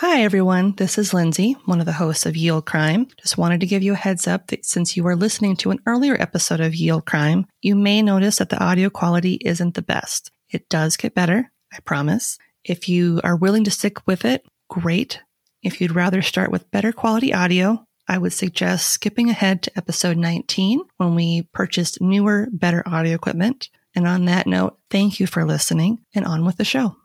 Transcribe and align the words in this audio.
Hi, 0.00 0.22
everyone. 0.22 0.72
This 0.76 0.96
is 0.96 1.12
Lindsay, 1.12 1.58
one 1.66 1.78
of 1.78 1.84
the 1.84 1.92
hosts 1.92 2.24
of 2.24 2.34
Ye 2.34 2.50
Old 2.50 2.64
Crime. 2.64 3.06
Just 3.20 3.36
wanted 3.36 3.60
to 3.60 3.66
give 3.66 3.82
you 3.82 3.92
a 3.92 3.96
heads 3.96 4.26
up 4.26 4.46
that 4.46 4.64
since 4.64 4.96
you 4.96 5.06
are 5.06 5.14
listening 5.14 5.56
to 5.56 5.72
an 5.72 5.80
earlier 5.84 6.16
episode 6.18 6.58
of 6.58 6.74
Ye 6.74 6.90
Old 6.90 7.04
Crime, 7.04 7.44
you 7.60 7.76
may 7.76 8.00
notice 8.00 8.38
that 8.38 8.48
the 8.48 8.58
audio 8.64 8.88
quality 8.88 9.34
isn't 9.44 9.74
the 9.74 9.82
best. 9.82 10.30
It 10.48 10.66
does 10.70 10.96
get 10.96 11.14
better, 11.14 11.52
I 11.70 11.80
promise. 11.80 12.38
If 12.64 12.88
you 12.88 13.20
are 13.24 13.36
willing 13.36 13.64
to 13.64 13.70
stick 13.70 14.06
with 14.06 14.24
it, 14.24 14.46
great. 14.70 15.20
If 15.62 15.82
you'd 15.82 15.94
rather 15.94 16.22
start 16.22 16.50
with 16.50 16.70
better 16.70 16.92
quality 16.92 17.34
audio, 17.34 17.84
I 18.08 18.16
would 18.16 18.32
suggest 18.32 18.86
skipping 18.86 19.28
ahead 19.28 19.64
to 19.64 19.76
episode 19.76 20.16
19 20.16 20.80
when 20.96 21.14
we 21.14 21.42
purchased 21.52 22.00
newer, 22.00 22.48
better 22.50 22.82
audio 22.86 23.14
equipment. 23.14 23.68
And 23.94 24.06
on 24.06 24.24
that 24.24 24.46
note, 24.46 24.78
thank 24.88 25.20
you 25.20 25.26
for 25.26 25.44
listening 25.44 25.98
and 26.14 26.24
on 26.24 26.46
with 26.46 26.56
the 26.56 26.64
show. 26.64 26.96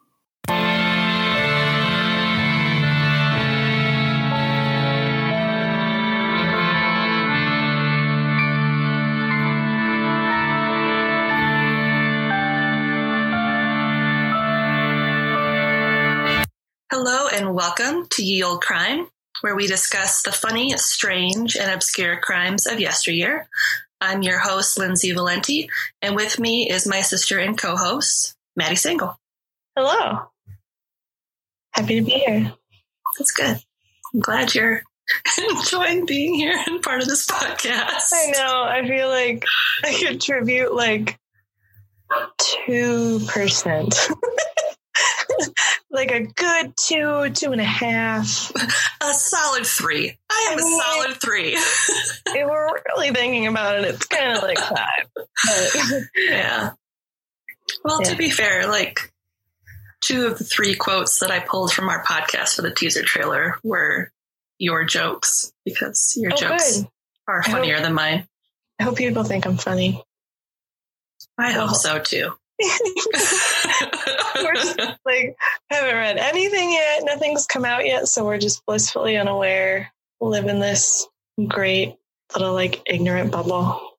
And 17.35 17.53
welcome 17.53 18.07
to 18.11 18.23
Ye 18.23 18.41
Old 18.43 18.61
Crime, 18.61 19.09
where 19.41 19.57
we 19.57 19.67
discuss 19.67 20.21
the 20.21 20.31
funny, 20.31 20.71
strange, 20.77 21.57
and 21.57 21.69
obscure 21.69 22.17
crimes 22.17 22.65
of 22.65 22.79
yesteryear. 22.79 23.49
I'm 23.99 24.21
your 24.21 24.39
host, 24.39 24.79
Lindsay 24.79 25.11
Valenti, 25.11 25.69
and 26.01 26.15
with 26.15 26.39
me 26.39 26.69
is 26.69 26.87
my 26.87 27.01
sister 27.01 27.37
and 27.37 27.57
co-host, 27.57 28.37
Maddie 28.55 28.77
Single. 28.77 29.19
Hello. 29.75 30.29
Happy 31.71 31.99
to 31.99 32.05
be 32.05 32.11
here. 32.11 32.53
That's 33.19 33.31
good. 33.31 33.59
I'm 34.13 34.21
glad 34.21 34.55
you're 34.55 34.83
enjoying 35.37 36.05
being 36.05 36.35
here 36.35 36.57
and 36.67 36.81
part 36.81 37.01
of 37.01 37.09
this 37.09 37.27
podcast. 37.27 38.13
I 38.13 38.31
know. 38.31 38.63
I 38.63 38.87
feel 38.87 39.09
like 39.09 39.43
I 39.83 39.93
contribute 39.93 40.73
like 40.73 41.19
2%. 42.39 44.11
like 45.91 46.11
a 46.11 46.21
good 46.21 46.75
two, 46.77 47.29
two 47.31 47.51
and 47.51 47.61
a 47.61 47.65
half. 47.65 48.51
A 49.01 49.13
solid 49.13 49.65
three. 49.65 50.17
I 50.29 50.47
am 50.51 50.59
I 50.59 50.61
mean, 50.61 50.79
a 50.79 50.83
solid 50.83 51.21
three. 51.21 51.53
if 51.53 52.49
we're 52.49 52.69
really 52.89 53.11
thinking 53.11 53.47
about 53.47 53.79
it, 53.79 53.85
it's 53.85 54.05
kind 54.05 54.37
of 54.37 54.43
like 54.43 54.59
five. 54.59 55.05
But, 55.15 55.27
yeah. 56.15 56.71
Well, 57.83 58.01
yeah. 58.01 58.09
to 58.09 58.15
be 58.15 58.29
fair, 58.29 58.67
like 58.67 59.13
two 60.01 60.27
of 60.27 60.37
the 60.37 60.43
three 60.43 60.75
quotes 60.75 61.19
that 61.19 61.31
I 61.31 61.39
pulled 61.39 61.71
from 61.71 61.89
our 61.89 62.03
podcast 62.03 62.55
for 62.55 62.61
the 62.61 62.71
teaser 62.71 63.03
trailer 63.03 63.59
were 63.63 64.11
your 64.57 64.85
jokes 64.85 65.51
because 65.65 66.13
your 66.15 66.33
oh, 66.33 66.35
jokes 66.35 66.79
good. 66.79 66.87
are 67.27 67.43
funnier 67.43 67.75
hope, 67.75 67.83
than 67.83 67.93
mine. 67.93 68.27
I 68.79 68.83
hope 68.83 68.97
people 68.97 69.23
think 69.23 69.45
I'm 69.45 69.57
funny. 69.57 70.03
I 71.37 71.51
hope 71.51 71.75
so 71.75 71.99
too. 71.99 72.33
We're 72.59 74.53
just, 74.53 74.79
like 75.05 75.35
haven't 75.69 75.95
read 75.95 76.17
anything 76.17 76.71
yet. 76.71 77.03
Nothing's 77.03 77.45
come 77.45 77.65
out 77.65 77.85
yet, 77.85 78.07
so 78.07 78.25
we're 78.25 78.37
just 78.37 78.65
blissfully 78.65 79.17
unaware. 79.17 79.91
Live 80.21 80.45
in 80.47 80.59
this 80.59 81.07
great 81.47 81.97
little 82.33 82.53
like 82.53 82.81
ignorant 82.85 83.31
bubble. 83.31 83.97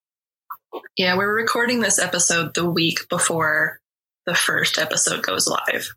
Yeah, 0.96 1.16
we're 1.16 1.34
recording 1.34 1.80
this 1.80 1.98
episode 1.98 2.54
the 2.54 2.68
week 2.68 3.08
before 3.08 3.80
the 4.24 4.34
first 4.34 4.78
episode 4.78 5.22
goes 5.22 5.46
live. 5.46 5.90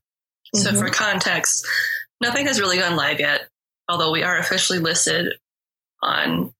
Mm-hmm. 0.55 0.59
So 0.59 0.73
for 0.75 0.89
context, 0.89 1.65
nothing 2.21 2.47
has 2.47 2.59
really 2.59 2.77
gone 2.77 2.95
live 2.95 3.19
yet, 3.19 3.47
although 3.87 4.11
we 4.11 4.23
are 4.23 4.37
officially 4.37 4.80
listed 4.80 5.33
on 6.02 6.53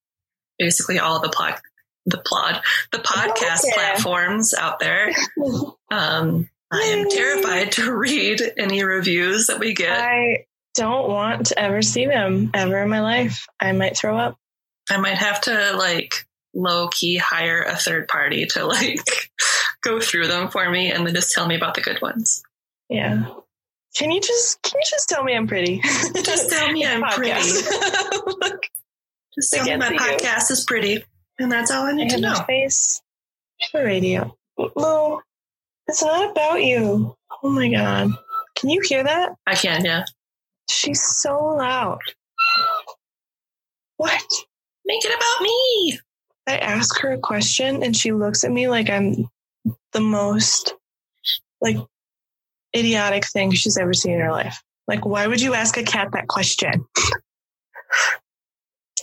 basically 0.58 0.98
all 0.98 1.20
the 1.20 1.28
plot 1.28 1.60
the 2.06 2.18
plot, 2.18 2.62
the 2.92 2.98
podcast 2.98 3.64
okay. 3.64 3.74
platforms 3.74 4.54
out 4.54 4.78
there. 4.78 5.12
Um, 5.92 6.48
I 6.72 6.82
am 6.82 7.10
terrified 7.10 7.72
to 7.72 7.92
read 7.92 8.40
any 8.56 8.84
reviews 8.84 9.48
that 9.48 9.58
we 9.58 9.74
get. 9.74 9.90
I 9.90 10.46
don't 10.76 11.08
want 11.08 11.46
to 11.46 11.58
ever 11.58 11.82
see 11.82 12.06
them 12.06 12.50
ever 12.54 12.80
in 12.82 12.88
my 12.88 13.00
life. 13.00 13.46
I 13.58 13.72
might 13.72 13.96
throw 13.96 14.16
up. 14.16 14.38
I 14.88 14.98
might 14.98 15.16
have 15.16 15.40
to 15.42 15.72
like 15.76 16.14
low 16.54 16.88
key 16.88 17.16
hire 17.16 17.62
a 17.62 17.76
third 17.76 18.08
party 18.08 18.46
to 18.46 18.64
like 18.66 19.30
go 19.82 20.00
through 20.00 20.28
them 20.28 20.48
for 20.48 20.68
me 20.70 20.92
and 20.92 21.06
then 21.06 21.14
just 21.14 21.32
tell 21.32 21.46
me 21.46 21.56
about 21.56 21.74
the 21.74 21.80
good 21.80 22.00
ones. 22.00 22.42
Yeah. 22.88 23.26
Can 23.96 24.12
you 24.12 24.20
just 24.20 24.62
can 24.62 24.78
you 24.78 24.86
just 24.88 25.08
tell 25.08 25.24
me 25.24 25.34
I'm 25.34 25.48
pretty? 25.48 25.80
just 26.24 26.50
tell 26.50 26.70
me 26.70 26.86
I'm 26.86 27.02
pretty. 27.02 27.32
just 29.34 29.52
tell 29.52 29.64
me 29.64 29.76
my 29.76 29.90
podcast 29.90 30.50
you. 30.50 30.54
is 30.54 30.64
pretty. 30.64 31.04
And 31.40 31.50
that's 31.50 31.70
all 31.70 31.86
I 31.86 31.92
need 31.92 32.12
I 32.12 32.16
to 32.16 32.20
know. 32.20 32.34
Face 32.46 33.00
for 33.70 33.82
radio. 33.82 34.36
No, 34.76 35.22
it's 35.88 36.02
not 36.02 36.30
about 36.30 36.62
you. 36.62 37.16
Oh 37.42 37.48
my 37.48 37.70
god. 37.70 38.10
Can 38.56 38.68
you 38.68 38.82
hear 38.84 39.02
that? 39.02 39.32
I 39.46 39.54
can, 39.54 39.82
yeah. 39.82 40.04
She's 40.68 41.02
so 41.02 41.38
loud. 41.38 41.98
What? 43.96 44.22
Make 44.84 45.02
it 45.02 45.14
about 45.14 45.42
me. 45.42 45.98
I 46.46 46.58
ask 46.58 47.00
her 47.00 47.12
a 47.12 47.18
question 47.18 47.82
and 47.82 47.96
she 47.96 48.12
looks 48.12 48.44
at 48.44 48.52
me 48.52 48.68
like 48.68 48.90
I'm 48.90 49.26
the 49.92 50.00
most 50.00 50.74
like 51.62 51.78
idiotic 52.76 53.26
thing 53.26 53.52
she's 53.52 53.78
ever 53.78 53.94
seen 53.94 54.14
in 54.14 54.20
her 54.20 54.30
life. 54.30 54.62
Like, 54.86 55.06
why 55.06 55.26
would 55.26 55.40
you 55.40 55.54
ask 55.54 55.78
a 55.78 55.84
cat 55.84 56.08
that 56.12 56.28
question? 56.28 56.84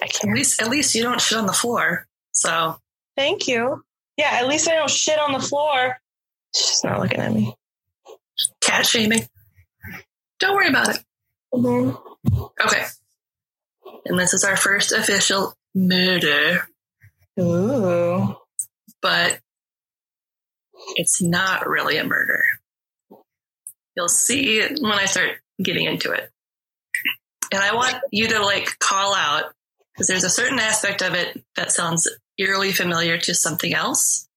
I 0.02 0.08
can't. 0.08 0.31
At 0.31 0.38
least, 0.38 0.62
at 0.62 0.70
least 0.70 0.94
you 0.94 1.02
don't 1.02 1.20
shit 1.20 1.38
on 1.38 1.47
the 1.47 1.53
floor. 1.53 2.06
So 2.38 2.78
thank 3.16 3.48
you. 3.48 3.84
Yeah, 4.16 4.30
at 4.31 4.48
least 4.48 4.70
I 4.70 4.75
don't 4.75 4.90
shit 4.90 5.18
on 5.18 5.34
the 5.34 5.40
floor. 5.40 5.98
She's 6.56 6.84
not 6.84 7.00
looking 7.00 7.20
at 7.20 7.34
me. 7.34 7.56
Cat 8.62 8.86
shaming. 8.86 9.28
Don't 10.40 10.56
worry 10.56 10.70
about 10.70 10.90
it. 10.90 11.03
Mm-hmm. 11.52 12.44
Okay. 12.64 12.84
And 14.06 14.20
this 14.20 14.36
is 14.36 14.44
our 14.44 14.56
first 14.56 14.92
official 14.92 15.56
murder. 15.74 16.68
Ooh. 17.40 18.36
But 19.02 19.40
it's 20.96 21.20
not 21.20 21.68
really 21.68 21.97
a 21.97 22.03
murder. 22.03 22.44
You'll 23.96 24.09
see 24.09 24.62
when 24.62 24.94
I 24.94 25.06
start 25.06 25.40
getting 25.62 25.86
into 25.86 26.12
it. 26.12 26.30
And 27.52 27.64
I 27.64 27.74
want 27.74 27.96
you 28.12 28.28
to 28.28 28.46
like 28.46 28.78
call 28.78 29.16
out 29.16 29.53
because 29.97 30.08
there's 30.08 30.24
a 30.24 30.30
certain 30.30 30.59
aspect 30.59 31.02
of 31.02 31.16
it 31.16 31.44
that 31.56 31.72
sounds 31.72 32.08
eerily 32.38 32.72
familiar 32.72 33.18
to 33.18 33.34
something 33.34 33.74
else. 33.74 34.28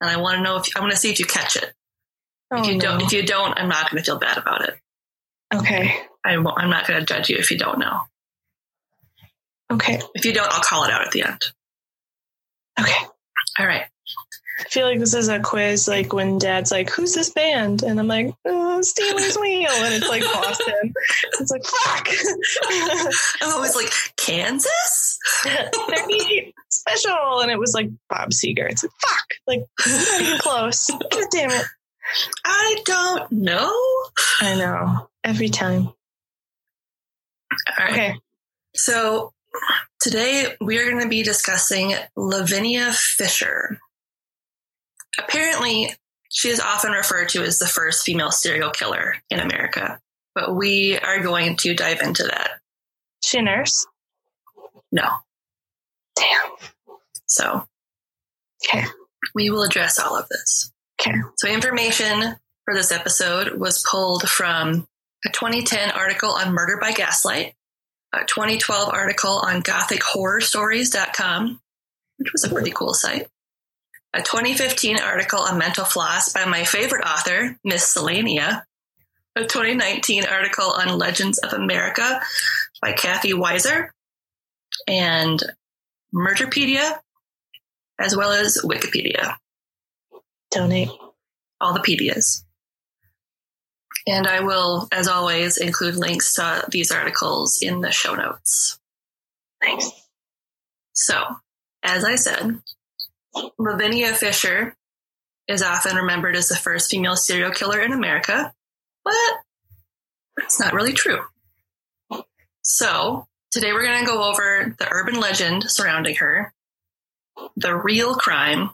And 0.00 0.10
I 0.10 0.16
want 0.16 0.38
to 0.38 0.42
know 0.42 0.56
if 0.56 0.76
I 0.76 0.80
want 0.80 0.90
to 0.90 0.98
see 0.98 1.10
if 1.10 1.20
you 1.20 1.24
catch 1.24 1.54
it. 1.54 1.72
Oh, 2.50 2.60
if 2.60 2.66
you 2.66 2.74
no. 2.74 2.80
don't, 2.80 3.02
if 3.02 3.12
you 3.12 3.24
don't, 3.24 3.56
I'm 3.56 3.68
not 3.68 3.90
going 3.90 4.02
to 4.02 4.04
feel 4.04 4.18
bad 4.18 4.38
about 4.38 4.68
it. 4.68 4.74
Okay. 5.54 5.94
I 6.24 6.32
am 6.32 6.42
not 6.42 6.88
going 6.88 6.98
to 6.98 7.06
judge 7.06 7.30
you 7.30 7.36
if 7.36 7.52
you 7.52 7.58
don't 7.58 7.78
know. 7.78 8.00
Okay. 9.70 10.00
If 10.14 10.24
you 10.24 10.32
don't, 10.32 10.50
I'll 10.50 10.62
call 10.62 10.82
it 10.84 10.90
out 10.90 11.06
at 11.06 11.12
the 11.12 11.22
end. 11.22 11.40
Okay. 12.80 13.06
All 13.60 13.66
right. 13.66 13.84
I 14.58 14.64
feel 14.64 14.86
like 14.86 14.98
this 14.98 15.14
is 15.14 15.28
a 15.28 15.38
quiz, 15.38 15.86
like 15.86 16.12
when 16.12 16.38
Dad's 16.38 16.70
like, 16.70 16.90
"Who's 16.90 17.14
this 17.14 17.30
band?" 17.30 17.82
and 17.82 18.00
I'm 18.00 18.08
like, 18.08 18.28
uh, 18.28 18.32
oh, 18.46 18.82
"Stealers 18.82 19.36
Wheel," 19.38 19.70
and 19.70 19.94
it's 19.94 20.08
like 20.08 20.22
Boston. 20.22 20.92
it's 21.40 21.50
like, 21.50 21.64
"Fuck!" 21.64 22.08
I'm 23.42 23.54
always 23.54 23.76
like, 23.76 23.92
"Kansas." 24.16 25.18
Special, 26.70 27.40
and 27.40 27.50
it 27.50 27.58
was 27.58 27.72
like 27.74 27.88
Bob 28.10 28.30
Seger. 28.30 28.68
It's 28.68 28.82
like, 28.82 28.92
"Fuck!" 29.00 29.26
Like 29.46 29.60
not 29.86 30.20
even 30.20 30.38
close. 30.38 30.86
God 30.88 31.24
damn 31.30 31.50
it! 31.50 31.66
I 32.44 32.76
don't 32.84 33.32
know. 33.32 33.72
I 34.40 34.56
know 34.56 35.08
every 35.24 35.48
time. 35.48 35.86
All 35.86 35.94
right. 37.78 37.92
Okay. 37.92 38.14
So 38.74 39.32
today 40.00 40.54
we 40.60 40.78
are 40.78 40.90
going 40.90 41.02
to 41.02 41.08
be 41.08 41.22
discussing 41.22 41.94
Lavinia 42.16 42.92
Fisher. 42.92 43.78
Apparently, 45.18 45.94
she 46.30 46.48
is 46.48 46.60
often 46.60 46.92
referred 46.92 47.28
to 47.30 47.42
as 47.42 47.58
the 47.58 47.66
first 47.66 48.04
female 48.04 48.30
serial 48.30 48.70
killer 48.70 49.16
in 49.30 49.40
America, 49.40 50.00
but 50.34 50.54
we 50.54 50.98
are 50.98 51.20
going 51.20 51.56
to 51.56 51.74
dive 51.74 52.00
into 52.00 52.22
that. 52.24 52.60
She 53.24 53.38
a 53.38 53.42
nurse? 53.42 53.86
No. 54.92 55.08
Damn. 56.16 56.50
So, 57.26 57.66
okay. 58.64 58.84
We 59.34 59.50
will 59.50 59.64
address 59.64 59.98
all 59.98 60.16
of 60.16 60.28
this. 60.28 60.72
Okay. 61.00 61.14
So, 61.36 61.48
information 61.48 62.36
for 62.64 62.74
this 62.74 62.92
episode 62.92 63.54
was 63.58 63.84
pulled 63.88 64.28
from 64.28 64.86
a 65.24 65.30
2010 65.30 65.90
article 65.90 66.30
on 66.30 66.52
murder 66.52 66.78
by 66.80 66.92
gaslight, 66.92 67.54
a 68.12 68.24
2012 68.24 68.88
article 68.88 69.40
on 69.44 69.62
gothichorrorstories.com, 69.62 71.60
which 72.18 72.32
was 72.32 72.44
a 72.44 72.50
pretty 72.50 72.70
cool 72.70 72.94
site, 72.94 73.28
a 74.14 74.22
2015 74.22 74.98
article 74.98 75.40
on 75.40 75.58
mental 75.58 75.84
floss 75.84 76.32
by 76.32 76.44
my 76.44 76.64
favorite 76.64 77.04
author, 77.04 77.58
Miss 77.64 77.94
Cellania, 77.94 78.62
a 79.36 79.42
2019 79.42 80.24
article 80.24 80.64
on 80.64 80.98
Legends 80.98 81.38
of 81.38 81.52
America 81.52 82.20
by 82.80 82.92
Kathy 82.92 83.32
Weiser 83.32 83.88
and 84.86 85.42
Murderpedia, 86.14 86.98
as 87.98 88.16
well 88.16 88.32
as 88.32 88.62
Wikipedia. 88.64 89.34
Donate. 90.50 90.90
All 91.60 91.74
the 91.74 91.80
pedias. 91.80 92.44
And 94.06 94.26
I 94.26 94.40
will, 94.40 94.88
as 94.90 95.06
always, 95.06 95.58
include 95.58 95.96
links 95.96 96.34
to 96.34 96.64
these 96.70 96.90
articles 96.90 97.58
in 97.60 97.80
the 97.80 97.90
show 97.90 98.14
notes. 98.14 98.78
Thanks. 99.60 99.90
So, 100.94 101.22
as 101.82 102.04
I 102.04 102.14
said, 102.14 102.60
Lavinia 103.58 104.14
Fisher 104.14 104.76
is 105.46 105.62
often 105.62 105.96
remembered 105.96 106.36
as 106.36 106.48
the 106.48 106.56
first 106.56 106.90
female 106.90 107.16
serial 107.16 107.50
killer 107.50 107.80
in 107.80 107.92
America, 107.92 108.52
but 109.04 109.14
that's 110.36 110.60
not 110.60 110.74
really 110.74 110.92
true. 110.92 111.20
So, 112.62 113.26
today 113.50 113.72
we're 113.72 113.86
going 113.86 114.00
to 114.00 114.06
go 114.10 114.22
over 114.28 114.74
the 114.78 114.88
urban 114.90 115.18
legend 115.18 115.70
surrounding 115.70 116.16
her, 116.16 116.52
the 117.56 117.74
real 117.74 118.14
crime, 118.14 118.70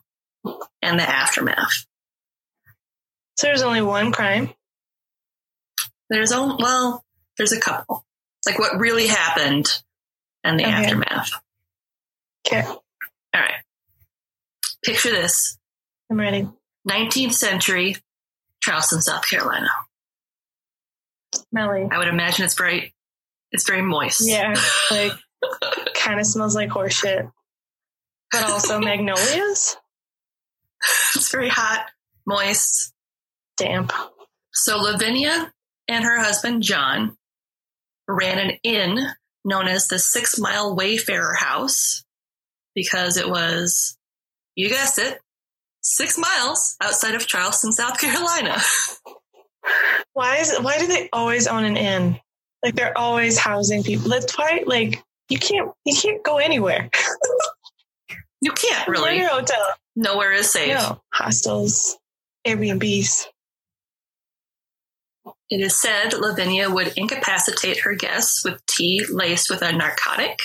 and 0.83 0.99
the 0.99 1.09
aftermath. 1.09 1.87
So 3.37 3.47
there's 3.47 3.63
only 3.63 3.83
one 3.83 4.13
crime. 4.13 4.51
There's 6.11 6.33
only, 6.33 6.57
well, 6.63 7.05
there's 7.37 7.53
a 7.53 7.61
couple. 7.61 8.05
Like 8.47 8.59
what 8.59 8.79
really 8.79 9.07
happened 9.07 9.83
and 10.45 10.59
the 10.59 10.65
Okay. 10.65 10.73
aftermath. 10.73 11.31
Okay, 12.47 12.63
All 12.67 12.81
right. 13.35 13.55
Picture 14.85 15.11
this 15.11 15.59
I'm 16.11 16.19
ready. 16.19 16.49
19th 16.89 17.33
century 17.33 17.97
Charleston, 18.61 19.03
South 19.03 19.29
Carolina. 19.29 19.69
Smelly. 21.35 21.89
I 21.91 21.99
would 21.99 22.09
imagine 22.09 22.45
it's 22.45 22.55
very, 22.55 22.95
it's 23.53 23.67
very 23.67 23.83
moist. 23.83 24.23
Yeah, 24.25 24.55
like 24.91 25.13
kind 25.95 26.21
of 26.21 26.27
smells 26.27 26.55
like 26.55 26.71
horse 26.71 26.95
shit, 26.95 27.27
but 28.33 28.45
also 28.45 28.79
magnolias. 28.81 29.77
It's 31.15 31.31
very 31.31 31.49
hot, 31.49 31.87
moist. 32.27 32.93
Damp. 33.57 33.93
So 34.53 34.79
Lavinia 34.79 35.53
and 35.89 36.05
her 36.05 36.19
husband 36.19 36.63
John 36.63 37.17
ran 38.09 38.39
an 38.39 38.59
inn 38.63 38.99
known 39.45 39.69
as 39.69 39.89
the 39.89 39.99
Six 39.99 40.39
Mile 40.39 40.75
Wayfarer 40.75 41.35
House 41.35 42.05
because 42.75 43.17
it 43.17 43.29
was, 43.29 43.97
you 44.55 44.69
guessed 44.69 44.99
it, 44.99 45.21
six 45.83 46.19
miles 46.19 46.77
outside 46.81 47.15
of 47.15 47.27
Charleston, 47.27 47.73
South 47.73 47.99
Carolina. 48.01 48.61
Why 50.13 50.37
is 50.37 50.57
why 50.61 50.79
do 50.79 50.87
they 50.87 51.09
always 51.13 51.47
own 51.47 51.65
an 51.65 51.77
inn? 51.77 52.21
Like 52.63 52.75
they're 52.75 52.97
always 52.97 53.39
housing 53.39 53.83
people. 53.83 54.09
That's 54.11 54.37
why 54.37 54.63
like 54.67 55.03
you 55.29 55.39
can't 55.39 55.71
you 55.85 55.95
can't 55.95 56.23
go 56.23 56.39
anywhere. 56.39 56.91
You 58.41 58.53
can't 58.53 58.87
Really? 58.89 59.17
Your 59.17 59.31
hotel. 59.31 59.57
Nowhere 59.97 60.33
is 60.33 60.53
safe. 60.53 60.75
No. 60.75 61.01
Hostels, 61.15 61.97
Airbnbs. 62.47 63.25
It 65.49 65.61
is 65.63 65.81
said 65.81 66.13
Lavinia 66.13 66.69
would 66.69 66.93
incapacitate 66.95 67.81
her 67.81 67.95
guests 67.95 68.45
with 68.45 68.61
tea 68.67 69.03
laced 69.09 69.49
with 69.49 69.63
a 69.63 69.73
narcotic. 69.73 70.39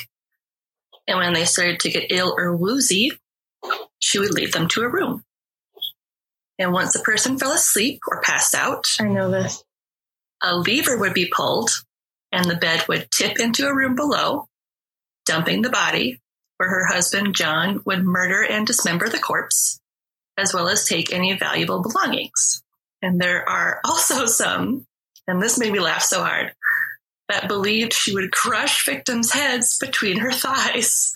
And 1.09 1.17
when 1.17 1.33
they 1.33 1.43
started 1.43 1.81
to 1.81 1.89
get 1.89 2.09
ill 2.09 2.33
or 2.37 2.55
woozy, 2.55 3.11
she 3.99 4.19
would 4.19 4.33
lead 4.33 4.53
them 4.53 4.67
to 4.69 4.81
a 4.81 4.89
room. 4.89 5.23
And 6.57 6.73
once 6.73 6.93
the 6.93 6.99
person 6.99 7.37
fell 7.37 7.53
asleep 7.53 8.01
or 8.07 8.21
passed 8.21 8.53
out, 8.55 8.85
I 8.99 9.07
know 9.07 9.31
this. 9.31 9.63
a 10.43 10.55
lever 10.57 10.97
would 10.97 11.13
be 11.13 11.31
pulled 11.33 11.69
and 12.31 12.45
the 12.45 12.55
bed 12.55 12.85
would 12.87 13.09
tip 13.11 13.39
into 13.39 13.67
a 13.67 13.75
room 13.75 13.95
below, 13.95 14.47
dumping 15.25 15.61
the 15.61 15.69
body, 15.69 16.19
where 16.57 16.69
her 16.69 16.85
husband 16.85 17.35
John 17.35 17.81
would 17.85 18.03
murder 18.03 18.43
and 18.43 18.67
dismember 18.67 19.09
the 19.09 19.19
corpse, 19.19 19.79
as 20.37 20.53
well 20.53 20.67
as 20.67 20.85
take 20.85 21.11
any 21.11 21.33
valuable 21.37 21.81
belongings. 21.81 22.61
And 23.01 23.19
there 23.19 23.47
are 23.47 23.79
also 23.85 24.25
some, 24.25 24.85
and 25.27 25.41
this 25.41 25.57
made 25.57 25.71
me 25.71 25.79
laugh 25.79 26.03
so 26.03 26.21
hard, 26.21 26.53
that 27.29 27.47
believed 27.47 27.93
she 27.93 28.13
would 28.13 28.31
crush 28.31 28.85
victims' 28.85 29.31
heads 29.31 29.77
between 29.77 30.17
her 30.17 30.31
thighs. 30.31 31.13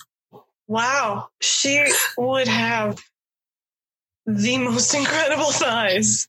Wow. 0.66 1.28
She 1.40 1.84
would 2.16 2.48
have 2.48 2.98
the 4.26 4.58
most 4.58 4.94
incredible 4.94 5.50
thighs. 5.52 6.28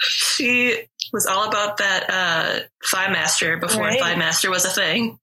She 0.00 0.84
was 1.12 1.26
all 1.26 1.48
about 1.48 1.76
that 1.78 2.06
uh, 2.08 2.60
thigh 2.90 3.10
master 3.12 3.56
before 3.58 3.82
Right. 3.82 4.00
thigh 4.00 4.16
master 4.16 4.50
was 4.50 4.64
a 4.64 4.70
thing. 4.70 5.18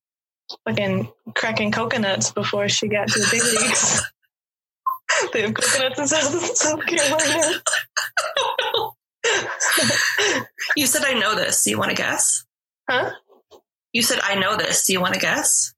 Fucking 0.68 1.12
cracking 1.36 1.72
coconuts 1.72 2.31
before 2.31 2.70
she 2.70 2.88
got 2.88 3.08
to 3.08 3.20
the 3.20 3.28
big 3.31 3.44
leagues. 3.44 4.02
they 5.34 5.42
have 5.42 5.54
coconuts 5.54 6.00
in 6.00 6.08
South, 6.08 6.56
South 6.58 6.86
Carolina. 6.86 7.62
You 10.76 10.86
said 10.88 11.04
I 11.06 11.14
know 11.20 11.36
this. 11.36 11.64
Do 11.64 11.72
you 11.72 11.78
want 11.78 11.90
to 11.90 11.96
guess? 11.96 12.46
Huh? 12.90 13.12
You 13.92 14.02
said 14.02 14.20
I 14.24 14.36
know 14.36 14.56
this. 14.58 14.86
Do 14.86 14.94
you 14.94 15.02
want 15.02 15.14
to 15.16 15.20
guess? 15.20 15.74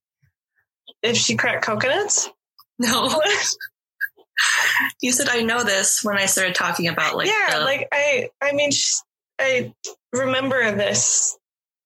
If 1.02 1.18
she 1.18 1.36
cracked 1.36 1.64
coconuts? 1.66 2.30
No. 2.80 3.22
You 5.02 5.12
said 5.12 5.30
I 5.30 5.42
know 5.42 5.64
this 5.64 6.04
when 6.04 6.18
I 6.18 6.26
started 6.26 6.56
talking 6.56 6.88
about 6.88 7.16
like 7.16 7.28
yeah, 7.28 7.60
the, 7.60 7.64
like 7.66 7.88
I, 7.92 8.30
I 8.42 8.54
mean, 8.54 8.72
I 9.40 9.74
remember 10.14 10.72
this, 10.72 11.38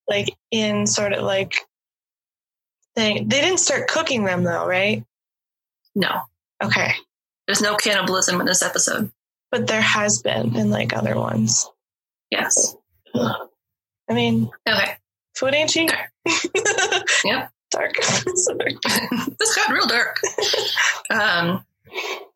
like 0.08 0.30
in 0.52 0.88
sort 0.88 1.12
of 1.14 1.24
like 1.24 1.54
thing. 2.96 3.28
They 3.28 3.42
didn't 3.42 3.60
start 3.60 3.88
cooking 3.90 4.24
them 4.24 4.44
though, 4.44 4.66
right? 4.66 5.04
no. 5.96 6.22
Okay, 6.64 6.94
There's 7.48 7.62
no 7.62 7.76
cannibalism 7.76 8.40
in 8.40 8.46
this 8.46 8.62
episode. 8.62 9.12
but 9.52 9.68
there 9.68 9.82
has 9.82 10.22
been 10.22 10.56
in 10.56 10.70
like 10.72 10.96
other 10.96 11.16
ones. 11.16 11.70
Yes. 12.32 12.76
I 13.14 14.14
mean, 14.14 14.50
Okay. 14.70 14.94
food 15.36 15.54
ain't 15.54 15.70
cheap. 15.70 15.90
Yep. 17.26 17.52
Dark. 17.76 18.04
Sorry. 18.36 18.78
this 19.40 19.56
got 19.56 19.72
real 19.72 19.88
dark. 19.88 20.20
Um, 21.10 21.64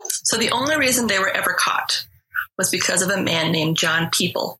so 0.04 0.38
the 0.38 0.52
only 0.52 0.78
reason 0.78 1.08
they 1.08 1.20
were 1.20 1.30
ever 1.30 1.56
caught 1.58 2.06
was 2.58 2.70
because 2.70 3.02
of 3.02 3.10
a 3.10 3.22
man 3.22 3.52
named 3.52 3.78
John 3.78 4.10
People, 4.12 4.60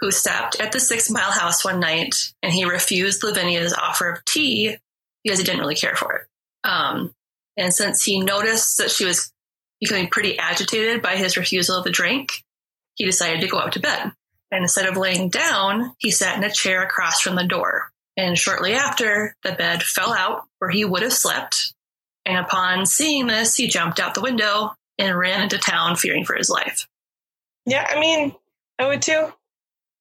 who 0.00 0.10
stopped 0.10 0.60
at 0.60 0.72
the 0.72 0.80
Six 0.80 1.10
Mile 1.10 1.30
House 1.30 1.64
one 1.64 1.80
night 1.80 2.16
and 2.42 2.52
he 2.52 2.64
refused 2.64 3.22
Lavinia's 3.22 3.72
offer 3.72 4.10
of 4.10 4.24
tea 4.24 4.76
because 5.22 5.38
he 5.38 5.44
didn't 5.44 5.60
really 5.60 5.74
care 5.76 5.96
for 5.96 6.14
it. 6.14 6.68
Um, 6.68 7.14
and 7.56 7.72
since 7.72 8.02
he 8.02 8.20
noticed 8.20 8.78
that 8.78 8.90
she 8.90 9.04
was 9.04 9.32
becoming 9.80 10.08
pretty 10.08 10.38
agitated 10.38 11.02
by 11.02 11.16
his 11.16 11.36
refusal 11.36 11.78
of 11.78 11.84
the 11.84 11.90
drink, 11.90 12.44
he 12.94 13.04
decided 13.04 13.40
to 13.40 13.48
go 13.48 13.58
up 13.58 13.72
to 13.72 13.80
bed. 13.80 14.12
And 14.50 14.62
instead 14.62 14.86
of 14.86 14.96
laying 14.96 15.28
down, 15.28 15.94
he 15.98 16.10
sat 16.10 16.36
in 16.36 16.44
a 16.44 16.52
chair 16.52 16.82
across 16.82 17.20
from 17.20 17.36
the 17.36 17.46
door. 17.46 17.92
And 18.16 18.38
shortly 18.38 18.72
after, 18.74 19.36
the 19.42 19.52
bed 19.52 19.82
fell 19.82 20.12
out 20.14 20.42
where 20.58 20.70
he 20.70 20.84
would 20.84 21.02
have 21.02 21.12
slept. 21.12 21.74
And 22.24 22.38
upon 22.38 22.86
seeing 22.86 23.26
this, 23.26 23.54
he 23.56 23.68
jumped 23.68 24.00
out 24.00 24.14
the 24.14 24.22
window 24.22 24.72
and 24.98 25.16
ran 25.16 25.42
into 25.42 25.58
town 25.58 25.96
fearing 25.96 26.24
for 26.24 26.34
his 26.34 26.48
life. 26.48 26.88
Yeah, 27.66 27.86
I 27.88 28.00
mean, 28.00 28.34
I 28.78 28.86
would 28.88 29.02
too. 29.02 29.32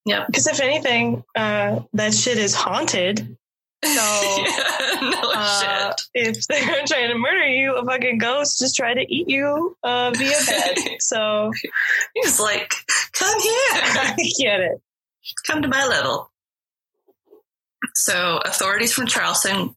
Yep. 0.05 0.27
Because 0.27 0.47
if 0.47 0.59
anything, 0.61 1.23
uh, 1.35 1.81
that 1.93 2.13
shit 2.13 2.37
is 2.37 2.53
haunted. 2.55 3.37
So 3.85 3.91
Yeah, 3.91 4.99
no 5.01 5.31
uh, 5.35 5.59
shit. 5.93 6.01
if 6.15 6.47
they're 6.47 6.85
trying 6.87 7.09
to 7.09 7.17
murder 7.19 7.45
you, 7.45 7.75
a 7.75 7.85
fucking 7.85 8.17
ghost 8.17 8.57
just 8.57 8.75
try 8.75 8.95
to 8.95 9.01
eat 9.01 9.29
you 9.29 9.77
uh, 9.83 10.09
via 10.15 10.37
bed. 10.47 10.77
So 11.01 11.51
He's 12.15 12.39
like, 12.39 12.73
come 13.11 13.39
here, 13.39 13.51
I 13.73 14.15
get 14.39 14.59
it. 14.61 14.81
come 15.45 15.61
to 15.61 15.67
my 15.67 15.85
level. 15.85 16.31
So 17.93 18.39
authorities 18.43 18.93
from 18.93 19.07
Charleston 19.07 19.75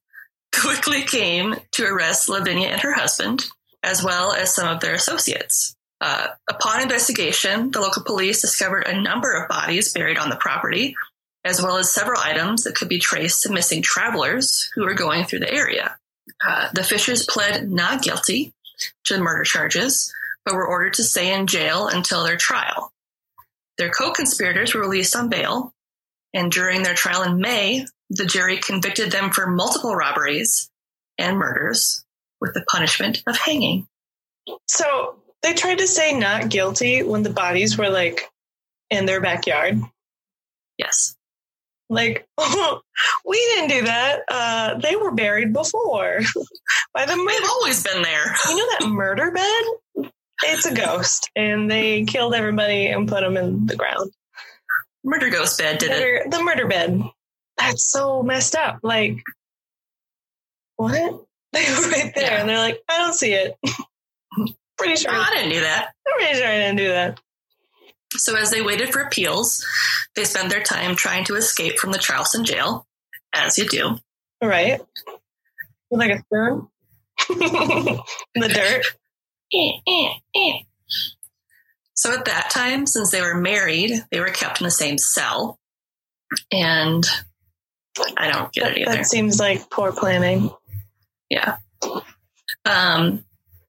quickly 0.54 1.02
came 1.02 1.56
to 1.72 1.84
arrest 1.84 2.28
Lavinia 2.28 2.68
and 2.68 2.80
her 2.80 2.92
husband, 2.92 3.46
as 3.82 4.02
well 4.02 4.32
as 4.32 4.54
some 4.54 4.68
of 4.68 4.80
their 4.80 4.94
associates. 4.94 5.76
Uh, 6.00 6.28
upon 6.48 6.80
investigation, 6.80 7.70
the 7.70 7.80
local 7.80 8.04
police 8.04 8.40
discovered 8.40 8.86
a 8.86 9.00
number 9.00 9.32
of 9.32 9.48
bodies 9.48 9.92
buried 9.92 10.18
on 10.18 10.30
the 10.30 10.36
property, 10.36 10.94
as 11.44 11.60
well 11.62 11.76
as 11.76 11.92
several 11.92 12.20
items 12.20 12.64
that 12.64 12.74
could 12.74 12.88
be 12.88 12.98
traced 12.98 13.42
to 13.42 13.52
missing 13.52 13.82
travelers 13.82 14.68
who 14.74 14.84
were 14.84 14.94
going 14.94 15.24
through 15.24 15.40
the 15.40 15.52
area. 15.52 15.96
Uh, 16.46 16.68
the 16.72 16.84
Fishers 16.84 17.26
pled 17.26 17.70
not 17.70 18.02
guilty 18.02 18.52
to 19.04 19.14
the 19.14 19.22
murder 19.22 19.44
charges, 19.44 20.12
but 20.44 20.54
were 20.54 20.66
ordered 20.66 20.94
to 20.94 21.04
stay 21.04 21.32
in 21.32 21.46
jail 21.46 21.88
until 21.88 22.24
their 22.24 22.36
trial. 22.36 22.92
Their 23.76 23.90
co 23.90 24.12
conspirators 24.12 24.74
were 24.74 24.80
released 24.80 25.16
on 25.16 25.28
bail, 25.28 25.72
and 26.32 26.52
during 26.52 26.82
their 26.82 26.94
trial 26.94 27.22
in 27.22 27.40
May, 27.40 27.86
the 28.10 28.26
jury 28.26 28.58
convicted 28.58 29.12
them 29.12 29.30
for 29.30 29.46
multiple 29.46 29.94
robberies 29.94 30.70
and 31.18 31.36
murders 31.36 32.04
with 32.40 32.54
the 32.54 32.64
punishment 32.70 33.22
of 33.26 33.36
hanging. 33.36 33.86
So 34.66 35.16
they 35.42 35.54
tried 35.54 35.78
to 35.78 35.86
say 35.86 36.18
not 36.18 36.48
guilty 36.48 37.02
when 37.02 37.22
the 37.22 37.30
bodies 37.30 37.76
were 37.76 37.90
like 37.90 38.30
in 38.90 39.06
their 39.06 39.20
backyard. 39.20 39.80
Yes. 40.78 41.16
Like, 41.90 42.26
we 43.26 43.36
didn't 43.36 43.70
do 43.70 43.82
that. 43.86 44.20
Uh, 44.30 44.74
they 44.78 44.96
were 44.96 45.12
buried 45.12 45.52
before 45.52 46.20
by 46.94 47.06
the 47.06 47.14
They've 47.14 47.50
always 47.50 47.82
been 47.82 48.02
there. 48.02 48.34
You 48.48 48.56
know 48.56 48.66
that 48.78 48.88
murder 48.88 49.30
bed? 49.30 50.10
It's 50.44 50.66
a 50.66 50.74
ghost, 50.74 51.30
and 51.34 51.68
they 51.70 52.04
killed 52.04 52.34
everybody 52.34 52.86
and 52.86 53.08
put 53.08 53.22
them 53.22 53.36
in 53.36 53.66
the 53.66 53.74
ground. 53.74 54.12
Murder 55.02 55.30
Ghost 55.30 55.58
Bed 55.58 55.78
did 55.78 55.90
it. 55.90 56.30
The 56.30 56.42
murder 56.42 56.68
bed. 56.68 57.02
That's 57.58 57.90
so 57.90 58.22
messed 58.22 58.54
up. 58.56 58.80
Like, 58.82 59.18
what? 60.76 61.24
They 61.50 61.64
were 61.64 61.88
right 61.88 62.12
there, 62.14 62.24
Yeah. 62.32 62.40
and 62.40 62.48
they're 62.48 62.58
like, 62.58 62.78
I 62.90 62.98
don't 62.98 63.14
see 63.14 63.32
it. 63.32 63.56
pretty 64.76 64.96
sure. 64.96 65.10
No, 65.12 65.18
I 65.18 65.30
didn't 65.32 65.48
do 65.48 65.60
that. 65.60 65.94
I'm 66.06 66.18
pretty 66.18 66.34
sure 66.38 66.46
I 66.46 66.58
didn't 66.58 66.76
do 66.76 66.88
that. 66.88 67.20
So 68.18 68.36
as 68.36 68.50
they 68.50 68.60
waited 68.60 68.92
for 68.92 69.00
appeals, 69.00 69.64
they 70.14 70.24
spent 70.24 70.50
their 70.50 70.62
time 70.62 70.94
trying 70.94 71.24
to 71.24 71.36
escape 71.36 71.78
from 71.78 71.92
the 71.92 71.98
Charleston 71.98 72.44
jail, 72.44 72.86
as 73.32 73.56
you 73.56 73.66
do. 73.66 73.96
Right. 74.44 74.78
With 75.90 76.00
like 76.00 76.10
a 76.10 76.18
spoon 76.20 76.68
in 77.30 78.42
the 78.42 78.48
dirt. 78.48 78.84
So 81.94 82.12
at 82.12 82.26
that 82.26 82.50
time, 82.50 82.86
since 82.86 83.10
they 83.10 83.22
were 83.22 83.34
married, 83.40 83.92
they 84.10 84.20
were 84.20 84.26
kept 84.28 84.60
in 84.60 84.64
the 84.64 84.70
same 84.70 84.98
cell. 84.98 85.58
And 86.52 87.06
I 88.16 88.30
don't 88.30 88.52
get 88.52 88.72
it 88.72 88.78
either. 88.78 88.96
that 88.96 89.06
seems 89.06 89.38
like 89.38 89.70
poor 89.70 89.92
planning. 89.92 90.50
Yeah. 91.30 91.56
Um, 92.64 93.24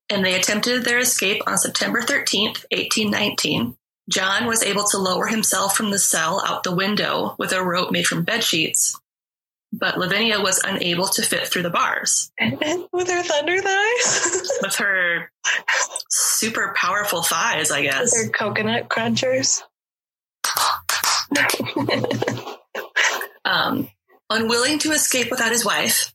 and 0.10 0.26
they 0.26 0.36
attempted 0.36 0.84
their 0.84 1.00
escape 1.00 1.42
on 1.48 1.58
September 1.58 2.02
13th, 2.02 2.66
1819. 2.72 3.76
John 4.10 4.48
was 4.48 4.64
able 4.64 4.84
to 4.86 4.98
lower 4.98 5.28
himself 5.28 5.76
from 5.76 5.92
the 5.92 6.00
cell 6.00 6.42
out 6.46 6.64
the 6.64 6.76
window 6.76 7.36
with 7.38 7.54
a 7.54 7.64
rope 7.64 7.92
made 7.92 8.08
from 8.08 8.24
bed 8.24 8.44
sheets, 8.44 9.00
but 9.72 10.00
Lavinia 10.00 10.42
was 10.42 10.60
unable 10.66 11.06
to 11.10 11.22
fit 11.22 11.48
through 11.48 11.62
the 11.62 11.70
bars. 11.70 12.32
With 12.40 13.08
her 13.10 13.22
thunder 13.24 13.62
thighs, 13.62 14.50
With 14.64 14.76
her 14.78 15.32
super 16.10 16.74
powerful 16.76 17.22
thighs, 17.22 17.70
I 17.70 17.82
with 17.82 17.90
guess. 17.92 18.24
her 18.24 18.30
coconut 18.30 18.90
crunchers. 18.90 19.62
Um, 23.46 23.90
unwilling 24.30 24.80
to 24.80 24.92
escape 24.92 25.32
without 25.32 25.52
his 25.52 25.66
wife, 25.66 26.14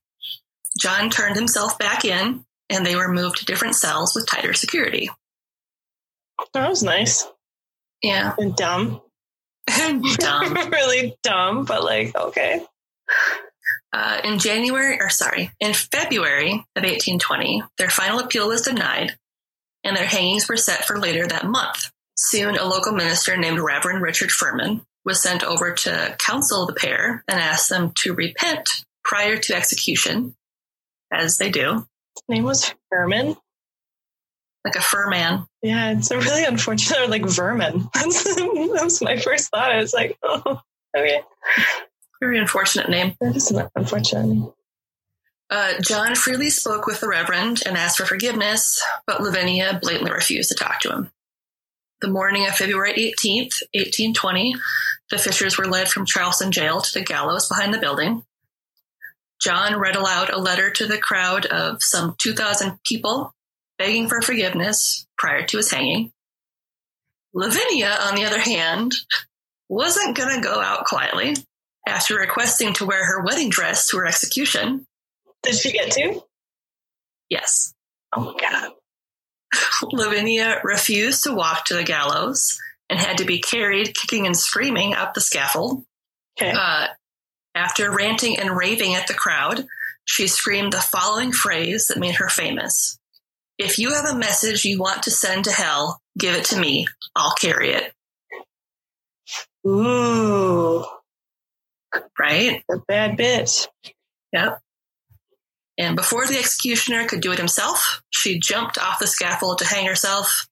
John 0.80 1.10
turned 1.10 1.36
himself 1.36 1.78
back 1.78 2.04
in, 2.04 2.44
and 2.70 2.84
they 2.84 2.96
were 2.96 3.08
moved 3.08 3.38
to 3.38 3.44
different 3.44 3.76
cells 3.76 4.14
with 4.14 4.26
tighter 4.26 4.54
security. 4.54 5.10
That 6.52 6.68
was 6.68 6.82
nice 6.82 7.26
Yeah. 8.02 8.34
and 8.38 8.54
dumb. 8.56 9.00
Dumb. 10.18 10.54
really 10.72 11.16
dumb, 11.22 11.64
but 11.64 11.82
like 11.84 12.14
okay. 12.14 12.60
Uh, 13.92 14.20
in 14.24 14.38
January, 14.38 14.98
or 15.00 15.08
sorry, 15.08 15.50
in 15.60 15.72
February 15.72 16.52
of 16.76 16.82
1820, 16.82 17.62
their 17.78 17.88
final 17.88 18.18
appeal 18.18 18.48
was 18.48 18.60
denied, 18.62 19.16
and 19.84 19.96
their 19.96 20.04
hangings 20.06 20.48
were 20.48 20.56
set 20.56 20.84
for 20.84 20.98
later 20.98 21.26
that 21.26 21.46
month. 21.46 21.90
Soon, 22.16 22.56
a 22.56 22.64
local 22.64 22.92
minister 22.92 23.36
named 23.36 23.58
Reverend 23.60 24.02
Richard 24.02 24.30
Furman 24.30 24.82
was 25.04 25.22
sent 25.22 25.42
over 25.44 25.72
to 25.72 26.16
counsel 26.18 26.66
the 26.66 26.72
pair 26.74 27.24
and 27.28 27.38
ask 27.40 27.68
them 27.68 27.92
to 27.96 28.14
repent 28.14 28.84
prior 29.04 29.36
to 29.36 29.54
execution, 29.54 30.34
as 31.12 31.36
they 31.38 31.50
do, 31.50 31.86
His 32.16 32.22
name 32.28 32.44
was 32.44 32.74
Furman. 32.90 33.36
like 34.64 34.76
a 34.76 34.80
fur 34.80 35.08
man. 35.10 35.46
Yeah, 35.62 35.92
it's 35.92 36.10
a 36.10 36.18
really 36.18 36.44
unfortunate, 36.44 37.10
like 37.10 37.26
vermin. 37.26 37.88
That's, 37.94 38.24
that 38.24 38.80
was 38.82 39.02
my 39.02 39.18
first 39.18 39.50
thought. 39.50 39.70
I 39.70 39.76
was 39.78 39.92
like, 39.92 40.16
oh, 40.22 40.60
okay. 40.96 41.20
Very 42.20 42.38
unfortunate 42.38 42.88
name. 42.88 43.14
That 43.20 43.36
is 43.36 43.50
an 43.50 43.68
unfortunate. 43.76 44.26
name. 44.26 44.52
Uh, 45.50 45.74
John 45.82 46.14
freely 46.14 46.48
spoke 46.48 46.86
with 46.86 47.00
the 47.00 47.08
Reverend 47.08 47.62
and 47.66 47.76
asked 47.76 47.98
for 47.98 48.06
forgiveness, 48.06 48.82
but 49.06 49.20
Lavinia 49.22 49.78
blatantly 49.82 50.10
refused 50.10 50.48
to 50.48 50.54
talk 50.54 50.80
to 50.80 50.90
him. 50.90 51.10
The 52.04 52.10
morning 52.10 52.46
of 52.46 52.54
February 52.54 52.92
18th, 52.92 53.62
1820, 53.72 54.56
the 55.08 55.16
Fishers 55.16 55.56
were 55.56 55.66
led 55.66 55.88
from 55.88 56.04
Charleston 56.04 56.52
jail 56.52 56.82
to 56.82 56.92
the 56.92 57.02
gallows 57.02 57.48
behind 57.48 57.72
the 57.72 57.78
building. 57.78 58.22
John 59.40 59.80
read 59.80 59.96
aloud 59.96 60.28
a 60.28 60.38
letter 60.38 60.68
to 60.68 60.86
the 60.86 60.98
crowd 60.98 61.46
of 61.46 61.82
some 61.82 62.14
2,000 62.18 62.78
people 62.84 63.32
begging 63.78 64.06
for 64.06 64.20
forgiveness 64.20 65.06
prior 65.16 65.46
to 65.46 65.56
his 65.56 65.70
hanging. 65.70 66.12
Lavinia, 67.32 67.96
on 68.02 68.16
the 68.16 68.26
other 68.26 68.38
hand, 68.38 68.92
wasn't 69.70 70.14
going 70.14 70.42
to 70.42 70.46
go 70.46 70.60
out 70.60 70.84
quietly 70.84 71.34
after 71.88 72.16
requesting 72.16 72.74
to 72.74 72.84
wear 72.84 73.02
her 73.06 73.24
wedding 73.24 73.48
dress 73.48 73.88
to 73.88 73.96
her 73.96 74.06
execution. 74.06 74.86
Did 75.42 75.54
she 75.54 75.72
get 75.72 75.90
to? 75.92 76.22
Yes. 77.30 77.72
Oh 78.14 78.20
my 78.20 78.38
god. 78.38 78.72
Lavinia 79.92 80.60
refused 80.64 81.24
to 81.24 81.34
walk 81.34 81.64
to 81.66 81.74
the 81.74 81.84
gallows 81.84 82.58
and 82.90 82.98
had 82.98 83.18
to 83.18 83.24
be 83.24 83.40
carried 83.40 83.94
kicking 83.94 84.26
and 84.26 84.36
screaming 84.36 84.94
up 84.94 85.14
the 85.14 85.20
scaffold. 85.20 85.84
Okay. 86.40 86.52
Uh, 86.56 86.86
after 87.54 87.90
ranting 87.90 88.38
and 88.38 88.56
raving 88.56 88.94
at 88.94 89.06
the 89.06 89.14
crowd, 89.14 89.66
she 90.04 90.26
screamed 90.26 90.72
the 90.72 90.80
following 90.80 91.32
phrase 91.32 91.86
that 91.86 91.98
made 91.98 92.16
her 92.16 92.28
famous 92.28 92.98
If 93.58 93.78
you 93.78 93.92
have 93.94 94.04
a 94.06 94.18
message 94.18 94.64
you 94.64 94.78
want 94.80 95.04
to 95.04 95.10
send 95.10 95.44
to 95.44 95.52
hell, 95.52 96.00
give 96.18 96.34
it 96.34 96.44
to 96.46 96.58
me. 96.58 96.86
I'll 97.14 97.34
carry 97.34 97.70
it. 97.70 97.92
Ooh, 99.66 100.84
Right? 102.18 102.62
a 102.70 102.78
bad 102.86 103.16
bitch. 103.16 103.66
Yep. 104.32 104.58
And 105.76 105.96
before 105.96 106.26
the 106.26 106.38
executioner 106.38 107.06
could 107.06 107.20
do 107.20 107.32
it 107.32 107.38
himself, 107.38 108.02
she 108.10 108.38
jumped 108.38 108.78
off 108.78 109.00
the 109.00 109.06
scaffold 109.06 109.58
to 109.58 109.66
hang 109.66 109.86
herself. 109.86 110.46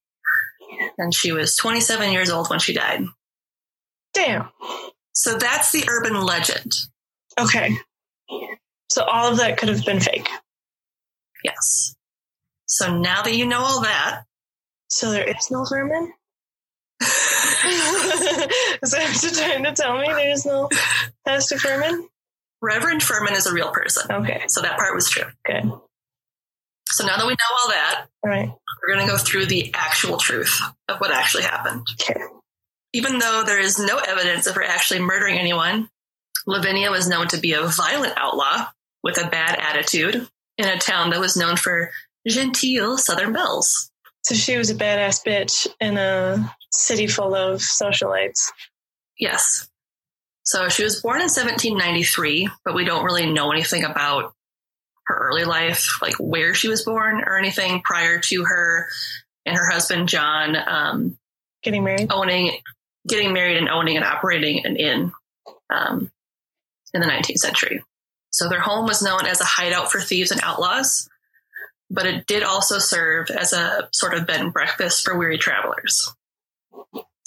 And 0.99 1.15
she 1.15 1.33
was 1.33 1.57
27 1.57 2.13
years 2.13 2.31
old 2.31 2.51
when 2.51 2.59
she 2.59 2.73
died. 2.73 3.05
Damn. 4.15 4.49
So 5.15 5.37
that's 5.37 5.71
the 5.73 5.85
urban 5.89 6.21
legend. 6.21 6.73
Okay. 7.39 7.77
So 8.91 9.05
all 9.05 9.31
of 9.31 9.39
that 9.39 9.59
could 9.59 9.69
have 9.69 9.85
been 9.85 10.01
fake. 10.01 10.29
Yes. 11.45 11.95
So 12.67 12.97
now 12.99 13.23
that 13.23 13.35
you 13.35 13.47
know 13.47 13.61
all 13.61 13.83
that, 13.83 14.23
So 14.89 15.11
there 15.11 15.29
is 15.29 15.51
no 15.51 15.65
vermin. 15.65 16.13
is 17.65 18.91
that 18.91 19.11
what 19.13 19.23
you're 19.23 19.33
trying 19.33 19.65
to 19.65 19.73
tell 19.73 19.99
me? 19.99 20.07
There's 20.09 20.45
no 20.45 20.69
Pastor 21.27 21.59
Furman? 21.59 22.09
Reverend 22.63 23.03
Furman 23.03 23.35
is 23.35 23.47
a 23.47 23.53
real 23.53 23.71
person. 23.71 24.11
Okay, 24.11 24.45
So 24.49 24.63
that 24.63 24.79
part 24.79 24.95
was 24.95 25.11
true. 25.11 25.25
good. 25.45 25.71
So 26.87 27.05
now 27.07 27.17
that 27.17 27.27
we 27.27 27.33
know 27.33 27.57
all 27.63 27.69
that, 27.71 28.07
right. 28.25 28.53
we're 28.83 28.95
going 28.95 29.07
to 29.07 29.11
go 29.13 29.19
through 29.19 29.47
the 29.47 29.73
actual 29.75 30.19
truth 30.19 30.61
of 30.89 30.99
what 30.99 31.11
actually 31.11 31.43
happened. 31.45 31.87
Okay. 32.01 32.21
Even 32.93 33.19
though 33.19 33.43
there 33.45 33.59
is 33.59 33.79
no 33.79 33.97
evidence 33.99 34.47
of 34.47 34.55
her 34.55 34.63
actually 34.63 35.01
murdering 35.01 35.39
anyone, 35.39 35.89
Lavinia 36.47 36.91
was 36.91 37.09
known 37.09 37.29
to 37.29 37.39
be 37.39 37.53
a 37.55 37.63
violent 37.63 38.13
outlaw 38.17 38.67
with 39.03 39.19
a 39.19 39.29
bad 39.29 39.59
attitude 39.59 40.29
in 40.59 40.69
a 40.69 40.79
town 40.79 41.11
that 41.11 41.21
was 41.21 41.37
known 41.37 41.57
for 41.57 41.91
genteel 42.29 42.99
Southern 42.99 43.33
belles. 43.33 43.91
So 44.25 44.35
she 44.35 44.57
was 44.57 44.71
a 44.71 44.75
badass 44.75 45.25
bitch 45.27 45.67
in 45.81 45.97
a 45.97 46.55
city 46.71 47.07
full 47.07 47.35
of 47.35 47.61
socialites. 47.61 48.51
Yes. 49.19 49.69
So 50.45 50.69
she 50.69 50.85
was 50.85 51.01
born 51.01 51.21
in 51.21 51.29
1793, 51.29 52.49
but 52.65 52.75
we 52.75 52.85
don't 52.85 53.05
really 53.05 53.31
know 53.31 53.53
anything 53.53 53.85
about 53.85 54.35
her 55.07 55.17
early 55.17 55.45
life, 55.45 56.01
like 56.03 56.15
where 56.19 56.55
she 56.55 56.69
was 56.69 56.85
born 56.85 57.23
or 57.25 57.39
anything 57.39 57.83
prior 57.83 58.19
to 58.21 58.45
her 58.45 58.89
and 59.47 59.57
her 59.57 59.71
husband 59.71 60.09
John 60.09 60.57
um, 60.57 61.19
Getting 61.63 61.85
married. 61.85 62.13
owning, 62.13 62.59
getting 63.07 63.33
married 63.33 63.57
and 63.57 63.69
owning 63.69 63.97
and 63.97 64.05
operating 64.05 64.65
an 64.67 64.77
inn 64.77 65.13
um, 65.71 66.11
in 66.93 67.01
the 67.01 67.07
19th 67.07 67.39
century. 67.39 67.83
So 68.31 68.49
their 68.49 68.61
home 68.61 68.87
was 68.87 69.03
known 69.03 69.27
as 69.27 69.41
a 69.41 69.45
hideout 69.45 69.93
for 69.93 70.01
thieves 70.01 70.31
and 70.31 70.41
outlaws, 70.43 71.09
but 71.91 72.07
it 72.07 72.27
did 72.27 72.43
also 72.43 72.79
serve 72.79 73.31
as 73.31 73.53
a 73.53 73.89
sort 73.93 74.15
of 74.15 74.27
bed 74.27 74.41
and 74.41 74.53
breakfast 74.53 75.05
for 75.05 75.17
weary 75.17 75.39
travelers. 75.39 76.13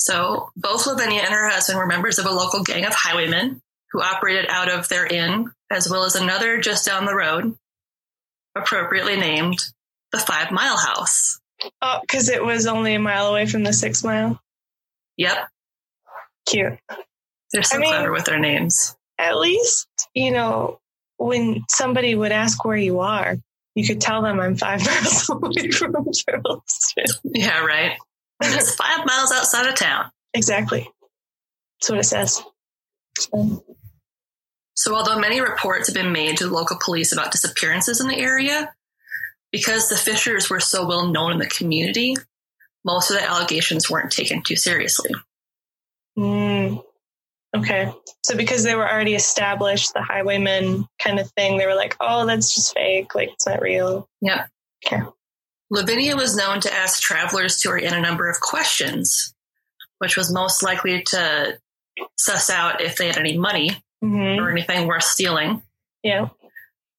So 0.05 0.51
both 0.55 0.85
Lavinia 0.85 1.21
and 1.21 1.33
her 1.33 1.49
husband 1.49 1.79
were 1.79 1.87
members 1.87 2.19
of 2.19 2.27
a 2.27 2.31
local 2.31 2.61
gang 2.61 2.85
of 2.85 2.93
highwaymen 2.93 3.59
who 3.91 4.03
operated 4.03 4.45
out 4.49 4.69
of 4.69 4.87
their 4.87 5.07
inn, 5.07 5.51
as 5.71 5.89
well 5.89 6.03
as 6.03 6.13
another 6.15 6.59
just 6.59 6.85
down 6.85 7.05
the 7.05 7.15
road, 7.15 7.57
appropriately 8.55 9.15
named 9.17 9.57
the 10.11 10.19
Five 10.19 10.51
Mile 10.51 10.77
House. 10.77 11.39
Oh, 11.81 11.97
because 12.01 12.29
it 12.29 12.43
was 12.45 12.67
only 12.67 12.93
a 12.93 12.99
mile 12.99 13.25
away 13.27 13.47
from 13.47 13.63
the 13.63 13.73
six 13.73 14.03
mile. 14.03 14.39
Yep, 15.17 15.47
Cute. 16.47 16.77
they're 17.51 17.63
so 17.63 17.77
I 17.77 17.79
mean- 17.79 17.89
clever 17.89 18.11
with 18.11 18.25
their 18.25 18.39
names. 18.39 18.95
At 19.17 19.37
least, 19.39 19.87
you 20.13 20.29
know, 20.29 20.79
when 21.17 21.63
somebody 21.69 22.13
would 22.13 22.31
ask 22.33 22.63
where 22.63 22.77
you 22.77 22.99
are, 22.99 23.37
you 23.73 23.87
could 23.87 24.01
tell 24.01 24.21
them 24.21 24.39
I'm 24.39 24.55
five 24.55 24.85
miles 24.85 25.29
away 25.31 25.71
from 25.71 25.95
Charleston. 26.13 27.05
Yeah, 27.23 27.61
right. 27.65 27.97
It's 28.41 28.75
five 28.75 29.05
miles 29.05 29.31
outside 29.31 29.67
of 29.67 29.75
town. 29.75 30.11
exactly. 30.33 30.89
That's 31.79 31.89
what 31.89 31.99
it 31.99 32.03
says. 32.03 32.41
So, 33.17 33.63
So, 34.75 34.95
although 34.95 35.19
many 35.19 35.41
reports 35.41 35.87
have 35.87 35.95
been 35.95 36.11
made 36.11 36.37
to 36.37 36.47
the 36.47 36.53
local 36.53 36.77
police 36.83 37.11
about 37.11 37.31
disappearances 37.31 38.01
in 38.01 38.07
the 38.07 38.17
area, 38.17 38.73
because 39.51 39.87
the 39.87 39.95
Fishers 39.95 40.49
were 40.49 40.59
so 40.59 40.85
well 40.85 41.07
known 41.07 41.31
in 41.31 41.37
the 41.37 41.47
community, 41.47 42.15
most 42.83 43.09
of 43.09 43.17
the 43.17 43.23
allegations 43.23 43.89
weren't 43.89 44.11
taken 44.11 44.43
too 44.43 44.55
seriously. 44.55 45.11
Mm. 46.17 46.83
Okay. 47.55 47.91
So 48.23 48.35
because 48.35 48.63
they 48.63 48.75
were 48.75 48.89
already 48.89 49.15
established, 49.15 49.93
the 49.93 50.01
highwaymen 50.01 50.85
kind 51.01 51.19
of 51.19 51.31
thing, 51.31 51.57
they 51.57 51.65
were 51.65 51.75
like, 51.75 51.95
oh, 52.01 52.25
that's 52.25 52.53
just 52.53 52.73
fake. 52.73 53.15
Like, 53.15 53.29
it's 53.31 53.47
not 53.47 53.61
real. 53.61 54.09
Yeah. 54.21 54.45
Okay. 54.85 55.01
Lavinia 55.69 56.15
was 56.15 56.35
known 56.35 56.59
to 56.61 56.73
ask 56.73 57.01
travelers 57.01 57.59
to 57.61 57.69
her 57.69 57.77
in 57.77 57.93
a 57.93 58.01
number 58.01 58.29
of 58.29 58.39
questions, 58.39 59.33
which 59.99 60.15
was 60.15 60.31
most 60.31 60.61
likely 60.63 61.03
to 61.03 61.57
suss 62.17 62.49
out 62.49 62.81
if 62.81 62.97
they 62.97 63.07
had 63.07 63.17
any 63.17 63.37
money 63.37 63.71
hmm 64.01 64.39
or 64.39 64.51
anything 64.51 64.87
worth 64.87 65.03
stealing. 65.03 65.61
Yeah. 66.03 66.29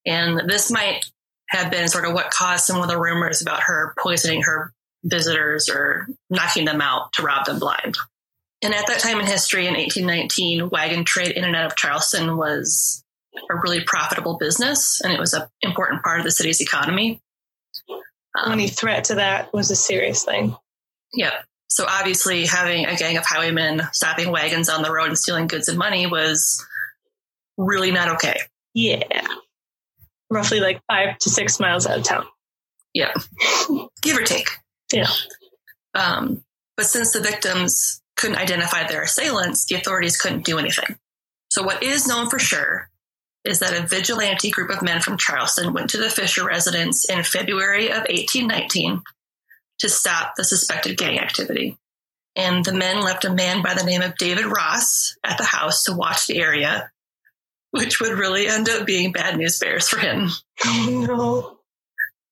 And 0.05 0.49
this 0.49 0.71
might 0.71 1.05
have 1.51 1.71
been 1.71 1.89
sort 1.89 2.05
of 2.05 2.15
what 2.15 2.31
caused 2.31 2.65
some 2.65 2.81
of 2.81 2.89
the 2.89 2.99
rumors 2.99 3.43
about 3.43 3.63
her 3.65 3.95
poisoning 3.99 4.43
her 4.43 4.73
visitors 5.05 5.69
or 5.69 6.09
knocking 6.31 6.65
them 6.65 6.81
out 6.81 7.13
to 7.13 7.23
rob 7.23 7.47
them 7.47 7.59
blind. 7.59 7.97
And 8.63 8.75
at 8.75 8.87
that 8.87 9.01
time 9.01 9.21
in 9.21 9.27
history, 9.27 9.67
in 9.67 9.75
1819, 9.75 10.71
wagon 10.71 11.05
trade 11.05 11.33
in 11.33 11.45
and 11.45 11.55
out 11.55 11.67
of 11.67 11.77
Charleston 11.77 12.37
was 12.37 13.05
a 13.51 13.55
really 13.55 13.83
profitable 13.85 14.39
business, 14.39 15.01
and 15.03 15.13
it 15.13 15.21
was 15.21 15.35
an 15.35 15.43
important 15.63 16.03
part 16.03 16.19
of 16.19 16.25
the 16.25 16.31
city's 16.31 16.61
economy. 16.61 17.21
Um, 18.37 18.53
Any 18.53 18.69
threat 18.69 19.05
to 19.05 19.17
that 19.17 19.53
was 19.53 19.71
a 19.71 19.77
serious 19.77 20.25
thing. 20.25 20.57
yeah. 21.15 21.33
So 21.69 21.85
obviously, 21.89 22.47
having 22.47 22.87
a 22.87 22.95
gang 22.97 23.17
of 23.17 23.25
highwaymen 23.27 23.83
stopping 23.93 24.31
wagons 24.31 24.69
on 24.69 24.83
the 24.83 24.93
road 24.93 25.09
and 25.09 25.19
stealing 25.19 25.47
goods 25.49 25.69
and 25.69 25.77
money 25.77 26.07
was 26.07 26.65
really 27.59 27.91
not 27.91 28.09
okay. 28.15 28.39
Yeah. 28.73 29.27
Roughly 30.31 30.61
like 30.61 30.81
five 30.91 31.19
to 31.19 31.31
six 31.31 31.59
miles 31.59 31.87
out 31.87 31.99
of 31.99 32.05
town. 32.05 32.27
Yeah. 32.95 33.13
Give 34.03 34.17
or 34.17 34.23
take. 34.23 34.49
Yeah. 34.93 35.09
Um, 35.95 36.45
but 36.77 36.87
since 36.87 37.13
the 37.13 37.21
victims 37.21 38.01
couldn't 38.17 38.39
identify 38.39 38.87
their 38.87 39.03
assailants, 39.03 39.65
the 39.67 39.75
authorities 39.75 40.17
couldn't 40.17 40.45
do 40.45 40.59
anything. 40.59 40.97
So, 41.51 41.63
what 41.63 41.83
is 41.83 42.07
known 42.07 42.29
for 42.31 42.39
sure 42.39 42.91
is 43.47 43.61
that 43.61 43.77
a 43.77 43.87
vigilante 43.87 44.51
group 44.51 44.71
of 44.71 44.83
men 44.83 45.01
from 45.01 45.19
Charleston 45.19 45.73
went 45.73 45.91
to 45.91 45.99
the 45.99 46.11
Fisher 46.11 46.45
residence 46.45 47.09
in 47.09 47.23
February 47.23 47.87
of 47.87 47.99
1819 48.09 49.03
to 49.79 49.89
stop 49.89 50.35
the 50.37 50.45
suspected 50.45 50.97
gang 50.97 51.19
activity. 51.19 51.77
And 52.35 52.65
the 52.65 52.73
men 52.73 53.01
left 53.01 53.25
a 53.25 53.33
man 53.33 53.63
by 53.63 53.75
the 53.75 53.85
name 53.85 54.03
of 54.03 54.17
David 54.17 54.47
Ross 54.47 55.17
at 55.25 55.39
the 55.39 55.45
house 55.45 55.85
to 55.85 55.95
watch 55.95 56.27
the 56.27 56.39
area, 56.39 56.91
which 57.71 58.01
would 58.01 58.19
really 58.19 58.47
end 58.47 58.69
up 58.69 58.87
being 58.87 59.13
bad 59.13 59.37
news 59.37 59.59
bears 59.59 59.89
for 59.89 59.99
him. 59.99 60.29
Oh 60.65 61.05
no. 61.07 61.59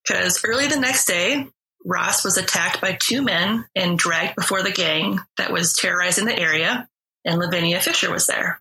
Because 0.06 0.44
early 0.44 0.66
the 0.66 0.78
next 0.78 1.06
day, 1.06 1.47
Ross 1.85 2.25
was 2.25 2.37
attacked 2.37 2.80
by 2.80 2.97
two 2.99 3.23
men 3.23 3.66
and 3.75 3.99
dragged 3.99 4.37
before 4.37 4.62
the 4.62 4.73
gang 4.73 5.21
that 5.38 5.52
was 5.52 5.75
terrorizing 5.75 6.26
the 6.26 6.38
area, 6.38 6.88
and 7.25 7.38
Lavinia 7.38 7.80
Fisher 7.80 8.11
was 8.11 8.26
there. 8.26 8.61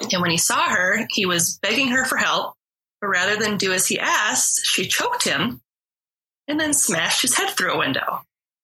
And 0.00 0.20
when 0.22 0.30
he 0.30 0.36
saw 0.38 0.68
her, 0.68 1.06
he 1.10 1.26
was 1.26 1.58
begging 1.62 1.88
her 1.88 2.04
for 2.04 2.16
help, 2.16 2.54
but 3.00 3.08
rather 3.08 3.36
than 3.36 3.56
do 3.56 3.72
as 3.72 3.86
he 3.86 3.98
asked, 3.98 4.64
she 4.66 4.86
choked 4.86 5.24
him 5.24 5.60
and 6.48 6.60
then 6.60 6.74
smashed 6.74 7.22
his 7.22 7.34
head 7.36 7.50
through 7.50 7.72
a 7.72 7.78
window. 7.78 8.22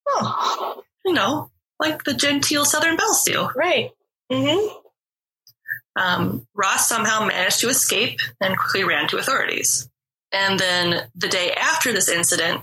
Oh, 0.08 0.82
You 1.04 1.12
know, 1.14 1.50
like 1.80 2.04
the 2.04 2.14
genteel 2.14 2.64
Southern 2.64 2.96
Belles 2.96 3.24
do. 3.24 3.48
right. 3.56 3.90
Mm-hmm. 4.30 4.78
Um, 5.94 6.46
Ross 6.54 6.88
somehow 6.88 7.26
managed 7.26 7.60
to 7.60 7.68
escape 7.68 8.18
and 8.40 8.56
quickly 8.56 8.84
ran 8.84 9.08
to 9.08 9.18
authorities. 9.18 9.88
And 10.32 10.58
then 10.58 11.02
the 11.14 11.28
day 11.28 11.52
after 11.52 11.92
this 11.92 12.08
incident, 12.08 12.62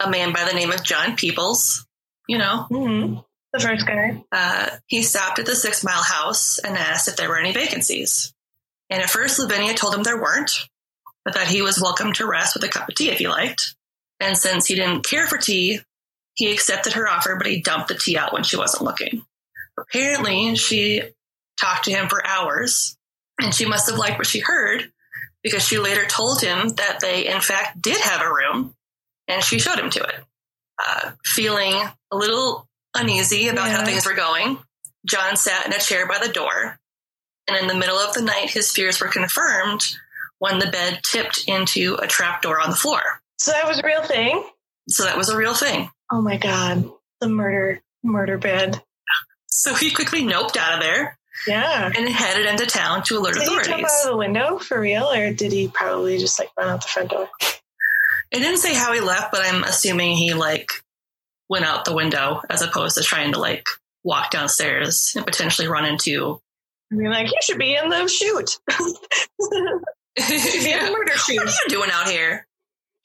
a 0.00 0.08
man 0.08 0.32
by 0.32 0.44
the 0.44 0.54
name 0.54 0.70
of 0.70 0.84
John 0.84 1.16
Peeples, 1.16 1.84
you 2.28 2.38
know, 2.38 2.66
hmm 2.68 3.16
The 3.52 3.60
first 3.60 3.86
guy. 3.86 4.24
uh, 4.32 4.70
he 4.86 5.02
stopped 5.02 5.38
at 5.38 5.46
the 5.46 5.54
Six 5.54 5.84
Mile 5.84 6.02
House 6.02 6.58
and 6.58 6.76
asked 6.76 7.08
if 7.08 7.16
there 7.16 7.28
were 7.28 7.38
any 7.38 7.52
vacancies. 7.52 8.32
And 8.88 9.02
at 9.02 9.10
first, 9.10 9.38
Lavinia 9.38 9.74
told 9.74 9.94
him 9.94 10.02
there 10.02 10.20
weren't, 10.20 10.68
but 11.24 11.34
that 11.34 11.48
he 11.48 11.62
was 11.62 11.80
welcome 11.80 12.12
to 12.14 12.26
rest 12.26 12.54
with 12.54 12.64
a 12.64 12.68
cup 12.68 12.88
of 12.88 12.94
tea 12.94 13.10
if 13.10 13.18
he 13.18 13.28
liked. 13.28 13.74
And 14.20 14.36
since 14.36 14.66
he 14.66 14.74
didn't 14.74 15.04
care 15.04 15.26
for 15.26 15.36
tea, 15.38 15.80
he 16.34 16.50
accepted 16.52 16.94
her 16.94 17.08
offer, 17.08 17.36
but 17.36 17.46
he 17.46 17.60
dumped 17.60 17.88
the 17.88 17.94
tea 17.94 18.16
out 18.16 18.32
when 18.32 18.42
she 18.42 18.56
wasn't 18.56 18.84
looking. 18.84 19.24
Apparently, 19.78 20.54
she 20.56 21.02
talked 21.60 21.84
to 21.84 21.90
him 21.90 22.08
for 22.08 22.26
hours, 22.26 22.96
and 23.40 23.54
she 23.54 23.66
must 23.66 23.88
have 23.90 23.98
liked 23.98 24.18
what 24.18 24.26
she 24.26 24.40
heard 24.40 24.90
because 25.42 25.66
she 25.66 25.78
later 25.78 26.06
told 26.06 26.40
him 26.40 26.68
that 26.76 27.00
they, 27.00 27.26
in 27.26 27.40
fact, 27.40 27.82
did 27.82 28.00
have 28.00 28.22
a 28.22 28.32
room, 28.32 28.74
and 29.28 29.42
she 29.42 29.58
showed 29.58 29.78
him 29.78 29.90
to 29.90 30.02
it. 30.02 30.24
Uh, 30.86 31.10
feeling 31.24 31.74
a 32.10 32.16
little 32.16 32.68
uneasy 32.94 33.48
about 33.48 33.70
how 33.70 33.84
things 33.84 34.06
were 34.06 34.14
going, 34.14 34.58
John 35.06 35.36
sat 35.36 35.66
in 35.66 35.72
a 35.72 35.78
chair 35.78 36.06
by 36.06 36.18
the 36.24 36.32
door, 36.32 36.78
and 37.48 37.56
in 37.56 37.66
the 37.66 37.74
middle 37.74 37.96
of 37.96 38.14
the 38.14 38.22
night, 38.22 38.50
his 38.50 38.70
fears 38.70 39.00
were 39.00 39.08
confirmed 39.08 39.82
when 40.38 40.58
the 40.58 40.66
bed 40.70 41.00
tipped 41.04 41.44
into 41.48 41.94
a 42.00 42.06
trapdoor 42.06 42.60
on 42.60 42.70
the 42.70 42.76
floor. 42.76 43.00
So 43.38 43.50
that 43.52 43.66
was 43.66 43.78
a 43.78 43.82
real 43.86 44.02
thing. 44.02 44.44
So 44.88 45.04
that 45.04 45.16
was 45.16 45.28
a 45.28 45.36
real 45.36 45.54
thing. 45.54 45.90
Oh 46.10 46.20
my 46.20 46.36
god. 46.36 46.88
The 47.20 47.28
murder 47.28 47.80
murder 48.02 48.36
bed. 48.38 48.82
So 49.46 49.74
he 49.74 49.90
quickly 49.92 50.22
noped 50.22 50.56
out 50.56 50.74
of 50.74 50.80
there 50.80 51.16
Yeah. 51.46 51.90
and 51.96 52.08
headed 52.08 52.46
into 52.46 52.66
town 52.66 53.04
to 53.04 53.16
alert 53.18 53.34
Did 53.34 53.42
he 53.42 53.48
jump 53.48 53.60
authorities. 53.66 53.86
out 53.86 54.04
of 54.06 54.10
the 54.10 54.16
window 54.16 54.58
for 54.58 54.80
real, 54.80 55.04
or 55.12 55.32
did 55.32 55.52
he 55.52 55.68
probably 55.68 56.18
just 56.18 56.38
like 56.38 56.50
run 56.58 56.68
out 56.68 56.82
the 56.82 56.88
front 56.88 57.10
door? 57.10 57.28
It 58.32 58.38
didn't 58.40 58.58
say 58.58 58.74
how 58.74 58.92
he 58.92 59.00
left, 59.00 59.30
but 59.30 59.42
I'm 59.44 59.62
assuming 59.62 60.16
he 60.16 60.34
like 60.34 60.68
went 61.48 61.64
out 61.64 61.84
the 61.84 61.94
window 61.94 62.40
as 62.48 62.62
opposed 62.62 62.96
to 62.96 63.02
trying 63.02 63.32
to 63.32 63.38
like 63.38 63.66
walk 64.04 64.30
downstairs 64.30 65.12
and 65.16 65.24
potentially 65.26 65.68
run 65.68 65.84
into. 65.84 66.40
I 66.90 66.94
mean, 66.94 67.10
like 67.10 67.26
you 67.28 67.38
should 67.42 67.58
be 67.58 67.74
in 67.74 67.88
the 67.88 68.06
shoot. 68.08 68.58
Should 70.18 70.52
be 70.62 70.70
in 70.72 70.78
Yeah. 70.78 70.90
murder 70.90 71.12
What 71.28 71.46
are 71.46 71.50
you 71.50 71.68
doing 71.68 71.90
out 71.90 72.06
here? 72.08 72.46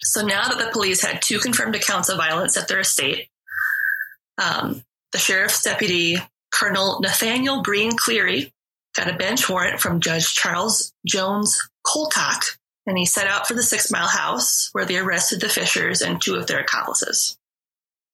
So 0.02 0.26
now 0.26 0.48
that 0.50 0.58
the 0.58 0.72
police 0.72 1.02
had 1.02 1.22
two 1.22 1.40
confirmed 1.40 1.76
accounts 1.76 2.10
of 2.10 2.18
violence 2.18 2.58
at 2.58 2.68
their 2.68 2.80
estate, 2.82 3.30
um, 4.38 4.84
the 5.14 5.18
sheriff's 5.18 5.64
deputy, 5.64 6.18
Colonel 6.54 7.00
Nathaniel 7.02 7.64
Green 7.64 7.96
Cleary, 7.96 8.54
got 8.96 9.10
a 9.10 9.14
bench 9.18 9.50
warrant 9.50 9.80
from 9.80 10.02
Judge 10.02 10.34
Charles 10.34 10.94
Jones 11.08 11.70
Colcock, 11.86 12.58
and 12.86 12.98
he 12.98 13.06
set 13.06 13.28
out 13.28 13.48
for 13.48 13.54
the 13.54 13.64
Six 13.64 13.90
Mile 13.90 14.08
House, 14.08 14.70
where 14.74 14.86
they 14.86 14.98
arrested 14.98 15.40
the 15.42 15.50
Fishers 15.50 16.02
and 16.02 16.22
two 16.22 16.36
of 16.36 16.48
their 16.48 16.60
accomplices. 16.60 17.37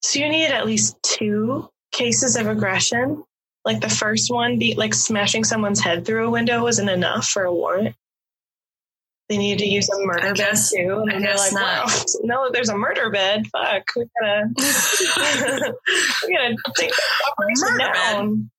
So 0.04 0.18
you 0.18 0.28
need 0.28 0.48
at 0.48 0.66
least 0.66 1.02
two 1.02 1.70
cases 1.90 2.36
of 2.36 2.46
aggression. 2.46 3.24
Like 3.64 3.80
the 3.80 3.88
first 3.88 4.30
one, 4.30 4.58
be 4.58 4.74
like 4.74 4.92
smashing 4.92 5.44
someone's 5.44 5.80
head 5.80 6.04
through 6.04 6.26
a 6.26 6.30
window 6.30 6.62
wasn't 6.62 6.90
enough 6.90 7.26
for 7.26 7.44
a 7.44 7.52
warrant. 7.54 7.96
They 9.30 9.38
needed 9.38 9.60
to 9.60 9.66
use 9.66 9.88
a 9.88 9.98
murder 10.04 10.20
bed 10.28 10.36
guess- 10.36 10.72
too. 10.72 10.98
And 11.00 11.10
I 11.10 11.18
they're 11.18 11.28
guess 11.32 11.52
like, 11.54 11.62
not. 11.62 11.86
wow, 11.86 12.04
no, 12.44 12.50
there's 12.52 12.68
a 12.68 12.76
murder 12.76 13.08
bed. 13.10 13.46
Fuck, 13.46 13.84
we 13.96 14.04
gotta, 14.20 14.50
we 16.26 16.36
gotta 16.36 16.56
take 16.76 16.90
that 16.90 17.34
Murder 17.38 17.78
bed. 17.78 18.50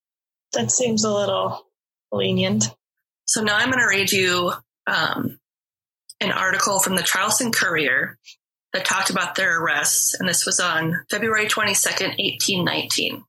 That 0.53 0.71
seems 0.71 1.03
a 1.03 1.13
little 1.13 1.67
lenient. 2.11 2.73
So 3.25 3.43
now 3.43 3.55
I'm 3.55 3.69
going 3.69 3.83
to 3.83 3.87
read 3.87 4.11
you 4.11 4.51
um, 4.87 5.37
an 6.21 6.31
article 6.31 6.79
from 6.79 6.95
the 6.95 7.03
Charleston 7.03 7.51
Courier 7.51 8.17
that 8.75 8.83
talked 8.83 9.09
about 9.09 9.35
their 9.35 9.61
arrests, 9.61 10.15
and 10.19 10.27
this 10.27 10.45
was 10.45 10.59
on 10.59 11.05
February 11.09 11.47
22nd, 11.47 12.17
1819. 12.19 13.23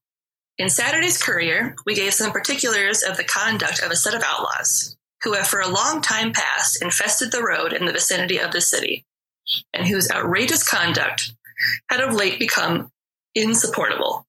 In 0.58 0.68
Saturday's 0.68 1.22
Courier, 1.22 1.76
we 1.86 1.94
gave 1.94 2.14
some 2.14 2.32
particulars 2.32 3.04
of 3.04 3.16
the 3.16 3.22
conduct 3.22 3.80
of 3.80 3.92
a 3.92 3.96
set 3.96 4.14
of 4.14 4.24
outlaws 4.24 4.96
who 5.22 5.34
have 5.34 5.46
for 5.46 5.60
a 5.60 5.68
long 5.68 6.02
time 6.02 6.32
past 6.32 6.82
infested 6.82 7.30
the 7.30 7.44
road 7.44 7.72
in 7.72 7.86
the 7.86 7.92
vicinity 7.92 8.38
of 8.38 8.50
the 8.50 8.60
city, 8.60 9.04
and 9.72 9.86
whose 9.86 10.10
outrageous 10.10 10.68
conduct 10.68 11.32
had 11.88 12.00
of 12.00 12.12
late 12.12 12.40
become 12.40 12.90
insupportable. 13.36 14.26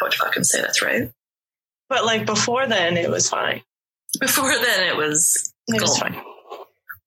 I 0.00 0.04
would 0.04 0.14
fucking 0.14 0.44
say 0.44 0.60
that's 0.60 0.82
right. 0.82 1.10
But 1.88 2.04
like 2.04 2.26
before 2.26 2.68
then, 2.68 2.96
it 2.96 3.10
was 3.10 3.28
fine. 3.28 3.62
Before 4.20 4.54
then, 4.54 4.86
it 4.86 4.96
was 4.96 5.52
It 5.66 5.80
was 5.80 5.98
fine. 5.98 6.14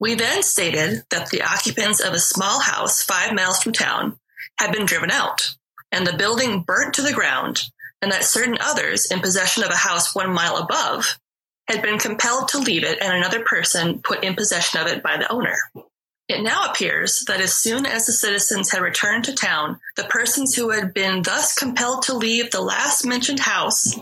We 0.05 0.13
then 0.13 0.43
stated 0.43 1.03
that 1.09 1.31
the 1.31 1.41
occupants 1.41 1.99
of 1.99 2.13
a 2.13 2.19
small 2.19 2.59
house 2.59 3.01
five 3.01 3.33
miles 3.33 3.63
from 3.63 3.73
town 3.73 4.19
had 4.59 4.71
been 4.71 4.85
driven 4.85 5.09
out, 5.09 5.55
and 5.91 6.05
the 6.05 6.15
building 6.15 6.61
burnt 6.61 6.93
to 6.93 7.01
the 7.01 7.11
ground, 7.11 7.71
and 8.03 8.11
that 8.11 8.23
certain 8.23 8.59
others 8.61 9.07
in 9.07 9.19
possession 9.19 9.63
of 9.63 9.71
a 9.71 9.75
house 9.75 10.13
one 10.13 10.31
mile 10.31 10.57
above 10.57 11.17
had 11.67 11.81
been 11.81 11.97
compelled 11.97 12.49
to 12.49 12.59
leave 12.59 12.83
it 12.83 13.01
and 13.01 13.13
another 13.13 13.43
person 13.45 13.97
put 14.03 14.23
in 14.23 14.35
possession 14.35 14.79
of 14.79 14.85
it 14.85 15.01
by 15.01 15.17
the 15.17 15.31
owner. 15.31 15.57
It 16.29 16.43
now 16.43 16.69
appears 16.69 17.23
that 17.25 17.41
as 17.41 17.55
soon 17.55 17.87
as 17.87 18.05
the 18.05 18.13
citizens 18.13 18.71
had 18.71 18.83
returned 18.83 19.23
to 19.23 19.33
town, 19.33 19.79
the 19.95 20.03
persons 20.03 20.53
who 20.53 20.69
had 20.69 20.93
been 20.93 21.23
thus 21.23 21.55
compelled 21.55 22.03
to 22.03 22.13
leave 22.13 22.51
the 22.51 22.61
last 22.61 23.07
mentioned 23.07 23.39
house 23.39 23.97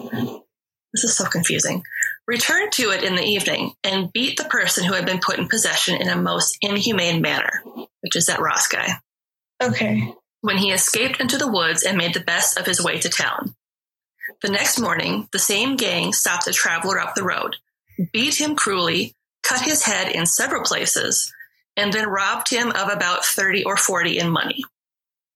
this 0.93 1.03
is 1.03 1.17
so 1.17 1.25
confusing. 1.25 1.83
Returned 2.27 2.71
to 2.73 2.91
it 2.91 3.03
in 3.03 3.15
the 3.15 3.23
evening 3.23 3.73
and 3.83 4.11
beat 4.13 4.37
the 4.37 4.45
person 4.45 4.83
who 4.83 4.93
had 4.93 5.05
been 5.05 5.19
put 5.19 5.39
in 5.39 5.47
possession 5.47 5.99
in 6.01 6.09
a 6.09 6.15
most 6.15 6.57
inhumane 6.61 7.21
manner, 7.21 7.63
which 8.01 8.15
is 8.15 8.27
that 8.27 8.39
Ross 8.39 8.67
guy. 8.67 8.99
Okay. 9.61 10.13
When 10.41 10.57
he 10.57 10.71
escaped 10.71 11.19
into 11.19 11.37
the 11.37 11.51
woods 11.51 11.83
and 11.83 11.97
made 11.97 12.13
the 12.13 12.19
best 12.19 12.57
of 12.57 12.65
his 12.65 12.83
way 12.83 12.99
to 12.99 13.09
town. 13.09 13.55
The 14.41 14.49
next 14.49 14.79
morning, 14.79 15.27
the 15.31 15.39
same 15.39 15.75
gang 15.75 16.13
stopped 16.13 16.47
a 16.47 16.53
traveler 16.53 16.99
up 16.99 17.15
the 17.15 17.23
road, 17.23 17.57
beat 18.11 18.39
him 18.39 18.55
cruelly, 18.55 19.15
cut 19.43 19.61
his 19.61 19.83
head 19.83 20.13
in 20.13 20.25
several 20.25 20.63
places, 20.63 21.31
and 21.77 21.91
then 21.93 22.07
robbed 22.07 22.49
him 22.49 22.71
of 22.71 22.89
about 22.89 23.25
30 23.25 23.63
or 23.63 23.77
40 23.77 24.19
in 24.19 24.29
money. 24.29 24.63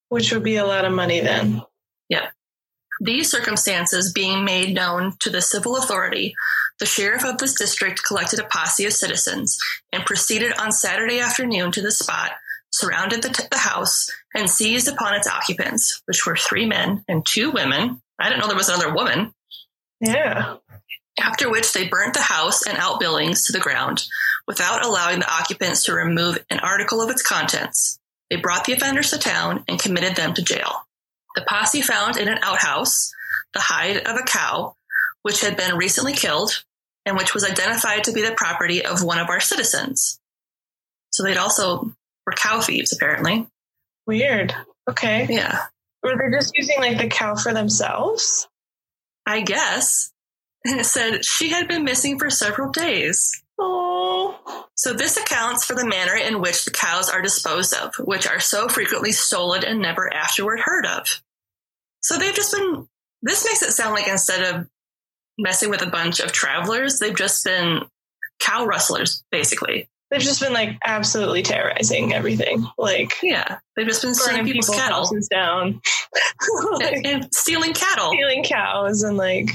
Which 0.10 0.32
would 0.32 0.44
be 0.44 0.56
a 0.56 0.66
lot 0.66 0.86
of 0.86 0.94
money 0.94 1.20
then. 1.20 1.62
Yep. 2.10 2.32
These 3.02 3.30
circumstances 3.30 4.14
being 4.14 4.44
made 4.44 4.74
known 4.74 5.14
to 5.20 5.30
the 5.30 5.42
civil 5.42 5.78
authority, 5.78 6.34
the 6.80 6.86
sheriff 6.86 7.26
of 7.26 7.38
this 7.38 7.54
district 7.54 8.04
collected 8.06 8.40
a 8.40 8.44
posse 8.44 8.86
of 8.86 8.94
citizens 8.94 9.58
and 9.92 10.06
proceeded 10.06 10.54
on 10.60 10.72
Saturday 10.72 11.20
afternoon 11.20 11.72
to 11.72 11.82
the 11.82 11.92
spot, 11.92 12.32
surrounded 12.72 13.24
the, 13.24 13.30
t- 13.30 13.44
the 13.50 13.58
house, 13.58 14.10
and 14.36 14.50
seized 14.50 14.88
upon 14.88 15.16
its 15.16 15.28
occupants, 15.28 16.02
which 16.06 16.26
were 16.26 16.36
three 16.36 16.66
men 16.66 17.04
and 17.08 17.26
two 17.26 17.52
women. 17.52 18.02
I 18.20 18.30
didn't 18.30 18.42
know 18.42 18.48
there 18.48 18.56
was 18.56 18.70
another 18.70 18.94
woman. 18.94 19.34
Yeah. 20.00 20.58
After 21.20 21.50
which 21.50 21.74
they 21.74 21.88
burnt 21.88 22.14
the 22.14 22.22
house 22.22 22.66
and 22.68 22.78
outbuildings 22.78 23.46
to 23.46 23.54
the 23.54 23.60
ground 23.60 24.04
without 24.48 24.86
allowing 24.86 25.20
the 25.20 25.34
occupants 25.34 25.84
to 25.86 25.94
remove 25.94 26.38
an 26.52 26.60
article 26.60 27.02
of 27.02 27.10
its 27.10 27.24
contents. 27.24 28.00
They 28.30 28.36
brought 28.36 28.66
the 28.66 28.74
offenders 28.74 29.10
to 29.12 29.18
town 29.18 29.64
and 29.68 29.80
committed 29.80 30.16
them 30.16 30.34
to 30.36 30.44
jail. 30.44 30.86
The 31.36 31.46
posse 31.48 31.82
found 31.82 32.18
in 32.18 32.28
an 32.28 32.40
outhouse 32.44 33.12
the 33.54 33.60
hide 33.60 34.06
of 34.06 34.18
a 34.18 34.24
cow, 34.24 34.76
which 35.28 35.42
had 35.42 35.58
been 35.58 35.76
recently 35.76 36.14
killed 36.14 36.64
and 37.06 37.18
which 37.18 37.34
was 37.34 37.44
identified 37.44 38.06
to 38.06 38.14
be 38.14 38.22
the 38.22 38.32
property 38.32 38.86
of 38.86 39.04
one 39.04 39.20
of 39.20 39.28
our 39.28 39.42
citizens. 39.42 40.22
So 41.12 41.22
they'd 41.22 41.36
also 41.36 41.94
were 42.26 42.32
cow 42.32 42.62
thieves, 42.62 42.94
apparently. 42.94 43.46
Weird. 44.06 44.56
Okay. 44.90 45.28
Yeah, 45.30 45.66
Were 46.02 46.16
they 46.16 46.34
just 46.38 46.58
using 46.58 46.78
like 46.80 46.98
the 46.98 47.10
cow 47.10 47.36
for 47.36 47.54
themselves? 47.54 48.48
I 49.26 49.42
guess. 49.42 50.14
And 50.64 50.80
it 50.80 50.86
said 50.86 51.26
she 51.26 51.50
had 51.50 51.68
been 51.68 51.84
missing 51.84 52.20
for 52.20 52.30
several 52.30 52.72
days. 52.72 53.44
Oh. 53.60 54.66
So 54.76 54.94
this 54.94 55.18
accounts 55.18 55.66
for 55.66 55.76
the 55.76 55.86
manner 55.86 56.16
in 56.16 56.40
which 56.40 56.64
the 56.64 56.72
cows 56.72 57.10
are 57.10 57.22
disposed 57.22 57.74
of, 57.74 57.96
which 57.96 58.26
are 58.26 58.40
so 58.40 58.70
frequently 58.70 59.12
stolen 59.12 59.66
and 59.66 59.82
never 59.82 60.14
afterward 60.14 60.62
heard 60.62 60.86
of. 60.86 61.22
So 62.00 62.18
they've 62.18 62.34
just 62.34 62.54
been, 62.54 62.88
this 63.22 63.44
makes 63.44 63.62
it 63.62 63.72
sound 63.72 63.94
like 63.94 64.08
instead 64.08 64.56
of 64.56 64.70
messing 65.38 65.70
with 65.70 65.82
a 65.82 65.90
bunch 65.90 66.20
of 66.20 66.32
travelers, 66.32 67.00
they've 67.00 67.16
just 67.16 67.44
been 67.44 67.82
cow 68.40 68.66
rustlers, 68.66 69.24
basically. 69.32 69.90
They've 70.10 70.22
just 70.22 70.40
been 70.40 70.54
like 70.54 70.78
absolutely 70.86 71.44
terrorizing 71.44 72.14
everything. 72.14 72.66
Like 72.78 73.14
Yeah, 73.22 73.60
they've 73.76 73.88
just 73.88 74.02
been 74.02 74.16
stealing 74.16 74.46
people's 74.46 74.70
people's 74.70 74.82
cattle 74.82 75.10
down. 75.30 75.82
like, 76.74 76.94
and, 76.94 77.06
and 77.06 77.34
stealing 77.34 77.74
cattle. 77.74 78.12
stealing 78.14 78.44
cows 78.44 79.04
and 79.04 79.18
like 79.18 79.50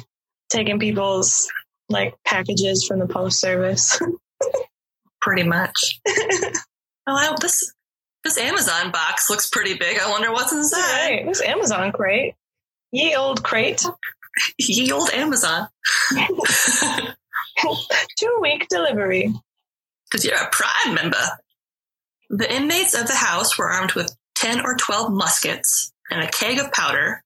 taking 0.50 0.78
people's 0.78 1.50
like 1.88 2.14
packages 2.26 2.84
from 2.86 2.98
the 2.98 3.06
post 3.06 3.40
service. 3.40 3.98
Pretty 5.22 5.44
much. 5.44 6.00
oh, 6.08 6.52
I, 7.06 7.34
this 7.40 7.72
this 8.24 8.36
Amazon 8.38 8.90
box 8.90 9.30
looks 9.30 9.48
pretty 9.48 9.74
big. 9.74 9.98
I 9.98 10.08
wonder 10.08 10.32
what's 10.32 10.52
inside. 10.52 10.78
right. 10.78 11.26
This 11.26 11.40
Amazon 11.42 11.92
crate. 11.92 12.34
Ye 12.92 13.16
old 13.16 13.42
crate. 13.42 13.84
Ye 14.58 14.90
old 14.92 15.10
Amazon. 15.10 15.68
Two 18.18 18.38
week 18.40 18.66
delivery. 18.68 19.32
because 20.10 20.24
you're 20.24 20.36
a 20.36 20.50
Prime 20.50 20.94
member. 20.94 21.24
The 22.30 22.52
inmates 22.52 22.94
of 22.94 23.06
the 23.06 23.14
house 23.14 23.58
were 23.58 23.70
armed 23.70 23.92
with 23.92 24.16
10 24.36 24.64
or 24.64 24.76
12 24.76 25.12
muskets 25.12 25.92
and 26.10 26.22
a 26.22 26.30
keg 26.30 26.58
of 26.58 26.72
powder, 26.72 27.22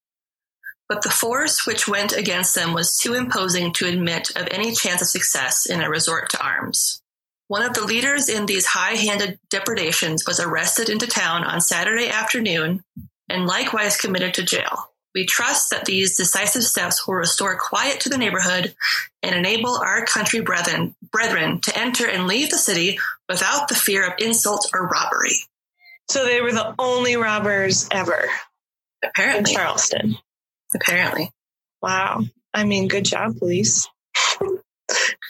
but 0.89 1.03
the 1.03 1.11
force 1.11 1.67
which 1.67 1.89
went 1.89 2.13
against 2.13 2.55
them 2.55 2.75
was 2.75 2.97
too 2.99 3.15
imposing 3.15 3.73
to 3.75 3.87
admit 3.87 4.31
of 4.37 4.49
any 4.51 4.73
chance 4.75 5.01
of 5.01 5.09
success 5.09 5.67
in 5.67 5.81
a 5.81 5.89
resort 5.89 6.31
to 6.31 6.45
arms. 6.45 7.01
One 7.49 7.63
of 7.63 7.75
the 7.75 7.85
leaders 7.85 8.29
in 8.29 8.47
these 8.47 8.67
high 8.67 8.95
handed 8.95 9.39
depredations 9.49 10.25
was 10.27 10.41
arrested 10.41 10.89
into 10.89 11.07
town 11.07 11.45
on 11.45 11.61
Saturday 11.61 12.09
afternoon 12.09 12.83
and 13.29 13.47
likewise 13.47 13.97
committed 13.97 14.35
to 14.35 14.43
jail. 14.43 14.91
We 15.17 15.25
trust 15.25 15.71
that 15.71 15.87
these 15.87 16.15
decisive 16.15 16.63
steps 16.63 17.07
will 17.07 17.15
restore 17.15 17.57
quiet 17.57 18.01
to 18.01 18.11
the 18.11 18.19
neighborhood 18.19 18.75
and 19.23 19.35
enable 19.35 19.75
our 19.75 20.05
country 20.05 20.41
brethren, 20.43 20.95
brethren 21.11 21.63
to 21.63 21.75
enter 21.79 22.07
and 22.07 22.27
leave 22.27 22.51
the 22.51 22.59
city 22.59 22.99
without 23.27 23.69
the 23.69 23.75
fear 23.75 24.07
of 24.07 24.13
insult 24.19 24.69
or 24.75 24.87
robbery. 24.87 25.37
So 26.11 26.27
they 26.27 26.43
were 26.43 26.53
the 26.53 26.75
only 26.79 27.17
robbers 27.17 27.89
ever 27.91 28.29
in 29.03 29.09
Apparently, 29.09 29.55
Charleston. 29.55 30.19
apparently. 30.75 31.31
Wow. 31.81 32.21
I 32.53 32.65
mean, 32.65 32.87
good 32.87 33.07
job, 33.07 33.39
police. 33.39 33.89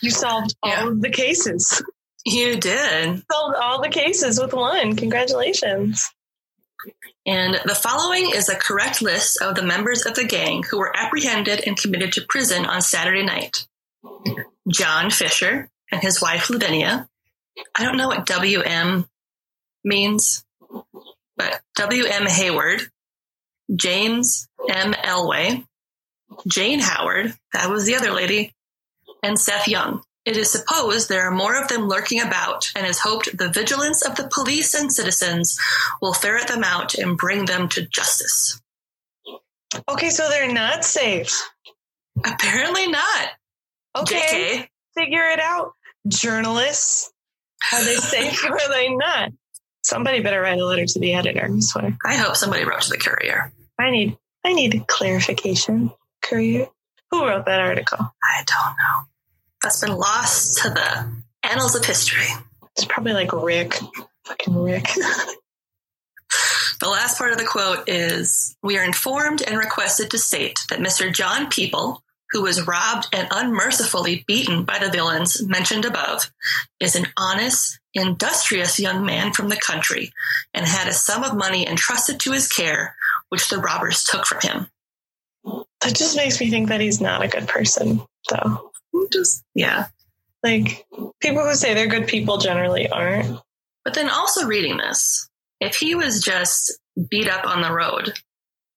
you 0.03 0.11
solved 0.11 0.53
all 0.65 0.71
Yeah. 0.71 0.89
of 0.89 1.01
the 1.01 1.11
cases. 1.11 1.81
You 2.25 2.57
did. 2.57 3.23
Solved 3.31 3.55
all 3.57 3.81
the 3.81 3.89
cases 3.89 4.41
with 4.41 4.53
one. 4.53 4.97
Congratulations. 4.97 6.05
And 7.25 7.59
the 7.65 7.75
following 7.75 8.31
is 8.33 8.49
a 8.49 8.55
correct 8.55 9.03
list 9.03 9.41
of 9.43 9.55
the 9.55 9.63
members 9.63 10.07
of 10.07 10.15
the 10.15 10.25
gang 10.25 10.63
who 10.63 10.79
were 10.79 10.97
apprehended 10.97 11.67
and 11.67 11.77
committed 11.77 12.13
to 12.13 12.27
prison 12.29 12.65
on 12.65 12.83
Saturday 12.83 13.25
night. 13.25 13.67
John 14.69 15.11
Fisher 15.11 15.69
and 15.91 16.03
his 16.03 16.21
wife 16.21 16.51
Lavinia. 16.51 17.09
I 17.75 17.85
don't 17.85 17.97
know 17.97 18.09
what 18.09 18.27
WM 18.27 19.09
means, 19.85 20.45
but 21.37 21.61
WM 21.77 22.27
Hayward, 22.27 22.83
James 23.75 24.49
M. 24.69 24.93
Elway, 24.93 25.65
Jane 26.47 26.81
Howard, 26.81 27.35
that 27.53 27.71
was 27.71 27.87
the 27.87 27.97
other 27.97 28.13
lady, 28.13 28.55
and 29.23 29.39
Seth 29.39 29.69
Young. 29.69 30.03
It 30.27 30.37
is 30.37 30.51
supposed 30.51 31.09
there 31.09 31.23
are 31.23 31.31
more 31.31 31.55
of 31.57 31.69
them 31.69 31.87
lurking 31.87 32.21
about, 32.21 32.73
and 32.75 32.85
is 32.85 32.99
hoped 32.99 33.39
the 33.39 33.49
vigilance 33.49 34.05
of 34.05 34.17
the 34.17 34.29
police 34.35 34.75
and 34.75 34.93
citizens 34.93 35.57
will 36.03 36.13
ferret 36.13 36.49
them 36.49 36.65
out 36.65 36.97
and 36.97 37.17
bring 37.17 37.45
them 37.45 37.69
to 37.71 37.87
justice. 37.87 38.61
Okay, 39.89 40.11
so 40.11 40.29
they're 40.29 40.53
not 40.53 40.85
safe. 40.85 41.49
Apparently 42.25 42.89
not. 42.89 43.29
Okay, 43.97 44.67
JK. 44.67 44.69
figure 45.01 45.29
it 45.29 45.39
out. 45.39 45.75
Journalists, 46.09 47.13
are 47.73 47.85
they 47.85 47.95
safe 47.97 48.45
or 48.45 48.53
are 48.53 48.69
they 48.69 48.89
not? 48.89 49.31
Somebody 49.85 50.21
better 50.21 50.41
write 50.41 50.59
a 50.59 50.65
letter 50.65 50.87
to 50.87 50.99
the 50.99 51.15
editor. 51.15 51.49
I 51.49 51.61
swear. 51.61 51.97
I 52.05 52.17
hope 52.17 52.35
somebody 52.35 52.65
wrote 52.65 52.83
to 52.83 52.91
the 52.91 52.99
courier. 52.99 53.53
I 53.79 53.91
need 53.91 54.19
I 54.45 54.53
need 54.53 54.87
clarification. 54.89 55.93
Courier. 56.23 56.67
Who 57.13 57.25
wrote 57.25 57.47
that 57.47 57.61
article? 57.61 57.99
I 58.01 58.43
don't 58.45 58.77
know. 58.77 59.16
That's 59.67 59.81
been 59.81 59.97
lost 59.97 60.63
to 60.63 60.71
the 60.71 61.13
annals 61.43 61.75
of 61.75 61.85
history. 61.85 62.29
It's 62.77 62.85
probably 62.85 63.15
like 63.15 63.33
Rick. 63.33 63.77
Fucking 64.25 64.63
Rick. 64.63 64.87
The 66.79 66.89
last 66.89 67.19
part 67.19 67.33
of 67.33 67.39
the 67.39 67.45
quote 67.45 67.89
is 67.89 68.55
We 68.63 68.79
are 68.79 68.85
informed 68.85 69.43
and 69.43 69.59
requested 69.59 70.11
to 70.11 70.19
state 70.19 70.59
that 70.71 70.79
Mr. 70.79 71.13
John 71.13 71.49
People, 71.49 72.03
who 72.31 72.43
was 72.43 72.65
robbed 72.65 73.09
and 73.13 73.27
unmercifully 73.31 74.23
beaten 74.29 74.65
by 74.65 74.79
the 74.79 74.91
villains 74.91 75.43
mentioned 75.43 75.85
above, 75.85 76.31
is 76.79 76.95
an 76.95 77.07
honest, 77.17 77.81
industrious 77.95 78.79
young 78.79 79.05
man 79.05 79.33
from 79.33 79.49
the 79.49 79.57
country 79.57 80.13
and 80.55 80.65
had 80.65 80.87
a 80.87 80.93
sum 80.93 81.25
of 81.25 81.37
money 81.37 81.67
entrusted 81.67 82.21
to 82.21 82.33
his 82.33 82.47
care, 82.47 82.95
which 83.31 83.49
the 83.49 83.59
robbers 83.59 84.05
took 84.05 84.27
from 84.27 84.41
him. 84.43 84.67
that 85.81 85.97
just 85.97 86.17
makes 86.17 86.39
me 86.39 86.51
think 86.51 86.69
that 86.69 86.81
he's 86.81 87.01
not 87.01 87.25
a 87.25 87.29
good 87.29 87.49
person, 87.49 88.03
though. 88.31 88.71
Just, 89.13 89.45
yeah. 89.55 89.87
Like 90.43 90.87
people 91.21 91.45
who 91.45 91.55
say 91.55 91.75
they're 91.75 91.87
good 91.87 92.07
people 92.07 92.39
generally 92.39 92.89
aren't. 92.89 93.41
But 93.85 93.95
then 93.95 94.09
also 94.09 94.47
reading 94.47 94.77
this, 94.77 95.29
if 95.61 95.77
he 95.77 95.95
was 95.95 96.21
just 96.23 96.79
beat 97.11 97.29
up 97.29 97.47
on 97.47 97.63
the 97.63 97.73
road, 97.73 98.13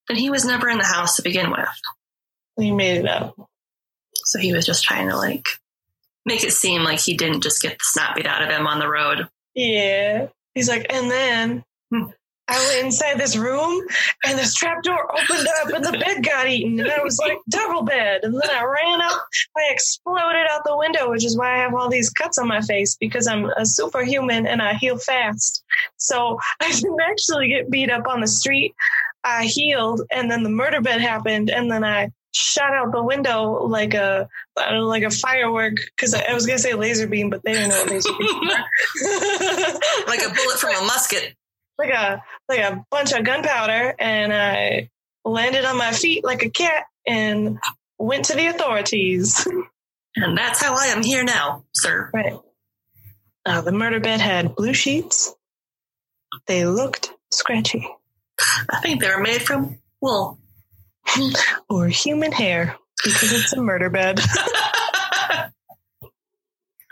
then 0.08 0.18
he 0.18 0.30
was 0.30 0.46
never 0.46 0.70
in 0.70 0.78
the 0.78 0.84
house 0.84 1.16
to 1.16 1.22
begin 1.22 1.52
with. 1.52 1.68
He 2.58 2.72
made 2.72 2.98
it 2.98 3.08
up. 3.08 3.36
So 4.26 4.40
he 4.40 4.54
was 4.54 4.66
just 4.66 4.84
trying 4.84 5.10
to 5.10 5.18
like 5.18 5.46
make 6.26 6.44
it 6.44 6.52
seem 6.52 6.84
like 6.84 7.00
he 7.00 7.16
didn't 7.16 7.42
just 7.42 7.62
get 7.62 7.74
the 7.74 7.84
snot 7.84 8.16
beat 8.16 8.26
out 8.26 8.42
of 8.42 8.50
him 8.50 8.68
on 8.68 8.80
the 8.80 8.90
road. 8.90 9.28
Yeah. 9.56 10.28
He's 10.54 10.70
like, 10.70 10.86
and 10.90 11.10
then 11.10 11.64
Hmm. 11.92 12.10
I 12.50 12.58
went 12.68 12.86
inside 12.86 13.20
this 13.20 13.38
room 13.38 13.82
and 14.26 14.38
this 14.38 14.56
trap 14.56 14.82
door 14.82 15.12
opened 15.12 15.48
up 15.62 15.70
and 15.70 15.86
the 15.86 16.04
bed 16.04 16.24
got 16.24 16.48
eaten. 16.48 16.80
And 16.80 16.92
I 16.92 17.02
was 17.04 17.20
like, 17.20 17.38
double 17.48 17.84
bed. 17.84 18.22
And 18.24 18.34
then 18.34 18.50
I 18.50 18.64
ran 18.64 19.02
up, 19.02 19.22
I 19.56 19.70
exploded 19.72 20.48
out 20.50 20.64
the 20.66 20.76
window, 20.76 21.12
which 21.12 21.24
is 21.24 21.38
why 21.38 21.54
I 21.56 21.58
have 21.60 21.76
all 21.76 21.90
these 21.90 22.10
cuts 22.10 22.40
on 22.40 22.48
my 22.48 22.62
face 22.62 22.98
because 23.00 23.28
I'm 23.28 23.46
a 23.56 23.66
superhuman 23.66 24.48
and 24.48 24.62
I 24.62 24.74
heal 24.74 24.98
fast. 24.98 25.64
So 25.98 26.40
I 26.60 26.72
didn't 26.72 27.02
actually 27.02 27.50
get 27.50 27.70
beat 27.70 27.92
up 27.92 28.08
on 28.08 28.22
the 28.22 28.28
street. 28.28 28.74
I 29.24 29.46
healed 29.46 30.02
and 30.12 30.32
then 30.32 30.44
the 30.44 30.50
murder 30.50 30.82
bed 30.82 31.02
happened 31.02 31.50
and 31.50 31.70
then 31.70 31.84
I 31.84 32.10
shot 32.32 32.74
out 32.74 32.92
the 32.92 33.04
window 33.04 33.66
like 33.66 33.94
a 33.94 34.30
I 34.58 34.70
don't 34.70 34.82
know, 34.82 34.88
like 34.88 35.04
a 35.04 35.10
firework 35.10 35.76
because 35.96 36.14
I, 36.14 36.24
I 36.30 36.34
was 36.34 36.46
gonna 36.46 36.60
say 36.60 36.74
laser 36.74 37.08
beam, 37.08 37.30
but 37.30 37.44
they 37.44 37.54
didn't 37.54 37.70
know 37.70 37.78
what 37.82 37.90
laser 37.90 38.10
beam 38.18 38.42
like 40.08 40.22
a 40.22 40.34
bullet 40.34 40.60
from 40.60 40.76
a 40.76 40.86
musket. 40.86 41.36
Like 41.80 41.90
a 41.90 42.22
like 42.48 42.60
a 42.60 42.86
bunch 42.92 43.14
of 43.14 43.24
gunpowder, 43.24 43.96
and 43.98 44.34
I 44.34 44.90
landed 45.26 45.66
on 45.66 45.78
my 45.78 45.92
feet 45.92 46.24
like 46.24 46.44
a 46.44 46.50
cat 46.50 46.86
and 47.08 47.58
went 47.98 48.26
to 48.26 48.36
the 48.36 48.48
authorities. 48.48 49.48
And 50.16 50.36
that's 50.36 50.62
how 50.62 50.76
I 50.76 50.88
am 50.88 51.04
here 51.04 51.24
now, 51.24 51.64
sir. 51.72 52.10
Right. 52.12 52.34
Uh, 53.46 53.62
the 53.62 53.72
murder 53.72 54.00
bed 54.00 54.20
had 54.20 54.56
blue 54.56 54.74
sheets. 54.74 55.34
They 56.48 56.66
looked 56.66 57.14
scratchy. 57.32 57.88
I 58.70 58.82
think 58.82 59.00
they 59.00 59.08
were 59.08 59.22
made 59.22 59.44
from 59.44 59.78
wool. 60.02 60.40
Or 61.70 61.88
human 61.88 62.32
hair 62.32 62.76
because 63.02 63.32
it's 63.32 63.54
a 63.54 63.62
murder 63.62 63.92
bed. 63.92 64.20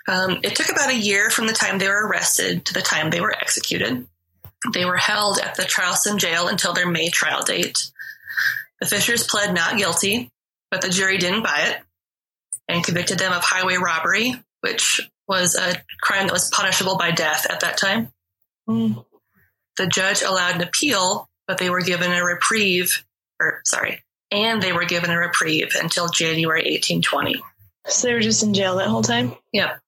Um, 0.07 0.39
it 0.41 0.55
took 0.55 0.69
about 0.69 0.89
a 0.89 0.95
year 0.95 1.29
from 1.29 1.47
the 1.47 1.53
time 1.53 1.79
they 1.79 1.89
were 1.89 2.07
arrested 2.07 2.65
to 2.65 2.73
the 2.73 2.81
time 2.81 3.09
they 3.09 3.19
were 3.19 3.33
executed. 3.33 4.07
They 4.73 4.85
were 4.85 4.97
held 4.97 5.39
at 5.39 5.55
the 5.55 5.63
Charleston 5.63 6.17
jail 6.17 6.47
until 6.47 6.73
their 6.73 6.89
May 6.89 7.09
trial 7.09 7.43
date. 7.43 7.91
The 8.79 8.87
Fishers 8.87 9.23
pled 9.23 9.53
not 9.53 9.77
guilty, 9.77 10.31
but 10.71 10.81
the 10.81 10.89
jury 10.89 11.17
didn't 11.17 11.43
buy 11.43 11.65
it 11.67 11.81
and 12.67 12.83
convicted 12.83 13.19
them 13.19 13.33
of 13.33 13.43
highway 13.43 13.77
robbery, 13.77 14.35
which 14.61 15.01
was 15.27 15.55
a 15.55 15.81
crime 16.01 16.27
that 16.27 16.33
was 16.33 16.49
punishable 16.49 16.97
by 16.97 17.11
death 17.11 17.45
at 17.49 17.61
that 17.61 17.77
time. 17.77 18.11
Mm. 18.69 19.05
The 19.77 19.87
judge 19.87 20.21
allowed 20.21 20.55
an 20.55 20.61
appeal, 20.61 21.29
but 21.47 21.57
they 21.57 21.69
were 21.69 21.81
given 21.81 22.11
a 22.11 22.23
reprieve, 22.23 23.05
or 23.39 23.61
sorry, 23.63 24.03
and 24.31 24.61
they 24.61 24.73
were 24.73 24.85
given 24.85 25.11
a 25.11 25.17
reprieve 25.17 25.75
until 25.79 26.09
January 26.09 26.61
1820. 26.61 27.41
So 27.87 28.07
they 28.07 28.13
were 28.13 28.19
just 28.19 28.43
in 28.43 28.53
jail 28.53 28.75
that 28.77 28.87
whole 28.87 29.03
time? 29.03 29.35
Yep. 29.53 29.79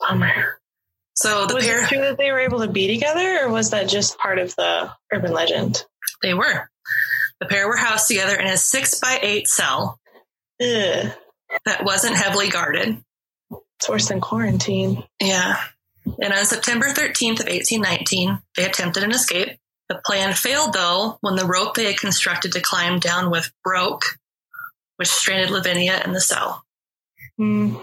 Bummer. 0.00 0.58
So 1.14 1.46
the 1.46 1.54
was 1.54 1.64
pair, 1.64 1.84
it 1.84 1.88
true 1.88 2.00
that 2.00 2.18
they 2.18 2.32
were 2.32 2.40
able 2.40 2.60
to 2.60 2.68
be 2.68 2.88
together, 2.88 3.44
or 3.44 3.50
was 3.50 3.70
that 3.70 3.88
just 3.88 4.18
part 4.18 4.38
of 4.38 4.54
the 4.56 4.90
urban 5.12 5.32
legend? 5.32 5.84
they 6.22 6.34
were. 6.34 6.68
The 7.40 7.46
pair 7.46 7.68
were 7.68 7.76
housed 7.76 8.08
together 8.08 8.34
in 8.36 8.46
a 8.46 8.56
six 8.56 8.98
by 9.00 9.18
eight 9.22 9.46
cell 9.48 10.00
Ugh. 10.60 11.12
that 11.66 11.84
wasn't 11.84 12.16
heavily 12.16 12.48
guarded. 12.48 13.02
It's 13.78 13.88
worse 13.88 14.08
than 14.08 14.20
quarantine. 14.20 15.04
Yeah. 15.20 15.60
And 16.20 16.32
on 16.32 16.44
September 16.44 16.86
13th 16.88 17.40
of 17.40 17.46
1819, 17.46 18.38
they 18.56 18.64
attempted 18.64 19.02
an 19.02 19.10
escape. 19.10 19.58
The 19.88 20.00
plan 20.06 20.32
failed 20.32 20.72
though 20.72 21.18
when 21.20 21.36
the 21.36 21.46
rope 21.46 21.74
they 21.74 21.86
had 21.86 21.98
constructed 21.98 22.52
to 22.52 22.60
climb 22.60 22.98
down 22.98 23.30
with 23.30 23.52
broke, 23.62 24.04
which 24.96 25.08
stranded 25.08 25.50
Lavinia 25.50 26.02
in 26.04 26.12
the 26.12 26.20
cell. 26.20 26.64
Hmm. 27.36 27.76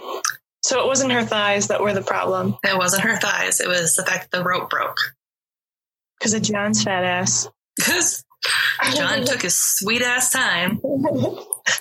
So 0.63 0.81
it 0.83 0.87
wasn't 0.87 1.11
her 1.13 1.23
thighs 1.23 1.67
that 1.67 1.81
were 1.81 1.93
the 1.93 2.01
problem 2.03 2.57
It 2.63 2.77
wasn't 2.77 3.03
her 3.03 3.17
thighs, 3.17 3.59
it 3.61 3.67
was 3.67 3.95
the 3.95 4.03
fact 4.05 4.31
the 4.31 4.43
rope 4.43 4.69
broke. 4.69 4.97
because 6.19 6.33
of 6.33 6.41
John's 6.43 6.83
fat 6.83 7.03
ass. 7.03 7.47
Because 7.75 8.23
John 8.95 9.25
took 9.25 9.41
his 9.41 9.57
sweet 9.57 10.01
ass 10.01 10.31
time. 10.31 10.79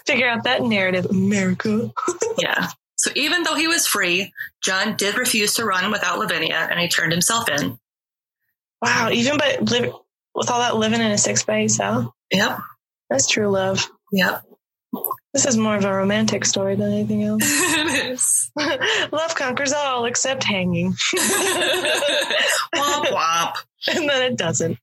Figure 0.06 0.28
out 0.28 0.44
that 0.44 0.62
narrative, 0.62 1.06
America. 1.06 1.90
Yeah. 2.38 2.68
So 2.96 3.10
even 3.14 3.42
though 3.42 3.54
he 3.54 3.66
was 3.68 3.86
free, 3.86 4.32
John 4.62 4.96
did 4.96 5.16
refuse 5.18 5.54
to 5.54 5.64
run 5.64 5.90
without 5.90 6.18
Lavinia 6.18 6.68
and 6.70 6.78
he 6.80 6.88
turned 6.88 7.12
himself 7.12 7.48
in. 7.48 7.78
Wow, 8.82 9.10
even 9.10 9.36
but 9.38 9.70
live, 9.70 9.92
with 10.34 10.50
all 10.50 10.60
that 10.60 10.76
living 10.76 11.00
in 11.00 11.10
a 11.10 11.18
six 11.18 11.42
by 11.44 11.66
cell, 11.66 12.14
Yep. 12.30 12.58
that's 13.10 13.26
true 13.26 13.48
love. 13.48 13.90
Yep. 14.12 14.42
This 15.32 15.46
is 15.46 15.56
more 15.56 15.76
of 15.76 15.84
a 15.84 15.92
romantic 15.92 16.44
story 16.44 16.74
than 16.74 16.92
anything 16.92 17.22
else. 17.22 17.42
it 17.44 18.10
is. 18.12 18.50
love 19.12 19.34
conquers 19.34 19.72
all 19.72 20.04
except 20.04 20.42
hanging, 20.42 20.92
womp 22.74 23.06
womp. 23.06 23.54
and 23.88 24.08
then 24.08 24.32
it 24.32 24.36
doesn't. 24.36 24.78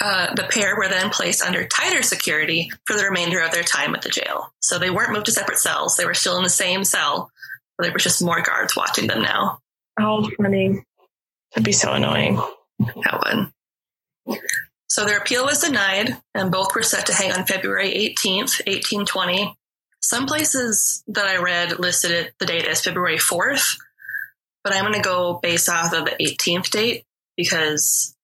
Uh, 0.00 0.34
the 0.34 0.44
pair 0.44 0.76
were 0.76 0.88
then 0.88 1.10
placed 1.10 1.42
under 1.42 1.66
tighter 1.66 2.02
security 2.02 2.70
for 2.86 2.96
the 2.96 3.04
remainder 3.04 3.40
of 3.40 3.50
their 3.50 3.62
time 3.62 3.94
at 3.94 4.02
the 4.02 4.08
jail. 4.08 4.52
So 4.60 4.78
they 4.78 4.90
weren't 4.90 5.12
moved 5.12 5.26
to 5.26 5.32
separate 5.32 5.58
cells. 5.58 5.96
They 5.96 6.06
were 6.06 6.14
still 6.14 6.36
in 6.36 6.42
the 6.42 6.48
same 6.48 6.84
cell, 6.84 7.30
but 7.76 7.84
there 7.84 7.92
were 7.92 7.98
just 7.98 8.22
more 8.22 8.42
guards 8.42 8.76
watching 8.76 9.06
them 9.06 9.22
now. 9.22 9.58
Oh, 9.98 10.28
funny. 10.36 10.82
That'd 11.52 11.64
be 11.64 11.72
so 11.72 11.92
annoying. 11.92 12.36
That 12.78 13.22
one. 13.24 13.52
So 14.96 15.04
their 15.04 15.18
appeal 15.18 15.44
was 15.44 15.60
denied, 15.60 16.16
and 16.34 16.50
both 16.50 16.74
were 16.74 16.82
set 16.82 17.04
to 17.04 17.12
hang 17.12 17.30
on 17.30 17.44
February 17.44 17.90
18th, 17.90 18.64
1820. 18.66 19.54
Some 20.00 20.24
places 20.24 21.04
that 21.08 21.26
I 21.26 21.36
read 21.36 21.78
listed 21.78 22.12
it 22.12 22.32
the 22.38 22.46
date 22.46 22.64
as 22.64 22.80
February 22.80 23.18
4th, 23.18 23.76
but 24.64 24.74
I'm 24.74 24.84
going 24.84 24.94
to 24.94 25.02
go 25.02 25.38
based 25.42 25.68
off 25.68 25.92
of 25.92 26.06
the 26.06 26.12
18th 26.12 26.70
date 26.70 27.04
because 27.36 28.16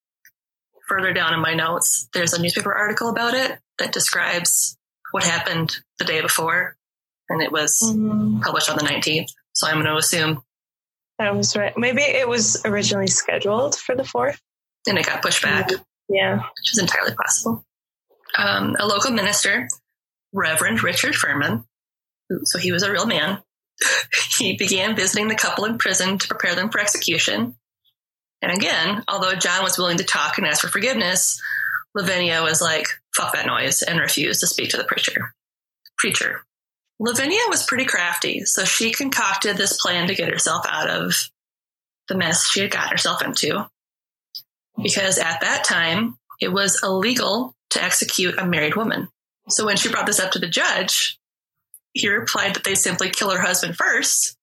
further 0.88 1.12
down 1.12 1.34
in 1.34 1.40
my 1.40 1.52
notes, 1.52 2.08
there's 2.14 2.32
a 2.32 2.40
newspaper 2.40 2.72
article 2.72 3.10
about 3.10 3.34
it 3.34 3.58
that 3.78 3.92
describes 3.92 4.74
what 5.10 5.24
happened 5.24 5.76
the 5.98 6.06
day 6.06 6.22
before, 6.22 6.78
and 7.28 7.42
it 7.42 7.52
was 7.52 7.82
Mm, 7.82 8.40
published 8.40 8.70
on 8.70 8.78
the 8.78 8.84
19th. 8.84 9.28
So 9.52 9.66
I'm 9.66 9.74
going 9.74 9.84
to 9.84 9.96
assume, 9.96 10.42
that 11.18 11.36
was 11.36 11.54
right. 11.54 11.76
Maybe 11.76 12.00
it 12.00 12.26
was 12.26 12.64
originally 12.64 13.08
scheduled 13.08 13.76
for 13.76 13.94
the 13.94 14.04
fourth. 14.04 14.40
and 14.88 14.96
it 14.96 15.04
got 15.04 15.20
pushed 15.20 15.42
back. 15.42 15.68
Yeah. 16.12 16.36
which 16.38 16.72
is 16.72 16.78
entirely 16.78 17.14
possible. 17.14 17.64
Um, 18.36 18.76
a 18.78 18.86
local 18.86 19.10
minister, 19.10 19.68
Reverend 20.32 20.82
Richard 20.82 21.14
Furman, 21.14 21.64
so 22.44 22.58
he 22.58 22.72
was 22.72 22.82
a 22.82 22.90
real 22.90 23.06
man, 23.06 23.42
he 24.38 24.56
began 24.56 24.96
visiting 24.96 25.28
the 25.28 25.34
couple 25.34 25.64
in 25.64 25.78
prison 25.78 26.18
to 26.18 26.28
prepare 26.28 26.54
them 26.54 26.70
for 26.70 26.80
execution. 26.80 27.56
And 28.40 28.52
again, 28.52 29.04
although 29.08 29.34
John 29.34 29.62
was 29.62 29.78
willing 29.78 29.98
to 29.98 30.04
talk 30.04 30.38
and 30.38 30.46
ask 30.46 30.60
for 30.60 30.68
forgiveness, 30.68 31.40
Lavinia 31.94 32.42
was 32.42 32.60
like, 32.60 32.86
fuck 33.14 33.34
that 33.34 33.46
noise, 33.46 33.82
and 33.82 34.00
refused 34.00 34.40
to 34.40 34.46
speak 34.46 34.70
to 34.70 34.76
the 34.76 34.84
preacher. 34.84 35.34
Preacher. 35.98 36.44
Lavinia 36.98 37.40
was 37.48 37.64
pretty 37.64 37.84
crafty, 37.84 38.44
so 38.44 38.64
she 38.64 38.92
concocted 38.92 39.56
this 39.56 39.80
plan 39.80 40.08
to 40.08 40.14
get 40.14 40.28
herself 40.28 40.64
out 40.68 40.88
of 40.88 41.30
the 42.08 42.16
mess 42.16 42.48
she 42.48 42.60
had 42.60 42.70
gotten 42.70 42.90
herself 42.90 43.22
into 43.22 43.66
because 44.80 45.18
at 45.18 45.40
that 45.40 45.64
time 45.64 46.16
it 46.40 46.52
was 46.52 46.80
illegal 46.82 47.54
to 47.70 47.82
execute 47.82 48.38
a 48.38 48.46
married 48.46 48.76
woman. 48.76 49.08
So 49.48 49.66
when 49.66 49.76
she 49.76 49.90
brought 49.90 50.06
this 50.06 50.20
up 50.20 50.32
to 50.32 50.38
the 50.38 50.48
judge, 50.48 51.18
he 51.92 52.08
replied 52.08 52.54
that 52.54 52.64
they 52.64 52.74
simply 52.74 53.10
kill 53.10 53.30
her 53.30 53.40
husband 53.40 53.76
first, 53.76 54.36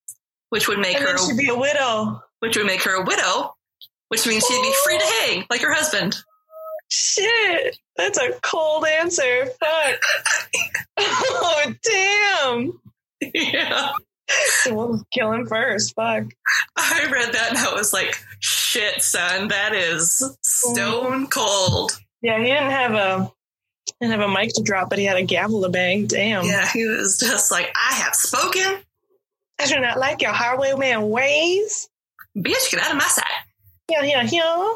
which 0.50 0.68
would 0.68 0.80
make 0.80 0.98
And 0.98 1.06
her 1.06 1.18
she'd 1.18 1.38
be 1.38 1.50
a 1.50 1.58
widow. 1.58 2.22
which 2.40 2.58
would 2.58 2.66
make 2.66 2.84
her 2.84 2.96
a 2.96 3.04
widow, 3.04 3.56
which 4.10 4.28
means 4.28 4.46
she'd 4.46 4.62
be 4.62 4.74
free 4.84 4.98
to 4.98 5.04
oh. 5.06 5.26
hang 5.26 5.46
like 5.50 5.62
her 5.62 5.74
husband. 5.74 6.18
Shit. 6.90 7.78
That's 7.96 8.18
a 8.18 8.32
cold 8.42 8.86
answer. 8.86 9.46
Fuck. 9.46 10.02
oh, 10.98 11.74
damn. 11.84 12.80
yeah. 13.34 13.92
So 14.64 14.76
we'll 14.76 15.04
kill 15.12 15.32
him 15.32 15.48
first. 15.48 15.96
Fuck. 15.96 16.26
I 16.76 17.10
read 17.12 17.34
that 17.34 17.50
and 17.50 17.58
I 17.58 17.74
was 17.74 17.94
like, 17.94 18.22
shit, 18.40 19.02
son, 19.02 19.48
that 19.48 19.74
is 19.74 20.22
stone 20.42 21.28
cold. 21.28 22.00
Yeah, 22.22 22.38
he 22.40 22.46
didn't 22.46 22.72
have 22.72 22.94
a 22.94 23.32
didn't 24.00 24.20
have 24.20 24.30
a 24.30 24.32
mic 24.32 24.54
to 24.54 24.64
drop, 24.64 24.90
but 24.90 25.00
he 25.00 25.06
had 25.06 25.18
a 25.18 25.24
gavel 25.24 25.62
to 25.64 25.70
bang. 25.70 26.08
Damn. 26.08 26.46
Yeah, 26.46 26.68
he 26.68 26.86
was 26.86 27.18
just 27.20 27.52
like, 27.52 27.74
I 27.76 27.96
have 27.96 28.16
spoken. 28.16 28.78
I 29.60 29.66
do 29.66 29.80
not 29.80 29.98
like 29.98 30.22
your 30.22 30.32
highwayman 30.32 31.10
ways. 31.10 31.90
Bitch, 32.38 32.72
get 32.72 32.82
out 32.82 32.92
of 32.92 32.98
my 32.98 33.08
sight. 33.08 33.26
Yeah, 33.90 34.04
yeah, 34.04 34.28
yeah. 34.30 34.74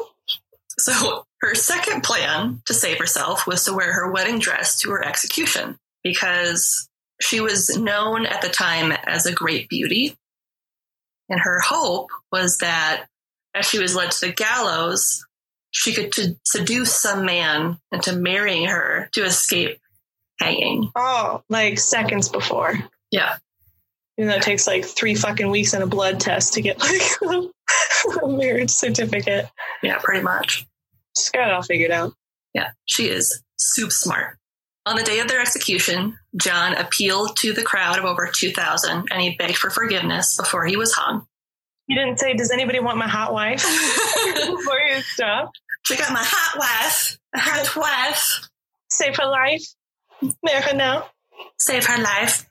So 0.78 1.24
her 1.40 1.54
second 1.54 2.02
plan 2.02 2.60
to 2.66 2.74
save 2.74 2.98
herself 2.98 3.46
was 3.46 3.64
to 3.64 3.72
wear 3.72 3.92
her 3.92 4.10
wedding 4.10 4.40
dress 4.40 4.80
to 4.80 4.90
her 4.90 5.04
execution 5.04 5.78
because 6.02 6.88
she 7.20 7.40
was 7.40 7.76
known 7.76 8.26
at 8.26 8.42
the 8.42 8.48
time 8.48 8.92
as 9.06 9.26
a 9.26 9.32
great 9.32 9.68
beauty. 9.68 10.16
And 11.28 11.40
her 11.40 11.60
hope 11.60 12.10
was 12.30 12.58
that 12.58 13.06
as 13.54 13.66
she 13.66 13.78
was 13.78 13.94
led 13.94 14.10
to 14.10 14.26
the 14.26 14.32
gallows, 14.32 15.24
she 15.70 15.94
could 15.94 16.12
t- 16.12 16.36
seduce 16.44 16.94
some 16.94 17.24
man 17.24 17.78
into 17.90 18.14
marrying 18.14 18.66
her 18.66 19.08
to 19.12 19.24
escape 19.24 19.78
hanging. 20.38 20.90
Oh, 20.94 21.42
like 21.48 21.78
seconds 21.78 22.28
before. 22.28 22.74
Yeah. 23.10 23.36
Even 24.18 24.30
though 24.30 24.36
it 24.36 24.42
takes 24.42 24.66
like 24.66 24.84
three 24.84 25.14
fucking 25.14 25.50
weeks 25.50 25.72
and 25.72 25.82
a 25.82 25.86
blood 25.86 26.20
test 26.20 26.54
to 26.54 26.62
get 26.62 26.78
like 27.24 28.22
a 28.22 28.28
marriage 28.28 28.70
certificate. 28.70 29.48
Yeah, 29.82 29.98
pretty 30.02 30.22
much. 30.22 30.66
She's 31.16 31.30
got 31.30 31.48
it 31.48 31.54
all 31.54 31.62
figured 31.62 31.90
out. 31.90 32.12
Yeah, 32.54 32.70
she 32.84 33.08
is 33.08 33.42
soup 33.56 33.90
smart. 33.90 34.38
On 34.86 34.96
the 34.96 35.02
day 35.02 35.20
of 35.20 35.28
their 35.28 35.40
execution, 35.40 36.18
John 36.36 36.74
appealed 36.74 37.36
to 37.38 37.52
the 37.52 37.62
crowd 37.62 37.98
of 37.98 38.04
over 38.04 38.30
2,000 38.32 39.08
and 39.10 39.20
he 39.20 39.36
begged 39.36 39.56
for 39.56 39.70
forgiveness 39.70 40.36
before 40.36 40.66
he 40.66 40.76
was 40.76 40.92
hung. 40.92 41.26
You 41.86 41.96
didn't 41.96 42.18
say, 42.18 42.32
"Does 42.34 42.50
anybody 42.50 42.80
want 42.80 42.96
my 42.96 43.08
hot 43.08 43.32
wife?" 43.32 43.62
Before 44.34 44.78
you 44.78 45.02
stopped. 45.02 45.60
Out 45.92 46.12
my 46.12 46.24
hot 46.24 46.58
wife, 46.58 47.18
a 47.34 47.38
hot 47.38 47.76
wife. 47.76 48.48
Save 48.88 49.16
her 49.16 49.26
life. 49.26 49.66
Marry 50.42 50.62
her 50.62 50.74
now. 50.74 51.10
Save 51.58 51.84
her 51.84 52.02
life. 52.02 52.46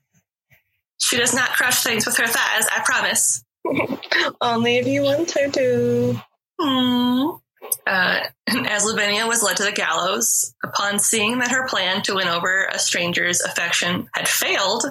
She 1.00 1.18
does 1.18 1.34
not 1.34 1.50
crush 1.50 1.84
things 1.84 2.06
with 2.06 2.16
her 2.18 2.28
thighs, 2.28 2.68
I 2.72 2.82
promise. 2.86 3.44
Only 4.42 4.78
if 4.78 4.88
you 4.88 5.02
want 5.02 5.32
her 5.32 5.50
to. 5.50 6.22
Hmm. 6.62 7.30
Uh, 7.86 8.22
as 8.48 8.86
Lavinia 8.86 9.28
was 9.28 9.44
led 9.44 9.58
to 9.58 9.64
the 9.64 9.72
gallows, 9.72 10.54
upon 10.64 11.00
seeing 11.00 11.40
that 11.40 11.52
her 11.52 11.68
plan 11.68 12.02
to 12.04 12.16
win 12.16 12.28
over 12.28 12.66
a 12.66 12.80
stranger's 12.80 13.42
affection 13.42 14.08
had 14.14 14.28
failed, 14.28 14.86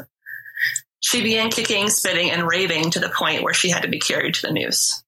she 1.00 1.22
began 1.22 1.50
kicking, 1.50 1.88
spitting, 1.88 2.30
and 2.30 2.46
raving 2.46 2.90
to 2.92 3.00
the 3.00 3.08
point 3.08 3.42
where 3.42 3.54
she 3.54 3.70
had 3.70 3.82
to 3.82 3.88
be 3.88 3.98
carried 3.98 4.34
to 4.34 4.46
the 4.46 4.52
noose. 4.52 5.02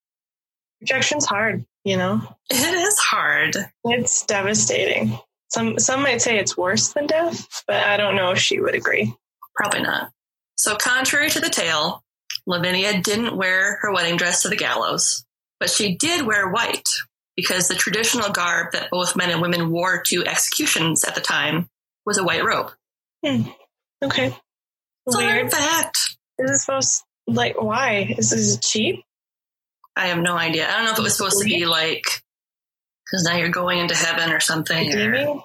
Rejection's 0.80 1.24
hard, 1.24 1.64
you 1.84 1.96
know? 1.96 2.20
It 2.50 2.74
is 2.74 2.98
hard. 2.98 3.56
It's 3.84 4.26
devastating. 4.26 5.18
Some 5.50 5.78
some 5.78 6.02
might 6.02 6.20
say 6.20 6.36
it's 6.36 6.56
worse 6.56 6.88
than 6.88 7.06
death, 7.06 7.62
but 7.68 7.76
I 7.76 7.96
don't 7.96 8.16
know 8.16 8.32
if 8.32 8.38
she 8.38 8.60
would 8.60 8.74
agree. 8.74 9.14
Probably 9.54 9.82
not. 9.82 10.10
So, 10.56 10.74
contrary 10.76 11.30
to 11.30 11.40
the 11.40 11.48
tale, 11.48 12.02
Lavinia 12.44 13.00
didn't 13.00 13.36
wear 13.36 13.78
her 13.82 13.92
wedding 13.92 14.16
dress 14.16 14.42
to 14.42 14.48
the 14.48 14.56
gallows, 14.56 15.24
but 15.60 15.70
she 15.70 15.96
did 15.96 16.26
wear 16.26 16.50
white 16.50 16.88
because 17.36 17.68
the 17.68 17.74
traditional 17.74 18.30
garb 18.30 18.72
that 18.72 18.90
both 18.90 19.16
men 19.16 19.30
and 19.30 19.40
women 19.42 19.70
wore 19.70 20.02
to 20.06 20.24
executions 20.26 21.04
at 21.04 21.14
the 21.14 21.20
time 21.20 21.68
was 22.06 22.18
a 22.18 22.24
white 22.24 22.44
robe. 22.44 22.70
Hmm. 23.24 23.42
Okay. 24.02 24.30
Fun 25.10 25.24
Weird. 25.24 25.50
fact. 25.52 25.96
Is 26.38 26.50
this 26.50 26.64
supposed 26.64 27.02
like 27.26 27.60
why? 27.60 28.14
Is 28.18 28.30
this 28.30 28.58
cheap? 28.60 29.02
I 29.96 30.08
have 30.08 30.18
no 30.18 30.34
idea. 30.36 30.68
I 30.68 30.76
don't 30.76 30.84
know 30.86 30.92
if 30.92 30.98
it 30.98 31.02
was 31.02 31.16
supposed 31.16 31.38
to 31.40 31.44
be 31.44 31.66
like 31.66 32.02
because 33.06 33.24
now 33.24 33.36
you're 33.36 33.48
going 33.50 33.78
into 33.78 33.94
heaven 33.94 34.32
or 34.32 34.40
something. 34.40 34.92
or- 34.94 35.44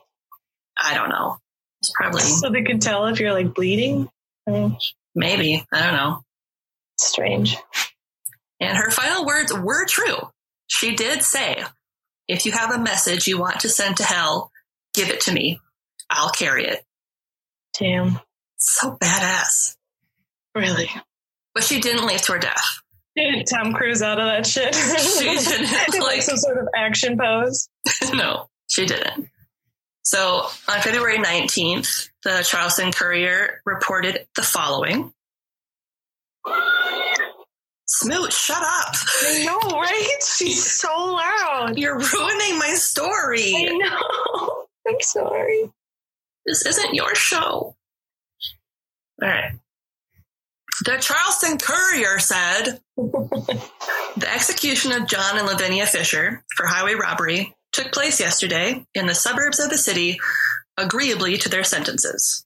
I 0.82 0.94
don't 0.94 1.10
know. 1.10 1.38
It's 1.82 1.92
probably 1.96 2.22
So 2.22 2.50
they 2.50 2.64
can 2.64 2.80
tell 2.80 3.06
if 3.08 3.20
you're 3.20 3.34
like 3.34 3.54
bleeding? 3.54 4.10
Maybe. 5.16 5.66
I 5.72 5.84
don't 5.84 5.94
know. 5.94 6.24
strange. 7.00 7.56
And 8.60 8.78
her 8.78 8.90
final 8.92 9.26
words 9.26 9.54
were 9.54 9.86
true. 9.86 10.18
She 10.68 10.96
did 10.96 11.24
say, 11.24 11.64
if 12.30 12.46
you 12.46 12.52
have 12.54 12.72
a 12.72 12.78
message 12.78 13.28
you 13.28 13.40
want 13.40 13.62
to 13.62 13.70
send 13.70 13.98
to 13.98 14.04
hell, 14.04 14.52
give 14.94 15.10
it 15.10 15.22
to 15.22 15.34
me. 15.34 15.60
I'll 16.10 16.30
carry 16.30 16.66
it. 16.66 16.86
Damn. 17.78 18.20
So 18.58 18.96
badass. 18.96 19.76
Really? 20.56 20.90
But 21.54 21.64
she 21.64 21.82
didn't 21.82 22.06
leave 22.06 22.22
to 22.24 22.34
her 22.34 22.40
death. 22.40 22.82
Did 23.16 23.48
Tom 23.48 23.74
Cruise 23.74 24.02
out 24.02 24.20
of 24.20 24.28
that 24.28 24.46
shit? 24.46 24.74
She 24.76 25.50
didn't. 25.50 25.72
Like 26.00 26.02
Like, 26.02 26.22
some 26.22 26.38
sort 26.38 26.60
of 26.60 26.68
action 26.76 27.18
pose. 27.18 27.68
no, 28.14 28.48
she 28.68 28.86
didn't. 28.86 29.30
So 30.04 30.48
on 30.68 30.82
February 30.82 31.18
19th, 31.18 32.10
the 32.24 32.44
Charleston 32.48 32.92
Courier 32.92 33.62
reported 33.66 34.28
the 34.36 34.44
following. 34.44 35.14
Smoot, 37.92 38.32
shut 38.32 38.62
up. 38.62 38.96
I 39.24 39.44
know, 39.46 39.80
right? 39.80 40.18
She's 40.24 40.64
so 40.80 40.88
loud. 40.96 41.76
You're 41.76 41.98
ruining 41.98 42.60
my 42.60 42.76
story. 42.76 43.52
I 43.56 43.76
know. 43.76 44.66
I'm 44.88 45.02
sorry. 45.02 45.72
This 46.46 46.68
isn't 46.68 46.94
your 46.94 47.16
show. 47.16 47.40
All 47.40 47.76
right. 49.28 49.54
The 50.86 50.98
Charleston 51.00 51.58
Courier 51.58 52.20
said 52.20 52.80
the 52.96 54.34
execution 54.34 54.92
of 54.92 55.08
John 55.08 55.40
and 55.40 55.48
Lavinia 55.48 55.88
Fisher 55.88 56.44
for 56.56 56.68
highway 56.68 56.94
robbery 56.94 57.56
took 57.72 57.92
place 57.92 58.20
yesterday 58.20 58.86
in 58.94 59.08
the 59.08 59.16
suburbs 59.16 59.60
of 59.60 59.72
the 59.72 59.78
city, 59.80 60.20
agreeably 60.78 61.38
to 61.40 61.50
their 61.50 61.64
sentences. 61.64 62.46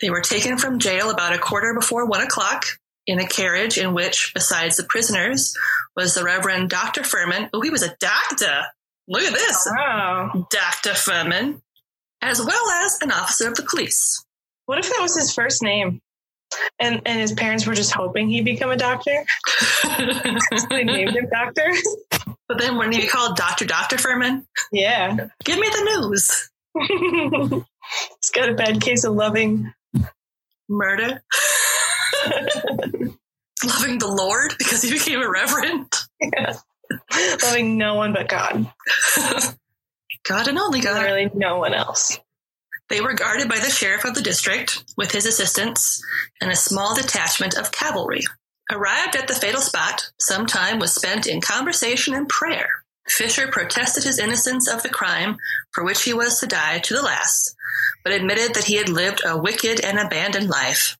They 0.00 0.10
were 0.10 0.22
taken 0.22 0.56
from 0.56 0.80
jail 0.80 1.10
about 1.10 1.34
a 1.34 1.38
quarter 1.38 1.74
before 1.74 2.06
one 2.06 2.22
o'clock 2.22 2.64
in 3.06 3.18
a 3.18 3.26
carriage 3.26 3.78
in 3.78 3.94
which, 3.94 4.32
besides 4.34 4.76
the 4.76 4.84
prisoners, 4.84 5.54
was 5.96 6.14
the 6.14 6.24
Reverend 6.24 6.70
Dr. 6.70 7.04
Furman. 7.04 7.50
Oh, 7.52 7.60
he 7.60 7.70
was 7.70 7.82
a 7.82 7.94
doctor. 8.00 8.62
Look 9.08 9.22
at 9.22 9.32
this. 9.32 9.68
Oh, 9.68 9.74
wow. 9.76 10.46
Dr. 10.50 10.94
Furman, 10.94 11.62
as 12.22 12.40
well 12.40 12.70
as 12.70 12.98
an 13.02 13.12
officer 13.12 13.48
of 13.48 13.54
the 13.54 13.66
police. 13.68 14.24
What 14.66 14.78
if 14.78 14.88
that 14.88 15.00
was 15.00 15.16
his 15.16 15.32
first 15.32 15.62
name? 15.62 16.00
And 16.78 17.02
and 17.04 17.20
his 17.20 17.32
parents 17.32 17.66
were 17.66 17.74
just 17.74 17.92
hoping 17.92 18.28
he'd 18.28 18.44
become 18.44 18.70
a 18.70 18.76
doctor. 18.76 19.24
They 20.70 20.84
named 20.84 21.10
him 21.10 21.28
doctor. 21.30 21.72
but 22.48 22.58
then 22.58 22.76
when 22.76 22.92
you 22.92 23.08
called 23.08 23.36
Dr. 23.36 23.64
Dr. 23.64 23.98
Furman, 23.98 24.46
yeah. 24.72 25.28
give 25.42 25.58
me 25.58 25.68
the 25.68 26.00
news. 26.00 26.50
He's 28.22 28.30
got 28.30 28.48
a 28.48 28.54
bad 28.54 28.80
case 28.80 29.04
of 29.04 29.14
loving. 29.14 29.72
Murder. 30.68 31.22
Loving 33.66 33.98
the 33.98 34.08
Lord 34.08 34.54
because 34.58 34.82
he 34.82 34.92
became 34.92 35.20
a 35.20 35.30
reverend. 35.30 35.92
loving 37.42 37.78
no 37.78 37.94
one 37.94 38.12
but 38.12 38.28
God. 38.28 38.72
God 40.28 40.48
and 40.48 40.58
only 40.58 40.80
God. 40.80 41.00
Literally 41.00 41.30
no 41.34 41.58
one 41.58 41.74
else. 41.74 42.18
They 42.88 43.00
were 43.00 43.14
guarded 43.14 43.48
by 43.48 43.58
the 43.58 43.70
sheriff 43.70 44.04
of 44.04 44.14
the 44.14 44.22
district 44.22 44.84
with 44.96 45.12
his 45.12 45.26
assistants 45.26 46.02
and 46.40 46.50
a 46.50 46.56
small 46.56 46.94
detachment 46.94 47.56
of 47.56 47.72
cavalry. 47.72 48.22
Arrived 48.70 49.16
at 49.16 49.28
the 49.28 49.34
fatal 49.34 49.60
spot, 49.60 50.10
some 50.18 50.46
time 50.46 50.78
was 50.78 50.94
spent 50.94 51.26
in 51.26 51.40
conversation 51.40 52.14
and 52.14 52.28
prayer. 52.28 52.68
Fisher 53.08 53.48
protested 53.48 54.04
his 54.04 54.18
innocence 54.18 54.68
of 54.68 54.82
the 54.82 54.88
crime 54.88 55.36
for 55.72 55.84
which 55.84 56.04
he 56.04 56.14
was 56.14 56.40
to 56.40 56.46
die 56.46 56.78
to 56.78 56.94
the 56.94 57.02
last, 57.02 57.54
but 58.02 58.12
admitted 58.12 58.54
that 58.54 58.64
he 58.64 58.76
had 58.76 58.88
lived 58.88 59.20
a 59.24 59.36
wicked 59.36 59.80
and 59.80 59.98
abandoned 59.98 60.48
life. 60.48 60.96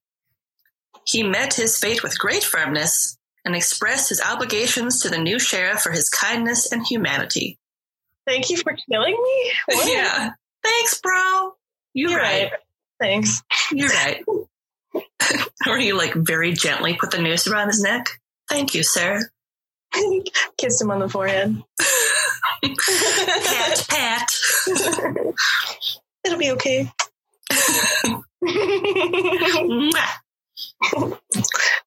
He 1.07 1.23
met 1.23 1.55
his 1.55 1.79
fate 1.79 2.03
with 2.03 2.19
great 2.19 2.45
firmness 2.45 3.17
and 3.45 3.55
expressed 3.55 4.09
his 4.09 4.23
obligations 4.23 5.01
to 5.01 5.09
the 5.11 5.19
new 5.19 5.39
sheriff 5.39 5.81
for 5.81 5.93
his 5.93 6.09
kindness 6.09 6.73
and 6.73 6.87
humanity. 6.87 7.59
Thank 8.27 8.49
you 8.51 8.57
for 8.57 8.75
killing 8.91 9.13
me. 9.23 9.53
What? 9.67 9.93
Yeah. 9.93 10.31
Thanks, 10.63 11.01
bro. 11.01 11.53
You're, 11.93 12.11
You're 12.11 12.19
right. 12.21 12.43
right. 12.45 12.53
Thanks. 13.01 13.43
You're 13.71 13.89
right. 13.89 14.25
or 15.69 15.79
you 15.79 15.97
like 15.97 16.15
very 16.15 16.53
gently 16.53 16.97
put 16.99 17.11
the 17.11 17.19
noose 17.19 17.47
around 17.47 17.69
his 17.69 17.83
neck. 17.83 18.07
Thank 18.49 18.75
you, 18.75 18.83
sir. 18.83 19.21
Kissed 20.59 20.81
him 20.81 20.91
on 20.91 21.01
the 21.01 21.09
forehead. 21.09 21.63
pat, 22.63 23.87
pat. 23.89 24.29
It'll 26.25 26.39
be 26.39 26.53
okay. 26.53 26.91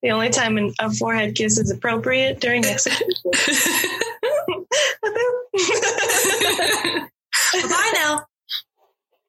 The 0.04 0.12
only 0.12 0.30
time 0.30 0.58
an- 0.58 0.74
a 0.80 0.92
forehead 0.92 1.36
kiss 1.36 1.58
is 1.58 1.72
appropriate 1.72 2.40
during 2.40 2.64
execution. 2.66 3.08
Bye 7.54 7.92
now. 7.96 8.26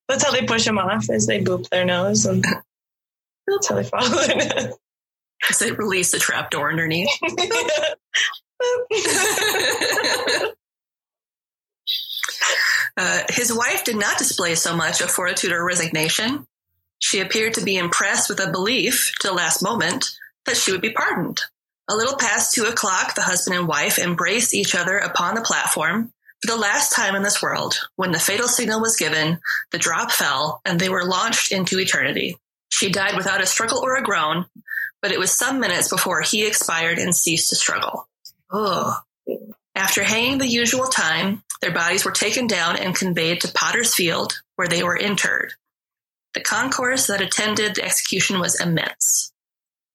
That's 0.08 0.22
how 0.24 0.30
they 0.30 0.44
push 0.44 0.64
them 0.66 0.78
off, 0.78 1.08
as 1.10 1.26
they 1.26 1.42
boop 1.42 1.68
their 1.70 1.84
nose, 1.86 2.26
and 2.26 2.44
that's 3.46 3.68
how 3.68 3.76
they 3.76 3.84
fall. 3.84 4.02
As 5.48 5.58
they 5.58 5.72
release 5.72 6.10
the 6.12 6.18
trapdoor 6.18 6.70
underneath. 6.70 7.08
Uh, 12.96 13.22
his 13.30 13.52
wife 13.52 13.84
did 13.84 13.96
not 13.96 14.18
display 14.18 14.54
so 14.56 14.74
much 14.76 15.00
of 15.00 15.10
fortitude 15.10 15.52
or 15.52 15.64
resignation. 15.64 16.46
She 16.98 17.20
appeared 17.20 17.54
to 17.54 17.64
be 17.64 17.76
impressed 17.76 18.28
with 18.28 18.40
a 18.40 18.50
belief 18.50 19.12
to 19.20 19.28
the 19.28 19.34
last 19.34 19.62
moment 19.62 20.06
that 20.46 20.56
she 20.56 20.72
would 20.72 20.80
be 20.80 20.92
pardoned. 20.92 21.40
A 21.88 21.96
little 21.96 22.16
past 22.16 22.54
two 22.54 22.64
o'clock, 22.64 23.14
the 23.14 23.22
husband 23.22 23.56
and 23.56 23.66
wife 23.66 23.98
embraced 23.98 24.52
each 24.54 24.74
other 24.74 24.98
upon 24.98 25.34
the 25.34 25.40
platform 25.40 26.12
for 26.42 26.52
the 26.52 26.60
last 26.60 26.94
time 26.94 27.14
in 27.14 27.22
this 27.22 27.42
world. 27.42 27.78
When 27.96 28.12
the 28.12 28.18
fatal 28.18 28.48
signal 28.48 28.80
was 28.80 28.96
given, 28.96 29.40
the 29.70 29.78
drop 29.78 30.10
fell 30.10 30.60
and 30.64 30.78
they 30.78 30.88
were 30.88 31.04
launched 31.04 31.50
into 31.50 31.80
eternity. 31.80 32.36
She 32.70 32.90
died 32.90 33.16
without 33.16 33.40
a 33.40 33.46
struggle 33.46 33.78
or 33.78 33.96
a 33.96 34.02
groan, 34.02 34.46
but 35.00 35.12
it 35.12 35.18
was 35.18 35.32
some 35.32 35.60
minutes 35.60 35.88
before 35.88 36.20
he 36.20 36.46
expired 36.46 36.98
and 36.98 37.14
ceased 37.14 37.50
to 37.50 37.56
struggle. 37.56 38.08
Ugh. 38.50 38.94
After 39.74 40.02
hanging 40.02 40.38
the 40.38 40.46
usual 40.46 40.86
time, 40.86 41.42
their 41.60 41.72
bodies 41.72 42.04
were 42.04 42.10
taken 42.10 42.46
down 42.46 42.76
and 42.76 42.94
conveyed 42.94 43.40
to 43.42 43.52
Potter's 43.52 43.94
Field, 43.94 44.40
where 44.56 44.68
they 44.68 44.82
were 44.82 44.96
interred. 44.96 45.54
The 46.38 46.44
concourse 46.44 47.08
that 47.08 47.20
attended 47.20 47.74
the 47.74 47.84
execution 47.84 48.38
was 48.38 48.60
immense. 48.60 49.32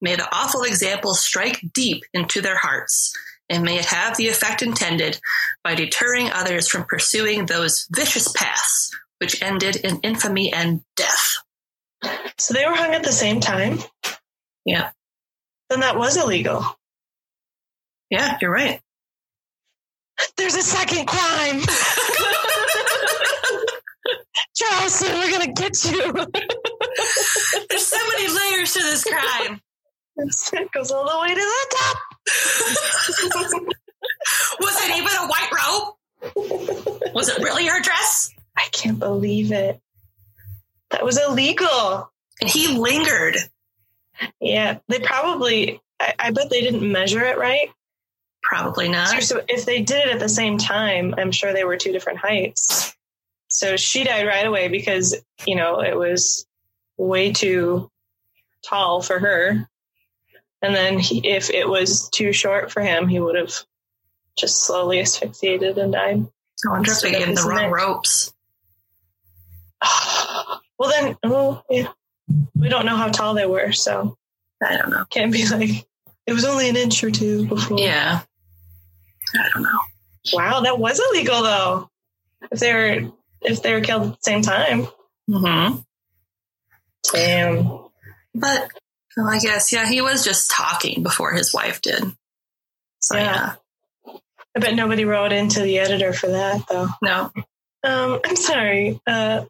May 0.02 0.18
the 0.18 0.28
awful 0.30 0.64
example 0.64 1.14
strike 1.14 1.62
deep 1.74 2.04
into 2.14 2.42
their 2.42 2.58
hearts, 2.58 3.14
and 3.48 3.64
may 3.64 3.80
it 3.80 3.86
have 3.86 4.18
the 4.18 4.28
effect 4.28 4.62
intended 4.62 5.22
by 5.64 5.76
deterring 5.76 6.30
others 6.30 6.68
from 6.68 6.84
pursuing 6.84 7.46
those 7.46 7.88
vicious 7.96 8.30
paths 8.34 8.92
which 9.20 9.42
ended 9.42 9.78
in 9.78 10.02
infamy 10.02 10.52
and 10.52 10.82
death. 10.98 11.38
so 12.38 12.54
they 12.54 12.66
were 12.66 12.76
hung 12.76 12.94
at 12.94 13.04
the 13.04 13.14
same 13.14 13.40
time. 13.40 13.80
Yeah. 14.66 14.92
Then 15.70 15.80
that 15.80 15.98
was 15.98 16.18
illegal. 16.18 16.66
Yeah, 18.10 18.38
you're 18.42 18.52
right. 18.52 18.82
There's 20.36 20.56
a 20.56 20.62
second 20.62 21.06
crime. 21.08 21.62
Charleston, 24.56 25.18
we're 25.18 25.32
gonna 25.32 25.54
get 25.54 25.84
you. 25.86 26.14
There's 27.70 27.86
so 27.86 27.98
many 28.14 28.28
layers 28.28 28.74
to 28.74 28.80
this 28.80 29.04
crime. 29.04 29.62
it 30.18 30.72
goes 30.72 30.92
all 30.92 31.10
the 31.10 31.20
way 31.22 31.30
to 31.30 31.36
the 31.36 31.76
top. 31.78 31.98
Was 34.60 34.82
it 34.84 34.98
even 34.98 35.12
a 35.12 35.28
white 35.28 35.50
robe? 35.52 35.96
Was 37.14 37.30
it 37.30 37.44
really 37.44 37.68
her 37.68 37.82
dress? 37.82 38.30
I 38.58 38.68
can't 38.72 39.00
believe 39.00 39.52
it. 39.52 39.80
That 40.92 41.04
was 41.04 41.20
illegal. 41.20 42.12
And 42.40 42.50
he 42.50 42.78
lingered. 42.78 43.38
Yeah, 44.40 44.80
they 44.88 45.00
probably. 45.00 45.82
I, 46.00 46.14
I 46.20 46.32
bet 46.32 46.50
they 46.50 46.62
didn't 46.62 46.90
measure 46.90 47.24
it 47.24 47.38
right. 47.38 47.70
Probably 48.44 48.90
not. 48.90 49.24
So 49.24 49.42
if 49.48 49.66
they 49.66 49.82
did 49.82 50.08
it 50.08 50.14
at 50.14 50.20
the 50.20 50.30
same 50.30 50.58
time, 50.58 51.16
I'm 51.18 51.32
sure 51.32 51.54
they 51.54 51.64
were 51.64 51.78
two 51.78 51.92
different 51.92 52.20
heights. 52.20 52.96
So 53.54 53.78
she 53.78 54.04
died 54.04 54.26
right 54.26 54.46
away 54.46 54.68
because 54.68 55.16
you 55.46 55.56
know 55.56 55.82
it 55.82 55.96
was 55.96 56.48
way 56.98 57.32
too 57.32 57.90
tall 58.66 59.02
for 59.02 59.20
her. 59.20 59.70
And 60.62 60.74
then 60.74 60.98
he, 60.98 61.28
if 61.28 61.50
it 61.50 61.68
was 61.68 62.10
too 62.10 62.34
short 62.34 62.72
for 62.72 62.82
him, 62.82 63.08
he 63.08 63.20
would 63.20 63.36
have 63.36 63.54
just 64.38 64.66
slowly 64.66 65.02
asphyxiated 65.02 65.78
and 65.78 65.92
died. 65.92 66.26
So 66.56 66.70
I 66.70 66.74
wonder 66.74 66.92
if 66.92 67.02
they 67.02 67.12
gave 67.12 67.28
him 67.28 67.36
the 67.36 67.44
wrong 67.44 67.64
neck. 67.64 67.72
ropes. 67.72 68.34
well, 70.80 70.90
then, 70.90 71.18
oh, 71.24 71.62
yeah. 71.70 71.90
we 72.56 72.70
don't 72.70 72.86
know 72.86 72.96
how 72.96 73.10
tall 73.10 73.34
they 73.34 73.46
were, 73.46 73.74
so 73.74 74.18
I 74.64 74.78
don't 74.78 74.90
know. 74.90 75.04
can't 75.10 75.32
be 75.32 75.46
like 75.50 75.86
it 76.26 76.34
was 76.34 76.46
only 76.46 76.70
an 76.70 76.78
inch 76.78 77.04
or 77.04 77.12
two 77.12 77.46
before. 77.46 77.80
Yeah. 77.80 78.22
I 79.36 79.50
don't 79.54 79.64
know. 79.64 79.80
Wow, 80.32 80.62
that 80.62 80.80
was 80.80 81.02
illegal 81.10 81.44
though. 81.44 81.90
If 82.52 82.60
they 82.60 82.74
were 82.74 83.12
if 83.46 83.62
they 83.62 83.74
were 83.74 83.82
killed 83.82 84.04
at 84.04 84.10
the 84.10 84.18
same 84.22 84.42
time. 84.42 84.88
hmm 85.32 85.76
Damn. 87.12 87.80
But 88.34 88.70
well, 89.18 89.28
I 89.30 89.40
guess, 89.40 89.72
yeah, 89.72 89.88
he 89.88 90.02
was 90.02 90.24
just 90.24 90.50
talking 90.50 91.04
before 91.04 91.34
his 91.34 91.54
wife 91.54 91.82
did. 91.82 92.04
So, 93.00 93.16
Yeah. 93.18 93.56
yeah. 94.06 94.14
I 94.56 94.60
bet 94.60 94.76
nobody 94.76 95.04
wrote 95.06 95.32
into 95.34 95.62
the 95.62 95.80
editor 95.80 96.14
for 96.14 96.28
that 96.28 96.62
though. 96.70 96.88
No. 97.02 97.32
Um, 97.84 98.20
I'm 98.24 98.36
sorry. 98.36 99.00
Uh, 99.08 99.44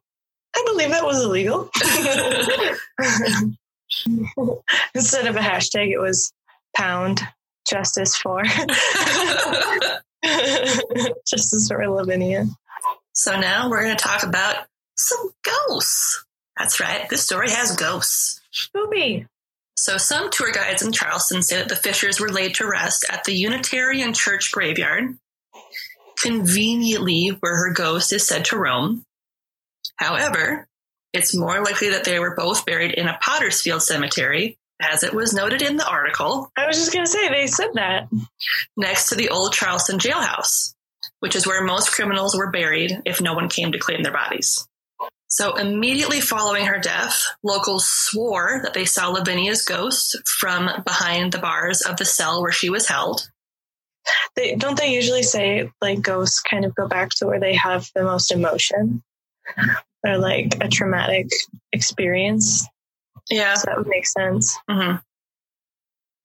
I 0.55 0.63
believe 0.65 0.89
that 0.89 1.03
was 1.05 1.21
illegal. 1.23 1.69
Instead 4.95 5.27
of 5.27 5.35
a 5.35 5.39
hashtag, 5.39 5.89
it 5.91 5.99
was 5.99 6.31
pound 6.75 7.21
justice 7.67 8.15
for 8.15 8.43
justice 11.27 11.67
for 11.67 11.87
Lavinia. 11.89 12.45
So 13.13 13.39
now 13.39 13.69
we're 13.69 13.83
going 13.83 13.95
to 13.95 14.03
talk 14.03 14.23
about 14.23 14.65
some 14.97 15.31
ghosts. 15.43 16.25
That's 16.57 16.79
right. 16.79 17.09
This 17.09 17.23
story 17.25 17.49
has 17.49 17.75
ghosts. 17.75 18.41
Spoopy. 18.53 19.27
So 19.75 19.97
some 19.97 20.29
tour 20.29 20.51
guides 20.51 20.83
in 20.83 20.91
Charleston 20.91 21.41
say 21.41 21.57
that 21.57 21.69
the 21.69 21.75
Fishers 21.75 22.19
were 22.19 22.29
laid 22.29 22.55
to 22.55 22.67
rest 22.67 23.05
at 23.09 23.23
the 23.23 23.33
Unitarian 23.33 24.13
Church 24.13 24.51
graveyard, 24.51 25.17
conveniently 26.21 27.29
where 27.39 27.57
her 27.57 27.73
ghost 27.73 28.13
is 28.13 28.27
said 28.27 28.45
to 28.45 28.57
roam. 28.57 29.03
However, 29.95 30.67
it's 31.11 31.35
more 31.35 31.63
likely 31.63 31.89
that 31.89 32.03
they 32.03 32.19
were 32.19 32.35
both 32.35 32.65
buried 32.65 32.91
in 32.91 33.07
a 33.07 33.17
Pottersfield 33.19 33.81
cemetery, 33.81 34.57
as 34.79 35.03
it 35.03 35.13
was 35.13 35.33
noted 35.33 35.61
in 35.61 35.77
the 35.77 35.87
article, 35.87 36.51
I 36.57 36.67
was 36.67 36.77
just 36.77 36.93
gonna 36.93 37.07
say 37.07 37.29
they 37.29 37.47
said 37.47 37.69
that. 37.75 38.09
next 38.75 39.09
to 39.09 39.15
the 39.15 39.29
old 39.29 39.53
Charleston 39.53 39.99
jailhouse, 39.99 40.73
which 41.23 41.37
is 41.37 41.47
where 41.47 41.63
most 41.63 41.89
criminals 41.93 42.35
were 42.35 42.51
buried 42.51 43.01
if 43.05 43.21
no 43.21 43.33
one 43.33 43.47
came 43.47 43.71
to 43.71 43.79
claim 43.79 44.03
their 44.03 44.11
bodies. 44.11 44.67
So 45.27 45.55
immediately 45.55 46.19
following 46.19 46.65
her 46.65 46.79
death, 46.79 47.23
locals 47.41 47.89
swore 47.89 48.59
that 48.61 48.73
they 48.73 48.83
saw 48.83 49.07
Lavinia's 49.07 49.63
ghost 49.63 50.17
from 50.25 50.83
behind 50.83 51.31
the 51.31 51.37
bars 51.39 51.81
of 51.81 51.95
the 51.95 52.03
cell 52.03 52.41
where 52.41 52.51
she 52.51 52.69
was 52.69 52.89
held. 52.89 53.31
They 54.35 54.55
don't 54.55 54.77
they 54.77 54.93
usually 54.93 55.23
say 55.23 55.71
like 55.81 56.01
ghosts 56.01 56.41
kind 56.41 56.65
of 56.65 56.75
go 56.75 56.89
back 56.89 57.11
to 57.11 57.25
where 57.25 57.39
they 57.39 57.55
have 57.55 57.89
the 57.95 58.03
most 58.03 58.29
emotion 58.29 59.01
or 60.05 60.17
like 60.17 60.57
a 60.59 60.67
traumatic 60.67 61.29
experience. 61.71 62.67
Yeah. 63.29 63.53
So 63.53 63.67
that 63.67 63.77
would 63.77 63.87
make 63.87 64.07
sense. 64.07 64.57
hmm 64.69 64.95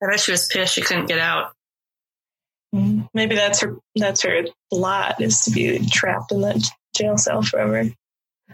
I 0.03 0.11
bet 0.11 0.18
she 0.18 0.32
was 0.32 0.49
pissed 0.49 0.74
she 0.74 0.82
couldn't 0.82 1.07
get 1.07 1.20
out. 1.20 1.53
Maybe 2.72 3.34
that's 3.34 3.60
her 3.60 3.78
that's 3.96 4.22
her 4.22 4.44
lot 4.70 5.20
is 5.20 5.40
to 5.42 5.50
be 5.50 5.86
trapped 5.90 6.32
in 6.32 6.42
that 6.42 6.62
jail 6.96 7.16
cell 7.16 7.42
forever. 7.42 7.84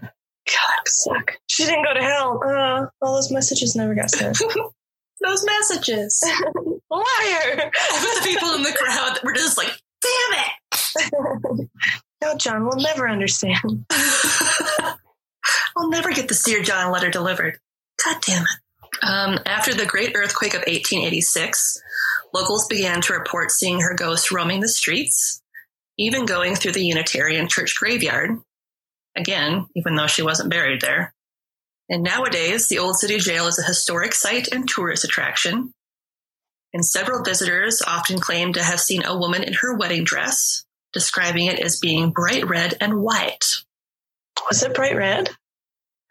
God, 0.00 0.10
that 0.46 0.88
suck. 0.88 1.38
She 1.48 1.64
didn't 1.64 1.84
go 1.84 1.94
to 1.94 2.02
hell. 2.02 2.40
Uh, 2.44 2.86
all 3.02 3.14
those 3.14 3.32
messages 3.32 3.74
never 3.74 3.94
got 3.94 4.10
sent. 4.10 4.38
Those 5.20 5.46
messages. 5.46 6.22
Liar! 6.90 7.70
the 7.70 8.20
people 8.24 8.50
in 8.50 8.62
the 8.62 8.76
crowd 8.76 9.20
were 9.24 9.32
just 9.32 9.56
like, 9.56 9.70
damn 10.02 10.40
it!" 10.40 11.68
no, 12.22 12.36
John 12.36 12.66
will 12.66 12.76
never 12.76 13.08
understand. 13.08 13.86
I'll 15.76 15.88
never 15.88 16.12
get 16.12 16.28
the 16.28 16.38
Dear 16.44 16.62
John 16.62 16.92
letter 16.92 17.10
delivered. 17.10 17.58
God 18.04 18.16
damn 18.20 18.42
it. 18.42 19.04
Um, 19.04 19.38
after 19.46 19.72
the 19.72 19.86
great 19.86 20.12
earthquake 20.14 20.52
of 20.52 20.60
1886, 20.60 21.80
locals 22.35 22.66
began 22.66 23.01
to 23.01 23.14
report 23.14 23.53
seeing 23.53 23.80
her 23.80 23.95
ghost 23.95 24.32
roaming 24.32 24.61
the 24.61 24.68
streets, 24.68 25.41
even 25.97 26.26
going 26.26 26.57
through 26.57 26.72
the 26.72 26.85
Unitarian 26.85 27.49
Church 27.49 27.76
graveyard. 27.78 28.41
Again, 29.16 29.68
even 29.76 29.95
though 29.95 30.09
she 30.09 30.22
wasn't 30.22 30.51
buried 30.51 30.80
there. 30.80 31.14
And 31.89 32.03
nowadays, 32.03 32.68
the 32.68 32.78
Old 32.78 32.97
City 32.97 33.18
Jail 33.18 33.47
is 33.47 33.59
a 33.59 33.66
historic 33.66 34.14
site 34.14 34.49
and 34.49 34.68
tourist 34.68 35.05
attraction. 35.05 35.72
And 36.72 36.85
several 36.85 37.22
visitors 37.22 37.82
often 37.87 38.18
claim 38.18 38.55
to 38.55 38.62
have 38.62 38.80
seen 38.80 39.05
a 39.05 39.16
woman 39.16 39.45
in 39.45 39.53
her 39.53 39.76
wedding 39.76 40.03
dress, 40.03 40.64
describing 40.93 41.47
it 41.47 41.61
as 41.61 41.78
being 41.78 42.11
bright 42.11 42.49
red 42.49 42.74
and 42.80 43.01
white. 43.01 43.45
Was 44.49 44.64
it 44.64 44.74
bright 44.74 44.97
red? 44.97 45.30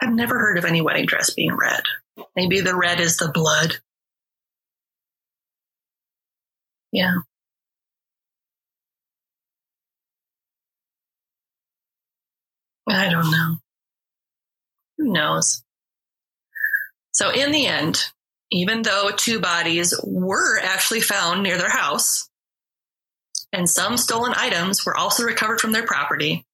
I've 0.02 0.14
never 0.14 0.40
heard 0.40 0.58
of 0.58 0.66
any 0.66 0.82
wedding 0.82 1.06
dress 1.06 1.32
being 1.32 1.56
red. 1.56 1.82
Maybe 2.36 2.62
the 2.62 2.76
red 2.76 3.02
is 3.02 3.18
the 3.18 3.32
blood. 3.34 3.78
Yeah. 6.94 7.16
I 12.88 13.10
don't 13.10 13.32
know. 13.32 13.58
Who 14.98 15.12
knows? 15.12 15.64
So, 17.12 17.32
in 17.32 17.52
the 17.52 17.66
end, 17.66 18.06
even 18.52 18.84
though 18.84 19.10
two 19.16 19.40
bodies 19.40 20.00
were 20.04 20.60
actually 20.60 21.02
found 21.02 21.42
near 21.42 21.58
their 21.58 21.70
house, 21.70 22.30
and 23.52 23.68
some 23.68 23.98
stolen 23.98 24.34
items 24.36 24.86
were 24.86 24.96
also 24.96 25.24
recovered 25.24 25.62
from 25.62 25.72
their 25.72 25.86
property, 25.86 26.46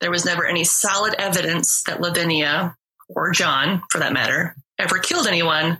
there 0.00 0.10
was 0.10 0.26
never 0.26 0.44
any 0.44 0.64
solid 0.64 1.14
evidence 1.16 1.82
that 1.84 2.02
Lavinia, 2.02 2.76
or 3.08 3.30
John 3.30 3.82
for 3.90 3.98
that 3.98 4.12
matter, 4.12 4.56
ever 4.78 4.98
killed 4.98 5.26
anyone, 5.26 5.78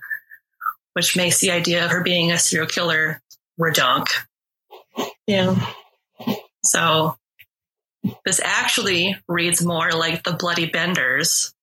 which 0.95 1.17
makes 1.17 1.41
the 1.41 1.51
idea 1.51 1.85
of 1.85 1.91
her 1.91 2.03
being 2.03 2.33
a 2.33 2.39
serial 2.39 2.69
killer 2.69 3.21
redonk. 3.61 4.07
Yeah. 5.27 5.55
So 6.65 7.17
this 8.25 8.41
actually 8.43 9.17
reads 9.29 9.65
more 9.65 9.91
like 9.93 10.23
the 10.25 10.33
Bloody 10.33 10.67
Benders 10.67 11.55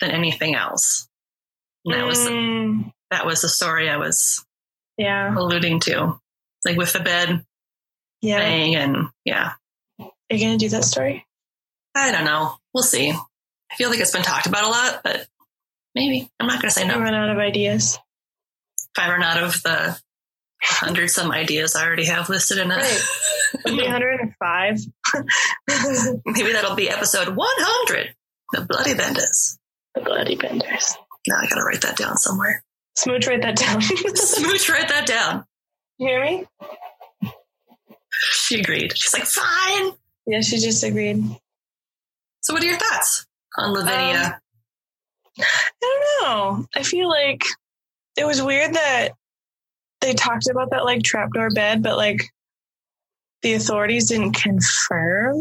than 0.00 0.10
anything 0.10 0.54
else. 0.54 1.08
And 1.84 1.94
that 1.94 2.06
was 2.06 2.18
Mm, 2.18 2.92
that 3.10 3.24
was 3.26 3.42
the 3.42 3.48
story 3.48 3.88
I 3.88 3.96
was 3.96 4.44
yeah. 4.96 5.34
alluding 5.36 5.80
to, 5.80 6.18
like 6.64 6.76
with 6.76 6.92
the 6.92 7.00
bed 7.00 7.44
Yeah. 8.20 8.38
thing, 8.38 8.74
and 8.76 9.08
yeah, 9.24 9.52
Are 10.00 10.10
you 10.30 10.40
gonna 10.44 10.58
do 10.58 10.68
that 10.70 10.84
story? 10.84 11.24
I 11.94 12.10
don't 12.12 12.24
know. 12.24 12.56
We'll 12.74 12.82
see. 12.82 13.10
I 13.12 13.74
feel 13.76 13.88
like 13.90 14.00
it's 14.00 14.12
been 14.12 14.22
talked 14.22 14.46
about 14.46 14.64
a 14.64 14.68
lot, 14.68 15.00
but 15.02 15.26
maybe 15.94 16.28
I'm 16.38 16.46
not 16.46 16.60
going 16.60 16.68
to 16.68 16.74
say 16.74 16.86
no. 16.86 16.94
I 16.94 16.98
run 16.98 17.14
out 17.14 17.30
of 17.30 17.38
ideas. 17.38 17.98
If 18.78 18.98
I 19.02 19.08
run 19.10 19.22
out 19.22 19.42
of 19.42 19.62
the 19.62 19.98
hundred 20.62 21.08
some 21.08 21.30
ideas 21.30 21.74
I 21.76 21.84
already 21.86 22.06
have 22.06 22.28
listed 22.28 22.58
in 22.58 22.70
it, 22.70 22.76
Right. 22.76 23.02
105. 23.64 24.78
maybe 26.26 26.52
that'll 26.52 26.74
be 26.76 26.90
episode 26.90 27.36
100. 27.36 28.14
The 28.52 28.62
Bloody 28.62 28.94
Benders. 28.94 29.58
the 29.94 30.00
bloody 30.02 30.36
benders. 30.36 30.94
Now 31.26 31.36
I 31.40 31.46
got 31.48 31.56
to 31.56 31.62
write 31.64 31.80
that 31.82 31.96
down 31.96 32.16
somewhere. 32.16 32.62
Smooch, 32.96 33.26
write 33.26 33.42
that 33.42 33.56
down. 33.56 33.80
Smooch, 34.14 34.68
write 34.68 34.88
that 34.88 35.06
down. 35.06 35.44
you 35.98 36.06
hear 36.08 36.24
me? 36.24 36.46
She 38.10 38.60
agreed. 38.60 38.96
She's 38.96 39.12
like, 39.12 39.24
fine. 39.24 39.92
Yeah, 40.26 40.40
she 40.40 40.58
just 40.58 40.82
agreed. 40.84 41.22
So, 42.40 42.54
what 42.54 42.62
are 42.62 42.66
your 42.66 42.78
thoughts 42.78 43.26
on 43.58 43.72
Lavinia? 43.72 44.40
Um, 45.38 45.44
I 45.44 45.70
don't 45.80 46.22
know. 46.22 46.66
I 46.74 46.82
feel 46.82 47.08
like 47.08 47.42
it 48.16 48.24
was 48.26 48.40
weird 48.40 48.74
that 48.74 49.10
they 50.00 50.14
talked 50.14 50.48
about 50.48 50.70
that 50.70 50.84
like 50.84 51.02
trapdoor 51.02 51.50
bed, 51.50 51.82
but 51.82 51.96
like 51.96 52.20
the 53.42 53.54
authorities 53.54 54.08
didn't 54.08 54.32
confirm 54.34 55.36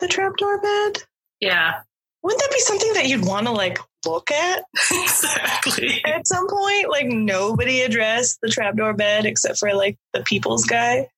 the 0.00 0.08
trapdoor 0.08 0.60
bed. 0.60 1.02
yeah. 1.40 1.80
Wouldn't 2.22 2.40
that 2.42 2.50
be 2.50 2.58
something 2.60 2.92
that 2.94 3.06
you'd 3.06 3.24
want 3.24 3.46
to 3.46 3.52
like 3.52 3.78
look 4.04 4.30
at 4.32 4.64
exactly. 4.90 6.02
at 6.04 6.26
some 6.26 6.48
point. 6.48 6.90
Like 6.90 7.06
nobody 7.06 7.82
addressed 7.82 8.40
the 8.42 8.48
trapdoor 8.48 8.94
bed 8.94 9.26
except 9.26 9.58
for 9.58 9.72
like 9.74 9.96
the 10.12 10.20
Peeples 10.20 10.66
guy. 10.66 11.08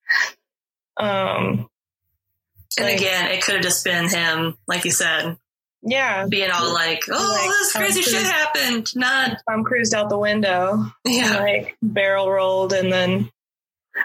Um, 0.99 1.69
And 2.79 2.87
like, 2.87 2.97
again, 2.99 3.31
it 3.31 3.43
could 3.43 3.55
have 3.55 3.63
just 3.65 3.85
been 3.85 4.09
him, 4.09 4.57
like 4.67 4.85
you 4.85 4.91
said, 4.91 5.37
yeah, 5.89 6.27
being 6.27 6.51
all 6.51 6.73
like, 6.73 7.03
"Oh, 7.11 7.37
Like, 7.41 7.51
this 7.51 7.73
crazy 7.73 8.01
um, 8.01 8.05
shit 8.05 8.27
happened." 8.27 8.95
Not, 8.97 9.39
Tom 9.49 9.65
cruised 9.65 9.95
out 9.95 10.09
the 10.09 10.19
window, 10.19 10.85
yeah, 11.07 11.39
like 11.41 11.77
barrel 11.83 12.31
rolled, 12.31 12.73
and 12.73 12.93
then 12.93 13.31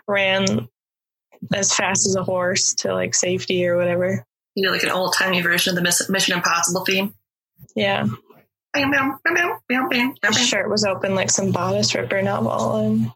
ran 0.08 0.68
as 1.54 1.74
fast 1.76 2.08
as 2.08 2.16
a 2.16 2.24
horse 2.24 2.74
to 2.76 2.94
like 2.94 3.14
safety 3.16 3.66
or 3.68 3.78
whatever. 3.78 4.26
you 4.56 4.66
know, 4.66 4.72
like 4.72 4.84
an 4.84 4.90
old 4.90 5.14
timey 5.18 5.42
version 5.42 5.78
of 5.78 5.84
the 5.84 6.06
Mission 6.10 6.36
Impossible 6.36 6.86
theme. 6.86 7.14
Yeah, 7.76 8.06
Bam, 8.74 8.90
bam, 8.92 9.20
bam, 9.24 9.34
bam, 9.36 9.58
bam, 9.68 9.90
bam, 9.90 10.16
bam. 10.22 10.34
his 10.34 10.48
shirt 10.48 10.70
was 10.70 10.84
open 10.86 11.14
like 11.16 11.30
some 11.30 11.52
bodice 11.52 11.94
ripper 11.96 12.22
novel, 12.22 12.76
and 12.78 13.12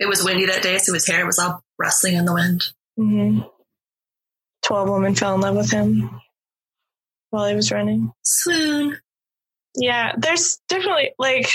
It 0.00 0.06
was 0.06 0.22
windy 0.24 0.46
that 0.46 0.62
day, 0.62 0.78
so 0.78 0.92
his 0.92 1.06
hair 1.06 1.24
was 1.26 1.38
all 1.38 1.62
rustling 1.78 2.14
in 2.16 2.24
the 2.24 2.34
wind. 2.34 2.62
hmm 2.96 3.40
twelve 4.62 4.88
women 4.88 5.14
fell 5.14 5.34
in 5.34 5.40
love 5.42 5.56
with 5.56 5.70
him 5.70 6.10
while 7.34 7.44
I 7.44 7.54
was 7.54 7.72
running. 7.72 8.12
Swoon. 8.22 8.98
Yeah, 9.76 10.12
there's 10.16 10.58
definitely 10.68 11.10
like 11.18 11.50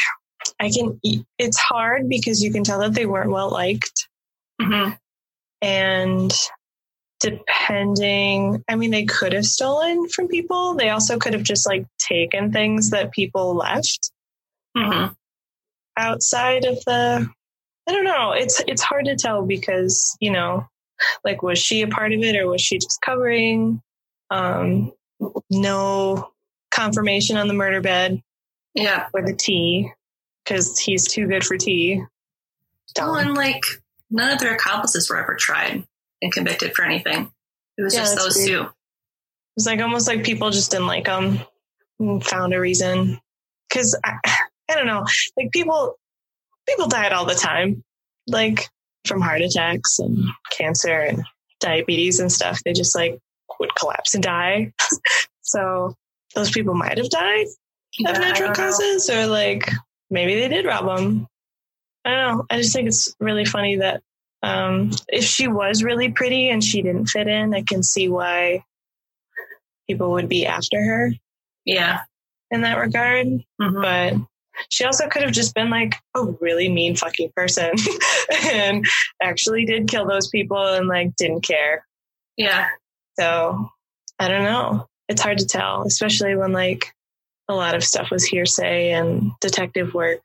I 0.60 0.70
can. 0.70 1.00
It's 1.38 1.58
hard 1.58 2.10
because 2.10 2.44
you 2.44 2.52
can 2.52 2.64
tell 2.64 2.80
that 2.80 2.94
they 2.94 3.06
weren't 3.06 3.32
well 3.32 3.50
liked, 3.50 4.08
hmm 4.62 4.90
and 5.62 6.34
depending, 7.20 8.64
I 8.70 8.76
mean, 8.76 8.92
they 8.92 9.04
could 9.06 9.34
have 9.34 9.46
stolen 9.46 10.08
from 10.08 10.30
people. 10.30 10.76
They 10.76 10.90
also 10.90 11.18
could 11.18 11.34
have 11.34 11.44
just 11.44 11.68
like 11.68 11.86
taken 11.98 12.52
things 12.52 12.92
that 12.92 13.12
people 13.12 13.56
left 13.56 14.12
hmm 14.76 15.08
outside 15.98 16.66
of 16.66 16.76
the. 16.86 17.30
I 17.88 17.92
don't 17.92 18.06
know. 18.06 18.32
It's 18.32 18.62
it's 18.68 18.82
hard 18.82 19.06
to 19.06 19.16
tell 19.16 19.46
because 19.46 20.16
you 20.20 20.32
know, 20.32 20.68
like, 21.24 21.42
was 21.42 21.58
she 21.60 21.82
a 21.82 21.88
part 21.88 22.14
of 22.14 22.20
it 22.20 22.36
or 22.36 22.48
was 22.48 22.62
she 22.62 22.78
just 22.78 23.02
covering? 23.02 23.82
Um, 24.30 24.92
no 25.50 26.32
confirmation 26.72 27.38
on 27.38 27.48
the 27.48 27.54
murder 27.54 27.82
bed. 27.82 28.22
Yeah. 28.76 29.08
or 29.14 29.24
the 29.26 29.34
tea 29.36 29.92
because 30.44 30.80
he's 30.80 31.08
too 31.08 31.28
good 31.28 31.44
for 31.44 31.58
tea. 31.58 32.02
Well, 32.98 33.16
and 33.16 33.36
like 33.36 33.64
none 34.10 34.32
of 34.32 34.40
their 34.40 34.54
accomplices 34.56 35.10
were 35.10 35.18
ever 35.18 35.36
tried 35.36 35.84
and 36.22 36.32
convicted 36.32 36.76
for 36.76 36.86
anything. 36.86 37.32
It 37.78 37.82
was 37.84 37.94
Yeah, 37.94 38.02
just 38.02 38.16
those 38.18 38.36
weird. 38.36 38.48
two. 38.48 38.70
It's 39.58 39.66
like 39.66 39.82
almost 39.82 40.08
like 40.08 40.24
people 40.24 40.52
just 40.52 40.72
didn't 40.72 40.88
like 40.88 41.06
them 41.06 41.40
and 42.00 42.24
found 42.24 42.54
a 42.54 42.60
reason. 42.60 43.20
Because 43.70 43.98
I, 44.04 44.14
I 44.70 44.76
don't 44.76 44.88
know, 44.88 45.06
like 45.38 45.52
people, 45.52 45.96
people 46.68 46.88
died 46.88 47.12
all 47.12 47.26
the 47.26 47.36
time, 47.36 47.84
like 48.28 48.70
from 49.06 49.22
heart 49.22 49.42
attacks 49.42 50.00
and 50.00 50.24
cancer 50.58 51.00
and 51.00 51.24
diabetes 51.60 52.20
and 52.20 52.32
stuff. 52.32 52.62
They 52.64 52.74
just 52.74 52.96
like 52.96 53.20
would 53.60 53.74
collapse 53.76 54.14
and 54.16 54.24
die. 54.24 54.72
so 55.42 55.96
those 56.36 56.52
people 56.52 56.74
might 56.74 56.98
have 56.98 57.10
died 57.10 57.48
Yeah, 57.98 58.12
of 58.12 58.20
natural 58.20 58.50
don't 58.54 58.58
know. 58.58 58.64
causes, 58.66 59.10
or 59.10 59.28
like 59.28 59.70
maybe 60.10 60.36
they 60.36 60.48
did 60.48 60.66
rob 60.66 60.86
them. 60.86 61.28
I 62.06 62.10
don't 62.12 62.38
know. 62.38 62.46
I 62.50 62.58
just 62.58 62.74
think 62.74 62.88
it's 62.88 63.14
really 63.20 63.46
funny 63.46 63.78
that 63.78 64.02
um, 64.42 64.92
if 65.10 65.24
she 65.26 65.48
was 65.48 65.84
really 65.84 66.12
pretty 66.12 66.50
and 66.50 66.64
she 66.64 66.82
didn't 66.82 67.08
fit 67.08 67.28
in, 67.28 67.54
I 67.54 67.62
can 67.64 67.84
see 67.84 68.08
why 68.08 68.64
people 69.88 70.12
would 70.12 70.30
be 70.30 70.46
after 70.46 70.82
her 70.82 71.12
Yeah. 71.66 72.02
in 72.52 72.62
that 72.62 72.78
regard. 72.78 73.28
Mhm. 73.62 73.82
But 73.82 74.14
she 74.70 74.86
also 74.86 75.08
could 75.10 75.24
have 75.24 75.32
just 75.32 75.54
been 75.56 75.70
like 75.70 75.96
a 76.16 76.24
really 76.40 76.70
mean 76.70 76.96
fucking 76.96 77.32
person 77.36 77.72
and 78.46 78.86
actually 79.22 79.66
did 79.66 79.88
kill 79.90 80.06
those 80.08 80.30
people 80.30 80.74
and 80.74 80.88
like 80.88 81.16
didn't 81.18 81.42
care. 81.42 81.86
Yeah. 82.38 82.68
So 83.20 83.70
I 84.20 84.28
don't 84.28 84.44
know. 84.44 84.88
It's 85.08 85.22
hard 85.22 85.40
to 85.40 85.46
tell, 85.46 85.84
especially 85.84 86.36
when 86.36 86.52
like 86.54 86.94
a 87.48 87.54
lot 87.54 87.76
of 87.76 87.84
stuff 87.84 88.12
was 88.12 88.24
hearsay 88.26 88.92
and 88.92 89.32
detective 89.42 89.94
work 89.94 90.24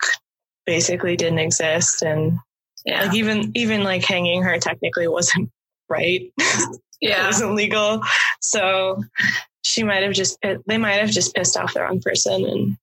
basically 0.66 1.16
didn't 1.16 1.38
exist 1.38 2.02
and 2.02 2.38
Yeah. 2.84 3.04
like 3.04 3.14
even 3.14 3.50
even 3.54 3.82
like 3.84 4.04
hanging 4.04 4.42
her 4.42 4.58
technically 4.58 5.08
wasn't 5.08 5.50
right. 5.88 6.30
Yeah. 7.00 7.24
it 7.24 7.26
wasn't 7.26 7.54
legal. 7.54 8.00
So 8.40 9.02
she 9.62 9.82
might 9.82 10.02
have 10.02 10.12
just 10.12 10.38
they 10.66 10.78
might 10.78 11.00
have 11.00 11.10
just 11.10 11.34
pissed 11.34 11.56
off 11.56 11.74
the 11.74 11.80
wrong 11.80 12.00
person 12.00 12.44
and 12.44 12.76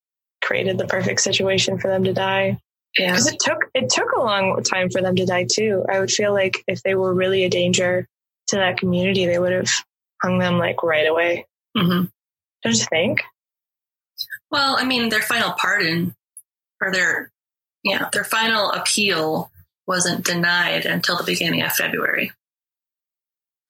created 0.43 0.78
the 0.78 0.88
perfect 0.88 1.22
situation 1.22 1.78
for 1.80 1.88
them 1.88 2.03
to 2.03 2.14
die. 2.14 2.57
Yeah. 2.97 3.12
Because 3.12 3.28
it 3.28 3.39
took 3.39 3.59
it 3.74 3.89
took 3.89 4.12
a 4.12 4.20
long 4.20 4.62
time 4.64 4.89
for 4.89 5.01
them 5.01 5.16
to 5.16 5.26
die 5.26 5.45
too. 5.49 5.86
I 5.89 5.99
would 5.99 6.12
feel 6.12 6.34
like 6.34 6.64
if 6.68 6.82
they 6.84 6.95
were 6.95 7.14
really 7.14 7.43
a 7.43 7.49
danger 7.49 8.07
to 8.47 8.55
that 8.57 8.78
community, 8.78 9.26
they 9.28 9.39
would 9.39 9.53
have 9.53 9.70
hung 10.22 10.39
them 10.39 10.57
like 10.57 10.84
right 10.84 11.07
away. 11.07 11.45
Mm-hmm. 11.78 12.05
Don't 12.63 12.78
you 12.78 12.86
think? 12.89 13.22
Well, 14.51 14.76
I 14.78 14.86
mean, 14.86 15.09
their 15.09 15.22
final 15.22 15.53
pardon 15.53 16.15
or 16.82 16.91
their, 16.91 17.32
yeah, 17.84 18.09
their 18.11 18.24
final 18.24 18.72
appeal 18.72 19.51
wasn't 19.88 20.26
denied 20.26 20.86
until 20.86 21.17
the 21.17 21.24
beginning 21.24 21.61
of 21.61 21.72
February. 21.72 22.32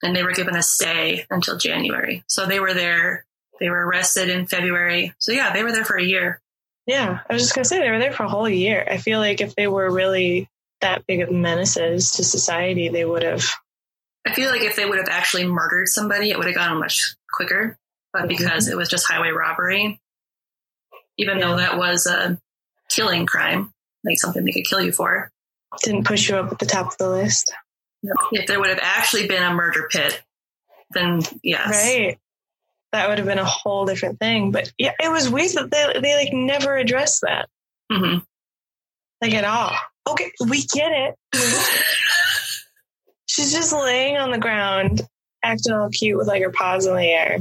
And 0.02 0.14
they 0.14 0.22
were 0.22 0.32
given 0.32 0.56
a 0.56 0.62
stay 0.62 1.24
until 1.30 1.56
January. 1.56 2.24
So 2.26 2.46
they 2.46 2.60
were 2.60 2.74
there. 2.74 3.24
They 3.60 3.70
were 3.70 3.86
arrested 3.86 4.28
in 4.28 4.46
February. 4.46 5.14
So 5.18 5.32
yeah, 5.32 5.52
they 5.52 5.62
were 5.62 5.72
there 5.72 5.84
for 5.84 5.96
a 5.96 6.04
year. 6.04 6.40
Yeah, 6.86 7.20
I 7.28 7.32
was 7.32 7.42
just 7.42 7.54
gonna 7.54 7.64
say 7.64 7.78
they 7.78 7.90
were 7.90 8.00
there 8.00 8.12
for 8.12 8.24
a 8.24 8.28
whole 8.28 8.48
year. 8.48 8.84
I 8.90 8.96
feel 8.96 9.20
like 9.20 9.40
if 9.40 9.54
they 9.54 9.68
were 9.68 9.88
really 9.88 10.48
that 10.80 11.06
big 11.06 11.20
of 11.20 11.30
menaces 11.30 12.10
to 12.12 12.24
society, 12.24 12.88
they 12.88 13.04
would 13.04 13.22
have. 13.22 13.44
I 14.26 14.34
feel 14.34 14.50
like 14.50 14.62
if 14.62 14.76
they 14.76 14.86
would 14.86 14.98
have 14.98 15.08
actually 15.08 15.46
murdered 15.46 15.88
somebody, 15.88 16.30
it 16.30 16.38
would 16.38 16.46
have 16.46 16.54
gone 16.54 16.78
much 16.78 17.14
quicker. 17.30 17.76
But 18.12 18.28
because 18.28 18.68
it 18.68 18.76
was 18.76 18.88
just 18.88 19.06
highway 19.06 19.30
robbery, 19.30 20.00
even 21.18 21.38
though 21.38 21.56
that 21.56 21.78
was 21.78 22.06
a 22.06 22.38
killing 22.90 23.26
crime, 23.26 23.72
like 24.04 24.18
something 24.18 24.44
they 24.44 24.52
could 24.52 24.66
kill 24.66 24.82
you 24.82 24.92
for, 24.92 25.30
Didn't 25.82 26.06
push 26.06 26.28
you 26.28 26.36
up 26.36 26.52
at 26.52 26.58
the 26.58 26.66
top 26.66 26.88
of 26.88 26.98
the 26.98 27.08
list, 27.08 27.52
if 28.32 28.46
there 28.46 28.60
would 28.60 28.68
have 28.68 28.80
actually 28.82 29.26
been 29.26 29.42
a 29.42 29.54
murder 29.54 29.88
pit, 29.90 30.22
then 30.90 31.20
yes. 31.42 31.70
right? 31.70 32.18
That 32.92 33.08
would 33.08 33.18
have 33.18 33.26
been 33.26 33.38
a 33.38 33.44
whole 33.44 33.86
different 33.86 34.18
thing. 34.18 34.52
But 34.52 34.70
yeah, 34.76 34.92
it 35.02 35.10
was 35.10 35.30
weird 35.30 35.52
that 35.52 35.70
they 35.70 36.00
they 36.00 36.14
like 36.14 36.32
never 36.34 36.76
addressed 36.76 37.22
that 37.22 37.48
hmm 37.90 38.18
like 39.22 39.34
at 39.34 39.44
all. 39.44 39.72
Okay, 40.10 40.32
we 40.48 40.62
get 40.74 40.90
it. 40.92 41.14
She's 43.32 43.50
just 43.50 43.72
laying 43.72 44.18
on 44.18 44.30
the 44.30 44.36
ground, 44.36 45.00
acting 45.42 45.72
all 45.72 45.88
cute 45.88 46.18
with 46.18 46.28
like 46.28 46.42
her 46.42 46.50
paws 46.52 46.84
in 46.86 46.94
the 46.94 47.02
air. 47.02 47.38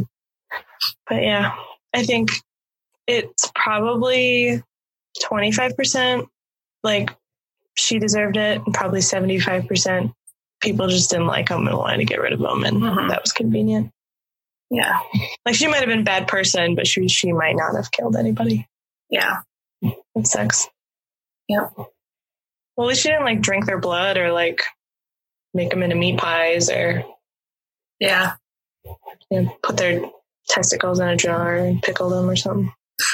But 1.09 1.21
yeah, 1.21 1.53
I 1.93 2.03
think 2.03 2.29
it's 3.07 3.51
probably 3.55 4.63
25% 5.21 6.27
like 6.81 7.09
she 7.75 7.99
deserved 7.99 8.37
it, 8.37 8.61
and 8.65 8.73
probably 8.73 9.01
75% 9.01 10.13
people 10.61 10.87
just 10.87 11.09
didn't 11.09 11.27
like 11.27 11.49
him 11.49 11.67
and 11.67 11.77
wanted 11.77 11.97
to 11.97 12.05
get 12.05 12.21
rid 12.21 12.31
of 12.31 12.39
him, 12.39 12.63
and 12.63 12.77
Mhm. 12.77 13.09
that 13.09 13.21
was 13.21 13.33
convenient. 13.33 13.91
Yeah. 14.69 14.97
Like 15.45 15.55
she 15.55 15.67
might 15.67 15.79
have 15.79 15.89
been 15.89 15.99
a 15.99 16.03
bad 16.03 16.29
person, 16.29 16.73
but 16.75 16.87
she 16.87 17.09
she 17.09 17.33
might 17.33 17.57
not 17.57 17.75
have 17.75 17.91
killed 17.91 18.15
anybody. 18.15 18.65
Yeah. 19.09 19.39
It 19.81 20.25
sucks. 20.25 20.69
Yep. 21.49 21.73
Well, 21.75 21.89
at 22.79 22.85
least 22.85 23.01
she 23.01 23.09
didn't 23.09 23.25
like 23.25 23.41
drink 23.41 23.65
their 23.65 23.79
blood 23.79 24.15
or 24.15 24.31
like 24.31 24.63
make 25.53 25.69
them 25.69 25.83
into 25.83 25.95
meat 25.95 26.17
pies 26.19 26.69
or 26.69 27.03
Yeah. 27.99 28.33
you 29.29 29.41
know, 29.41 29.57
put 29.63 29.77
their 29.77 30.01
testicles 30.49 30.99
in 30.99 31.07
a 31.07 31.15
jar 31.15 31.55
and 31.55 31.81
pickle 31.81 32.09
them 32.09 32.29
or 32.29 32.35
something. 32.35 32.71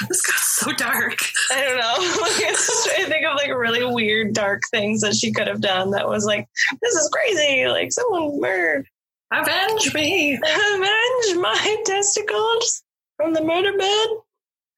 This 0.08 0.20
got 0.26 0.36
so 0.36 0.72
dark. 0.72 1.18
I 1.50 1.64
don't 1.64 1.78
know. 1.78 1.94
Like, 2.20 2.44
I 2.44 3.04
think 3.08 3.24
of 3.24 3.36
like 3.36 3.50
really 3.54 3.84
weird, 3.84 4.34
dark 4.34 4.62
things 4.70 5.00
that 5.00 5.14
she 5.14 5.32
could 5.32 5.46
have 5.46 5.60
done 5.60 5.92
that 5.92 6.08
was 6.08 6.24
like, 6.26 6.46
this 6.82 6.94
is 6.94 7.08
crazy. 7.12 7.66
Like 7.66 7.92
someone 7.92 8.40
murdered, 8.40 8.86
Avenge 9.32 9.94
me. 9.94 10.34
avenge 10.36 11.36
my 11.36 11.76
testicles 11.84 12.82
from 13.16 13.34
the 13.34 13.42
murder 13.44 13.76
bed. 13.76 14.06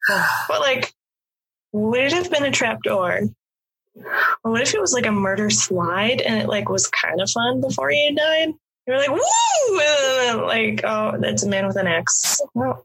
But 0.48 0.60
like, 0.60 0.92
would 1.72 2.00
it 2.00 2.12
have 2.12 2.30
been 2.30 2.44
a 2.44 2.50
trap 2.50 2.82
door? 2.82 3.20
Or 4.44 4.50
what 4.52 4.62
if 4.62 4.74
it 4.74 4.80
was 4.80 4.92
like 4.92 5.06
a 5.06 5.12
murder 5.12 5.50
slide 5.50 6.20
and 6.20 6.40
it 6.40 6.48
like 6.48 6.68
was 6.68 6.88
kind 6.88 7.20
of 7.20 7.30
fun 7.30 7.60
before 7.60 7.90
he 7.90 8.14
died? 8.16 8.54
You're 8.86 8.98
like, 8.98 9.10
woo! 9.10 9.20
Like, 10.46 10.80
oh, 10.84 11.16
that's 11.20 11.42
a 11.42 11.48
man 11.48 11.66
with 11.66 11.76
an 11.76 11.86
axe. 11.86 12.40
Or 12.54 12.84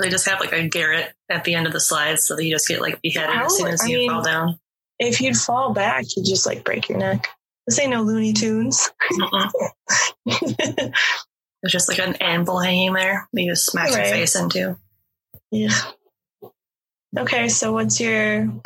they 0.00 0.08
just 0.08 0.28
have 0.28 0.40
like 0.40 0.52
a 0.52 0.68
garret 0.68 1.12
at 1.28 1.44
the 1.44 1.54
end 1.54 1.66
of 1.66 1.72
the 1.72 1.80
slide 1.80 2.18
so 2.20 2.36
that 2.36 2.44
you 2.44 2.52
just 2.52 2.68
get 2.68 2.80
like 2.80 3.00
beheaded 3.02 3.34
as 3.36 3.56
soon 3.56 3.68
as 3.68 3.82
I 3.82 3.86
you 3.86 3.98
mean- 3.98 4.10
fall 4.10 4.22
down. 4.22 4.58
if 4.98 5.20
you'd 5.20 5.36
fall 5.36 5.72
back, 5.72 6.04
you'd 6.16 6.26
just 6.26 6.46
like 6.46 6.64
break 6.64 6.88
your 6.88 6.98
neck. 6.98 7.28
This 7.66 7.78
ain't 7.78 7.90
no 7.90 8.02
Looney 8.02 8.32
Tunes. 8.32 8.90
There's 10.26 10.92
just 11.68 11.88
like 11.88 11.98
an 11.98 12.16
anvil 12.16 12.58
hanging 12.58 12.92
there 12.94 13.28
that 13.32 13.42
you 13.42 13.52
just 13.52 13.66
smack 13.66 13.90
your 13.90 14.04
face 14.04 14.34
into. 14.36 14.76
yeah. 15.50 15.74
Okay, 17.18 17.48
so 17.48 17.72
what's 17.72 18.00
your 18.00 18.48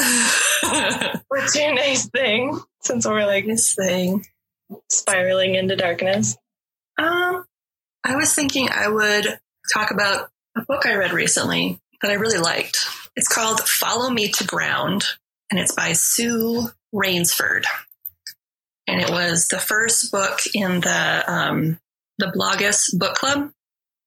what's 1.28 1.54
your 1.56 1.74
nice 1.74 2.08
thing? 2.08 2.60
Since 2.82 3.06
we're 3.06 3.26
like 3.26 3.46
this 3.46 3.74
thing. 3.74 4.24
spiraling 4.88 5.54
into 5.54 5.76
darkness. 5.76 6.36
Um, 6.98 7.44
I 8.04 8.16
was 8.16 8.34
thinking 8.34 8.68
I 8.70 8.88
would 8.88 9.38
talk 9.72 9.90
about 9.90 10.28
a 10.56 10.62
book 10.62 10.86
I 10.86 10.94
read 10.94 11.12
recently 11.12 11.80
that 12.02 12.10
I 12.10 12.14
really 12.14 12.38
liked. 12.38 12.86
It's 13.16 13.28
called 13.28 13.60
Follow 13.60 14.10
Me 14.10 14.28
to 14.28 14.44
Ground, 14.44 15.04
and 15.50 15.58
it's 15.58 15.74
by 15.74 15.92
Sue 15.92 16.68
Rainsford. 16.92 17.64
And 18.86 19.00
it 19.00 19.10
was 19.10 19.48
the 19.48 19.58
first 19.58 20.12
book 20.12 20.40
in 20.54 20.80
the 20.80 21.24
um, 21.26 21.78
the 22.18 22.32
Bloggess 22.36 22.96
book 22.96 23.14
club. 23.14 23.50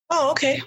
Oh, 0.09 0.31
okay. 0.31 0.61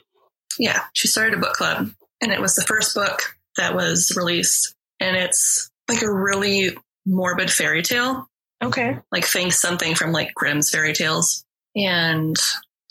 Yeah, 0.58 0.82
she 0.92 1.08
started 1.08 1.34
a 1.34 1.40
book 1.40 1.54
club, 1.54 1.90
and 2.20 2.32
it 2.32 2.40
was 2.40 2.54
the 2.54 2.64
first 2.66 2.94
book 2.94 3.36
that 3.56 3.74
was 3.74 4.12
released. 4.16 4.74
And 4.98 5.16
it's 5.16 5.69
like 5.90 6.02
a 6.02 6.12
really 6.12 6.76
morbid 7.06 7.50
fairy 7.50 7.82
tale, 7.82 8.26
Okay. 8.62 8.98
like 9.12 9.24
think 9.24 9.52
something 9.52 9.94
from 9.94 10.12
like 10.12 10.34
Grimm's 10.34 10.70
fairy 10.70 10.92
tales. 10.92 11.44
And 11.76 12.36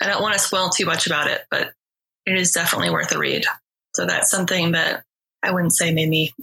I 0.02 0.08
don't 0.08 0.22
want 0.22 0.34
to 0.34 0.40
spoil 0.40 0.70
too 0.70 0.86
much 0.86 1.08
about 1.08 1.28
it, 1.28 1.42
but 1.52 1.72
it 2.26 2.38
is 2.38 2.52
definitely 2.52 2.90
worth 2.92 3.12
a 3.14 3.18
read. 3.20 3.46
So 3.96 4.06
that's 4.06 4.30
something 4.32 4.74
that 4.74 5.04
I 5.44 5.52
wouldn't 5.52 5.76
say 5.76 5.92
made 5.94 6.10
me 6.10 6.34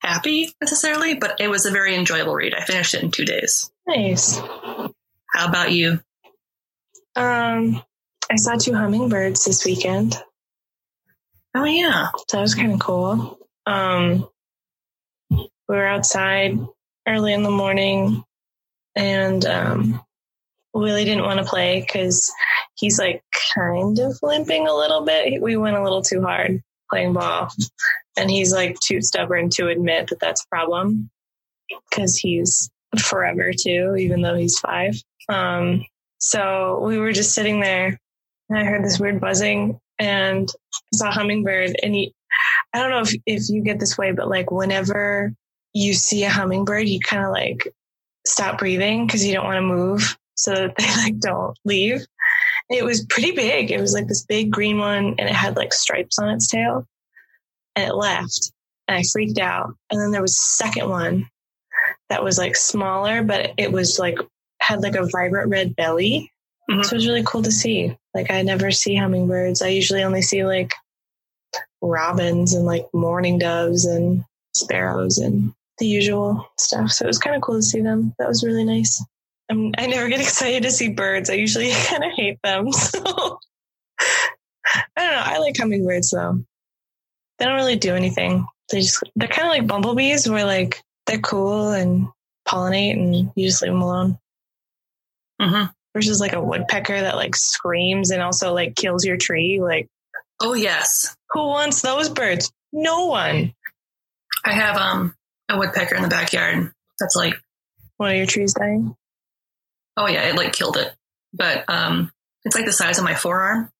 happy 0.00 0.48
necessarily, 0.60 1.14
but 1.14 1.40
it 1.40 1.48
was 1.48 1.66
a 1.66 1.70
very 1.70 1.94
enjoyable 1.94 2.34
read. 2.34 2.54
I 2.54 2.64
finished 2.64 2.94
it 2.94 3.02
in 3.02 3.10
two 3.10 3.24
days. 3.24 3.70
Nice. 3.86 4.38
How 4.38 5.48
about 5.48 5.72
you? 5.72 6.00
Um 7.16 7.82
I 8.30 8.36
saw 8.36 8.56
two 8.56 8.74
hummingbirds 8.74 9.44
this 9.44 9.64
weekend. 9.64 10.16
Oh 11.54 11.64
yeah. 11.64 12.08
So 12.28 12.36
that 12.36 12.42
was 12.42 12.54
kind 12.54 12.72
of 12.72 12.78
cool. 12.78 13.38
Um, 13.66 14.28
we 15.68 15.76
were 15.76 15.86
outside 15.86 16.58
early 17.06 17.32
in 17.32 17.42
the 17.42 17.50
morning, 17.50 18.24
and 18.96 19.44
um, 19.44 20.00
Willie 20.72 21.04
didn't 21.04 21.24
want 21.24 21.38
to 21.38 21.46
play 21.46 21.80
because 21.80 22.32
he's 22.76 22.98
like 22.98 23.22
kind 23.54 23.98
of 23.98 24.18
limping 24.22 24.66
a 24.66 24.74
little 24.74 25.04
bit. 25.04 25.42
We 25.42 25.56
went 25.56 25.76
a 25.76 25.82
little 25.82 26.02
too 26.02 26.22
hard 26.22 26.62
playing 26.90 27.12
ball, 27.12 27.50
and 28.16 28.30
he's 28.30 28.52
like 28.52 28.78
too 28.80 29.02
stubborn 29.02 29.50
to 29.50 29.68
admit 29.68 30.08
that 30.08 30.20
that's 30.20 30.44
a 30.44 30.48
problem 30.48 31.10
because 31.90 32.16
he's 32.16 32.70
forever 32.98 33.52
too, 33.52 33.94
even 33.98 34.22
though 34.22 34.34
he's 34.34 34.58
five. 34.58 34.94
Um, 35.28 35.84
so 36.18 36.80
we 36.84 36.98
were 36.98 37.12
just 37.12 37.34
sitting 37.34 37.60
there, 37.60 37.98
and 38.48 38.58
I 38.58 38.64
heard 38.64 38.84
this 38.84 38.98
weird 38.98 39.20
buzzing 39.20 39.78
and 39.98 40.50
saw 40.94 41.08
a 41.08 41.12
hummingbird, 41.12 41.76
and 41.82 41.94
he 41.94 42.14
I 42.72 42.78
don't 42.78 42.90
know 42.90 43.00
if, 43.00 43.14
if 43.26 43.48
you 43.48 43.62
get 43.62 43.80
this 43.80 43.98
way, 43.98 44.12
but 44.12 44.28
like 44.28 44.50
whenever 44.50 45.32
you 45.78 45.94
see 45.94 46.24
a 46.24 46.30
hummingbird, 46.30 46.88
you 46.88 46.98
kind 47.00 47.24
of 47.24 47.30
like 47.30 47.72
stop 48.26 48.58
breathing 48.58 49.06
because 49.06 49.24
you 49.24 49.32
don't 49.32 49.44
want 49.44 49.56
to 49.56 49.62
move 49.62 50.16
so 50.34 50.52
that 50.54 50.74
they 50.76 50.86
like 50.96 51.18
don't 51.18 51.56
leave. 51.64 52.04
It 52.68 52.84
was 52.84 53.06
pretty 53.06 53.32
big. 53.32 53.70
It 53.70 53.80
was 53.80 53.94
like 53.94 54.08
this 54.08 54.24
big 54.24 54.50
green 54.50 54.78
one 54.78 55.14
and 55.18 55.28
it 55.28 55.34
had 55.34 55.56
like 55.56 55.72
stripes 55.72 56.18
on 56.18 56.28
its 56.30 56.48
tail 56.48 56.86
and 57.76 57.88
it 57.88 57.94
left 57.94 58.52
and 58.86 58.96
I 58.96 59.02
freaked 59.10 59.38
out. 59.38 59.74
And 59.90 60.00
then 60.00 60.10
there 60.10 60.22
was 60.22 60.36
a 60.36 60.64
second 60.64 60.88
one 60.88 61.28
that 62.10 62.24
was 62.24 62.38
like 62.38 62.56
smaller, 62.56 63.22
but 63.22 63.52
it 63.56 63.72
was 63.72 63.98
like 63.98 64.18
had 64.60 64.82
like 64.82 64.96
a 64.96 65.08
vibrant 65.10 65.48
red 65.48 65.76
belly. 65.76 66.32
Mhm. 66.68 66.84
So 66.84 66.92
it 66.92 66.96
was 66.96 67.06
really 67.06 67.24
cool 67.24 67.42
to 67.42 67.52
see. 67.52 67.96
Like 68.14 68.30
I 68.30 68.42
never 68.42 68.70
see 68.70 68.96
hummingbirds. 68.96 69.62
I 69.62 69.68
usually 69.68 70.02
only 70.02 70.22
see 70.22 70.44
like 70.44 70.72
robins 71.80 72.52
and 72.54 72.66
like 72.66 72.86
mourning 72.92 73.38
doves 73.38 73.84
and 73.86 74.24
sparrows 74.54 75.18
and 75.18 75.54
the 75.78 75.86
usual 75.86 76.46
stuff. 76.58 76.90
So 76.90 77.04
it 77.04 77.08
was 77.08 77.18
kind 77.18 77.36
of 77.36 77.42
cool 77.42 77.56
to 77.56 77.62
see 77.62 77.80
them. 77.80 78.14
That 78.18 78.28
was 78.28 78.44
really 78.44 78.64
nice. 78.64 79.02
I'm, 79.50 79.72
I 79.78 79.86
never 79.86 80.08
get 80.08 80.20
excited 80.28 80.62
to 80.64 80.70
see 80.70 80.88
birds. 80.90 81.30
I 81.30 81.34
usually 81.34 81.70
kind 81.86 82.04
of 82.04 82.12
hate 82.16 82.38
them. 82.42 82.68
So 82.78 83.38
I 84.96 85.00
don't 85.02 85.12
know. 85.12 85.22
I 85.24 85.38
like 85.38 85.56
hummingbirds 85.56 86.10
though. 86.10 86.44
They 87.38 87.44
don't 87.46 87.54
really 87.56 87.76
do 87.76 87.94
anything. 87.94 88.46
They 88.70 88.80
just, 88.80 89.02
they're 89.16 89.28
kind 89.28 89.48
of 89.48 89.52
like 89.52 89.66
bumblebees 89.66 90.28
where 90.28 90.44
like 90.44 90.82
they're 91.06 91.18
cool 91.20 91.70
and 91.70 92.06
pollinate 92.46 92.92
and 92.92 93.32
you 93.34 93.46
just 93.48 93.62
leave 93.62 93.72
them 93.72 93.82
alone 93.82 94.18
hmm 95.40 95.64
versus 95.94 96.20
like 96.20 96.34
a 96.34 96.40
woodpecker 96.42 97.00
that 97.00 97.16
like 97.16 97.34
screams 97.34 98.10
and 98.10 98.22
also 98.22 98.52
like 98.52 98.76
kills 98.76 99.04
your 99.04 99.16
tree. 99.16 99.60
Like 99.60 99.88
Oh 100.40 100.54
yes. 100.54 101.16
who 101.30 101.46
wants 101.46 101.82
those 101.82 102.08
birds? 102.08 102.52
No 102.72 103.06
one. 103.06 103.54
I 104.44 104.52
have 104.52 104.76
um 104.76 105.14
a 105.48 105.58
woodpecker 105.58 105.94
in 105.94 106.02
the 106.02 106.08
backyard. 106.08 106.72
That's 107.00 107.16
like 107.16 107.34
One 107.96 108.10
of 108.10 108.16
your 108.16 108.26
trees 108.26 108.54
dying. 108.54 108.96
oh 109.96 110.06
yeah, 110.06 110.28
it 110.28 110.36
like 110.36 110.52
killed 110.52 110.76
it. 110.76 110.92
But 111.32 111.64
um 111.68 112.10
it's 112.44 112.54
like 112.56 112.66
the 112.66 112.72
size 112.72 112.98
of 112.98 113.04
my 113.04 113.14
forearm. 113.14 113.70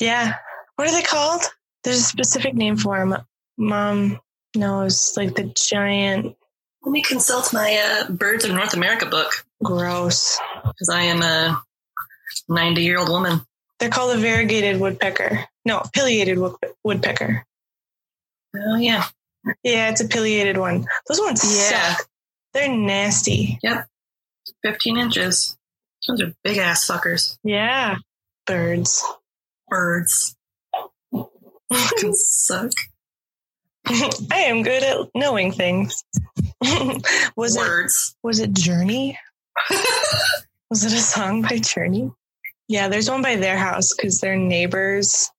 Yeah. 0.00 0.34
What 0.76 0.88
are 0.88 0.92
they 0.92 1.02
called? 1.02 1.42
There's 1.84 1.98
a 1.98 2.02
specific 2.02 2.54
name 2.54 2.76
for 2.76 2.98
them. 2.98 3.16
Mom 3.56 4.20
knows, 4.56 5.16
like 5.16 5.34
the 5.34 5.44
giant, 5.56 6.36
Let 6.82 6.90
me 6.92 7.02
consult 7.02 7.52
my 7.52 7.76
uh, 8.06 8.10
Birds 8.10 8.44
of 8.44 8.52
North 8.52 8.74
America 8.74 9.06
book 9.06 9.46
gross. 9.62 10.38
because 10.64 10.88
I 10.92 11.02
am 11.02 11.22
a 11.22 11.62
90 12.48 12.82
year 12.82 12.98
old 12.98 13.08
woman. 13.08 13.40
They're 13.78 13.88
called 13.90 14.16
a 14.16 14.20
variegated 14.20 14.80
woodpecker. 14.80 15.44
No, 15.64 15.82
pileated 15.94 16.38
wood- 16.38 16.56
woodpecker. 16.84 17.44
Oh 18.56 18.76
yeah. 18.76 19.04
Yeah, 19.62 19.90
it's 19.90 20.00
a 20.00 20.08
pileated 20.08 20.56
one. 20.56 20.86
Those 21.08 21.20
ones 21.20 21.42
Yeah. 21.44 21.94
suck. 21.94 22.06
They're 22.52 22.68
nasty. 22.74 23.58
Yep. 23.62 23.86
15 24.62 24.96
inches. 24.98 25.56
Those 26.06 26.20
are 26.22 26.34
big 26.44 26.58
ass 26.58 26.86
fuckers. 26.86 27.38
Yeah. 27.42 27.96
Birds. 28.46 29.02
Birds. 29.68 30.36
Fucking 31.12 32.12
suck. 32.14 32.70
I 33.86 34.44
am 34.46 34.62
good 34.62 34.82
at 34.82 34.96
knowing 35.14 35.52
things. 35.52 36.04
was 37.36 37.56
it 37.56 37.60
Words. 37.60 38.16
was 38.22 38.40
it 38.40 38.52
Journey? 38.54 39.18
Was 40.70 40.82
it 40.82 40.92
a 40.92 40.98
song 40.98 41.42
by 41.42 41.58
Journey? 41.58 42.10
Yeah, 42.66 42.88
there's 42.88 43.08
one 43.08 43.22
by 43.22 43.36
their 43.36 43.56
house 43.56 43.90
because 43.94 44.18
their 44.18 44.34
neighbors, 44.34 45.30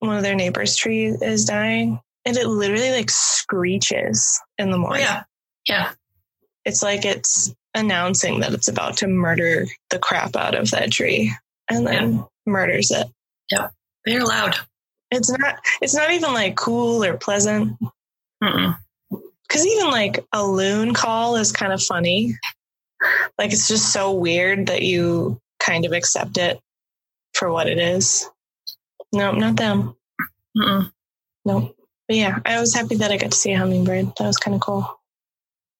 one 0.00 0.16
of 0.16 0.22
their 0.24 0.34
neighbors' 0.34 0.74
tree 0.74 1.06
is 1.06 1.44
dying, 1.44 2.00
and 2.24 2.36
it 2.36 2.46
literally 2.46 2.90
like 2.92 3.10
screeches 3.10 4.40
in 4.58 4.70
the 4.70 4.78
morning. 4.78 5.02
yeah. 5.02 5.24
Yeah. 5.68 5.92
It's 6.64 6.82
like 6.82 7.04
it's 7.04 7.52
announcing 7.74 8.40
that 8.40 8.52
it's 8.52 8.68
about 8.68 8.96
to 8.98 9.08
murder 9.08 9.66
the 9.90 9.98
crap 9.98 10.36
out 10.36 10.54
of 10.54 10.70
that 10.70 10.90
tree, 10.92 11.32
and 11.68 11.86
then 11.86 12.24
murders 12.46 12.90
it. 12.90 13.06
Yeah. 13.50 13.68
They're 14.04 14.24
loud. 14.24 14.56
It's 15.10 15.30
not. 15.30 15.56
It's 15.80 15.94
not 15.94 16.10
even 16.12 16.32
like 16.32 16.56
cool 16.56 17.04
or 17.04 17.16
pleasant. 17.16 17.76
Mm-mm. 18.42 18.76
Because 19.10 19.66
even 19.66 19.90
like 19.90 20.24
a 20.32 20.44
loon 20.44 20.94
call 20.94 21.36
is 21.36 21.52
kind 21.52 21.72
of 21.72 21.82
funny. 21.82 22.36
Like 23.38 23.52
it's 23.52 23.68
just 23.68 23.92
so 23.92 24.12
weird 24.12 24.66
that 24.68 24.82
you 24.82 25.40
kind 25.60 25.84
of 25.84 25.92
accept 25.92 26.38
it 26.38 26.60
for 27.34 27.50
what 27.50 27.68
it 27.68 27.78
is. 27.78 28.28
No, 29.12 29.32
not 29.32 29.56
them. 29.56 29.94
Mm-mm. 30.56 30.90
No. 31.44 31.74
But 32.12 32.18
yeah, 32.18 32.40
I 32.44 32.60
was 32.60 32.74
happy 32.74 32.96
that 32.96 33.10
I 33.10 33.16
got 33.16 33.30
to 33.30 33.38
see 33.38 33.52
a 33.52 33.58
hummingbird. 33.58 34.12
That 34.18 34.26
was 34.26 34.36
kind 34.36 34.54
of 34.54 34.60
cool. 34.60 35.00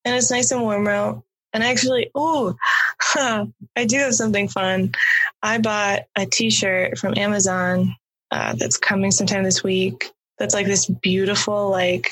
And 0.03 0.15
it's 0.15 0.31
nice 0.31 0.49
and 0.49 0.63
warm 0.63 0.87
out. 0.87 1.21
And 1.53 1.63
actually, 1.63 2.09
oh, 2.15 2.55
I 3.15 3.85
do 3.85 3.97
have 3.99 4.15
something 4.15 4.47
fun. 4.47 4.95
I 5.43 5.59
bought 5.59 6.05
a 6.15 6.25
t-shirt 6.25 6.97
from 6.97 7.15
Amazon 7.15 7.95
uh, 8.31 8.55
that's 8.55 8.79
coming 8.79 9.11
sometime 9.11 9.43
this 9.43 9.63
week. 9.63 10.11
That's 10.39 10.55
like 10.55 10.65
this 10.65 10.87
beautiful, 10.87 11.69
like 11.69 12.09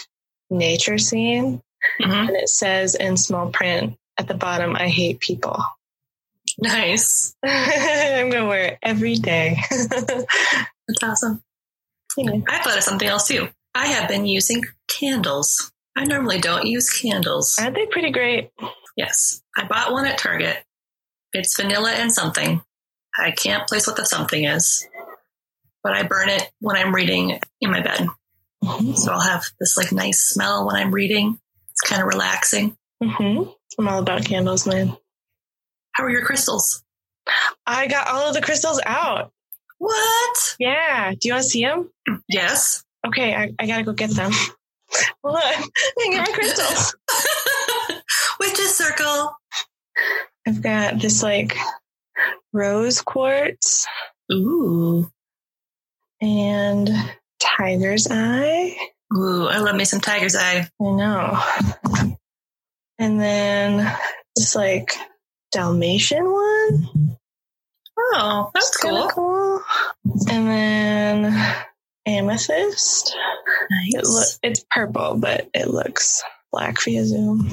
nature 0.51 0.99
scene. 0.99 1.59
Mhm. 1.99 2.27
And 2.27 2.37
it 2.37 2.49
says 2.49 2.93
in 2.93 3.17
small 3.17 3.49
print 3.49 3.97
at 4.19 4.27
the 4.27 4.35
bottom, 4.35 4.75
I 4.75 4.87
hate 4.87 5.19
people. 5.19 5.65
Nice. 6.59 7.35
I'm 7.43 8.29
going 8.29 8.43
to 8.43 8.47
wear 8.47 8.65
it 8.65 8.77
every 8.83 9.15
day. 9.15 9.57
That's 9.71 10.27
awesome. 11.01 11.41
You 12.17 12.25
know. 12.25 12.43
I 12.47 12.61
thought 12.61 12.77
of 12.77 12.83
something 12.83 13.07
else 13.07 13.27
too. 13.27 13.49
I 13.73 13.87
have 13.87 14.07
been 14.09 14.25
using 14.25 14.63
candles. 14.87 15.71
I 15.95 16.05
normally 16.05 16.39
don't 16.39 16.65
use 16.65 16.89
candles. 16.89 17.57
Aren't 17.59 17.75
they 17.75 17.85
pretty 17.85 18.11
great? 18.11 18.51
Yes. 18.97 19.41
I 19.55 19.65
bought 19.65 19.91
one 19.91 20.05
at 20.05 20.17
Target. 20.17 20.63
It's 21.33 21.55
vanilla 21.59 21.91
and 21.91 22.11
something. 22.13 22.61
I 23.17 23.31
can't 23.31 23.67
place 23.67 23.87
what 23.87 23.95
the 23.95 24.05
something 24.05 24.45
is, 24.45 24.87
but 25.83 25.93
I 25.93 26.03
burn 26.03 26.29
it 26.29 26.49
when 26.59 26.75
I'm 26.77 26.93
reading 26.95 27.39
in 27.59 27.71
my 27.71 27.81
bed. 27.81 28.07
Mm-hmm. 28.63 28.93
So 28.93 29.11
I'll 29.11 29.19
have 29.21 29.43
this 29.59 29.75
like 29.77 29.91
nice 29.91 30.21
smell 30.29 30.65
when 30.65 30.75
I'm 30.75 30.91
reading. 30.91 31.39
It's 31.71 31.81
kind 31.81 32.01
of 32.01 32.07
relaxing. 32.07 32.77
hmm 33.03 33.43
I'm 33.77 33.87
all 33.87 33.99
about 33.99 34.25
candles, 34.25 34.67
man. 34.67 34.95
How 35.93 36.03
are 36.03 36.09
your 36.09 36.25
crystals? 36.25 36.83
I 37.65 37.87
got 37.87 38.07
all 38.07 38.27
of 38.27 38.33
the 38.33 38.41
crystals 38.41 38.81
out. 38.85 39.31
What? 39.77 40.55
Yeah. 40.59 41.11
Do 41.11 41.27
you 41.27 41.33
want 41.33 41.43
to 41.43 41.49
see 41.49 41.63
them? 41.63 41.89
Yes. 42.29 42.83
Okay, 43.07 43.33
I, 43.33 43.53
I 43.59 43.67
gotta 43.67 43.83
go 43.83 43.93
get 43.93 44.11
them. 44.11 44.31
Hold 45.23 45.35
on. 45.35 45.41
I 45.43 46.09
get 46.11 46.27
my 46.27 46.33
crystals. 46.33 46.95
Witch's 48.39 48.75
circle. 48.75 49.35
I've 50.47 50.61
got 50.61 50.99
this 50.99 51.23
like 51.23 51.55
rose 52.53 53.01
quartz 53.01 53.87
Ooh. 54.31 55.09
and 56.21 56.89
tiger's 57.39 58.07
eye. 58.09 58.75
Ooh, 59.15 59.47
I 59.47 59.59
love 59.59 59.75
me 59.75 59.85
some 59.85 60.01
tiger's 60.01 60.35
eye. 60.35 60.67
I 60.79 60.83
know. 60.83 61.41
And 62.99 63.19
then 63.19 63.97
this 64.35 64.55
like 64.55 64.93
Dalmatian 65.51 66.23
one. 66.23 67.17
Oh, 67.97 68.51
that's 68.53 68.77
cool. 68.77 69.07
cool. 69.09 69.61
And 70.29 70.47
then 70.47 71.55
amethyst. 72.05 73.15
It 73.89 73.95
Nice. 73.95 74.03
look 74.09 74.27
it's 74.43 74.65
purple, 74.71 75.15
but 75.15 75.49
it 75.53 75.67
looks 75.69 76.23
black 76.51 76.81
via 76.83 77.05
Zoom. 77.05 77.49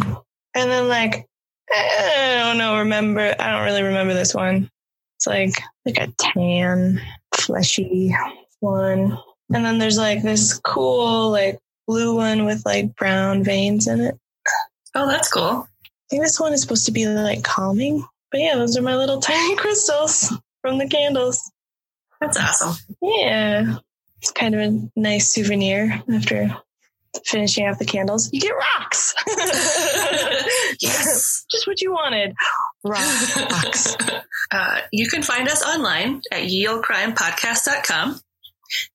And 0.55 0.71
then 0.71 0.89
like 0.89 1.27
I 1.71 2.43
don't 2.45 2.59
know, 2.59 2.79
remember 2.79 3.35
I 3.39 3.53
don't 3.53 3.65
really 3.65 3.83
remember 3.83 4.15
this 4.15 4.35
one. 4.35 4.71
It's 5.19 5.27
like 5.27 5.63
like 5.85 5.99
a 5.99 6.13
tan, 6.19 7.01
fleshy 7.35 8.15
one. 8.61 9.19
And 9.53 9.65
then 9.65 9.79
there's 9.79 9.99
like 9.99 10.23
this 10.23 10.59
cool 10.59 11.31
like 11.31 11.59
blue 11.87 12.17
one 12.17 12.45
with 12.45 12.63
like 12.67 12.95
brown 12.97 13.43
veins 13.45 13.87
in 13.87 14.01
it. 14.01 14.19
oh, 14.95 15.07
that's 15.07 15.31
cool. 15.33 15.67
I 15.85 15.89
think 16.11 16.23
this 16.23 16.41
one 16.41 16.53
is 16.53 16.63
supposed 16.63 16.87
to 16.87 16.93
be 16.93 17.07
like 17.07 17.45
calming. 17.45 18.05
But 18.31 18.41
yeah, 18.41 18.57
those 18.57 18.77
are 18.77 18.83
my 18.83 18.97
little 18.97 19.21
tiny 19.21 19.57
crystals 19.57 20.33
from 20.63 20.79
the 20.79 20.89
candles. 20.89 21.51
That's 22.21 22.39
awesome. 22.39 22.75
Yeah. 23.03 23.77
It's 24.21 24.33
kind 24.33 24.55
of 24.55 24.61
a 24.61 24.91
nice 24.97 25.29
souvenir 25.29 26.03
after 26.13 26.57
finishing 27.25 27.67
off 27.69 27.79
the 27.79 27.85
candles. 27.85 28.31
You 28.33 28.41
get 28.41 28.55
rocks. 28.55 29.15
yes. 30.81 31.45
Just 31.51 31.67
what 31.67 31.81
you 31.81 31.93
wanted. 31.93 32.35
Rocks. 32.85 33.97
Uh, 34.51 34.79
you 34.93 35.07
can 35.07 35.23
find 35.23 35.47
us 35.47 35.63
online 35.63 36.23
at 36.33 36.45
yeoldecrimepodcast.com 36.45 38.19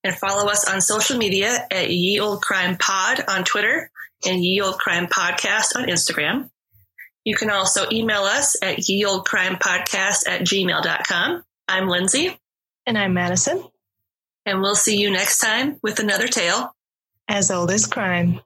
and 0.04 0.16
follow 0.16 0.50
us 0.50 0.68
on 0.68 0.82
social 0.82 1.16
media 1.16 1.68
at 1.70 1.92
Ye 1.92 2.20
Old 2.20 2.42
Crime 2.42 2.76
Pod 2.76 3.24
on 3.28 3.44
Twitter 3.44 3.92
and 4.26 4.44
Ye 4.44 4.62
Old 4.62 4.80
Crime 4.80 5.06
Podcast 5.06 5.76
on 5.76 5.88
Instagram. 5.88 6.50
You 7.24 7.36
can 7.36 7.52
also 7.52 7.86
email 7.92 8.24
us 8.24 8.58
at 8.64 8.80
yeoldecrimepodcast 8.80 10.28
at 10.28 10.42
gmail.com. 10.42 11.44
I'm 11.68 11.88
Lindsay, 11.88 12.36
And 12.88 12.98
I'm 12.98 13.14
Madison. 13.14 13.64
And 14.46 14.62
we'll 14.62 14.76
see 14.76 14.98
you 14.98 15.12
next 15.12 15.40
time 15.40 15.78
with 15.82 16.00
another 16.00 16.28
tale. 16.28 16.76
As 17.28 17.52
old 17.52 17.72
as 17.72 17.86
crime. 17.86 18.42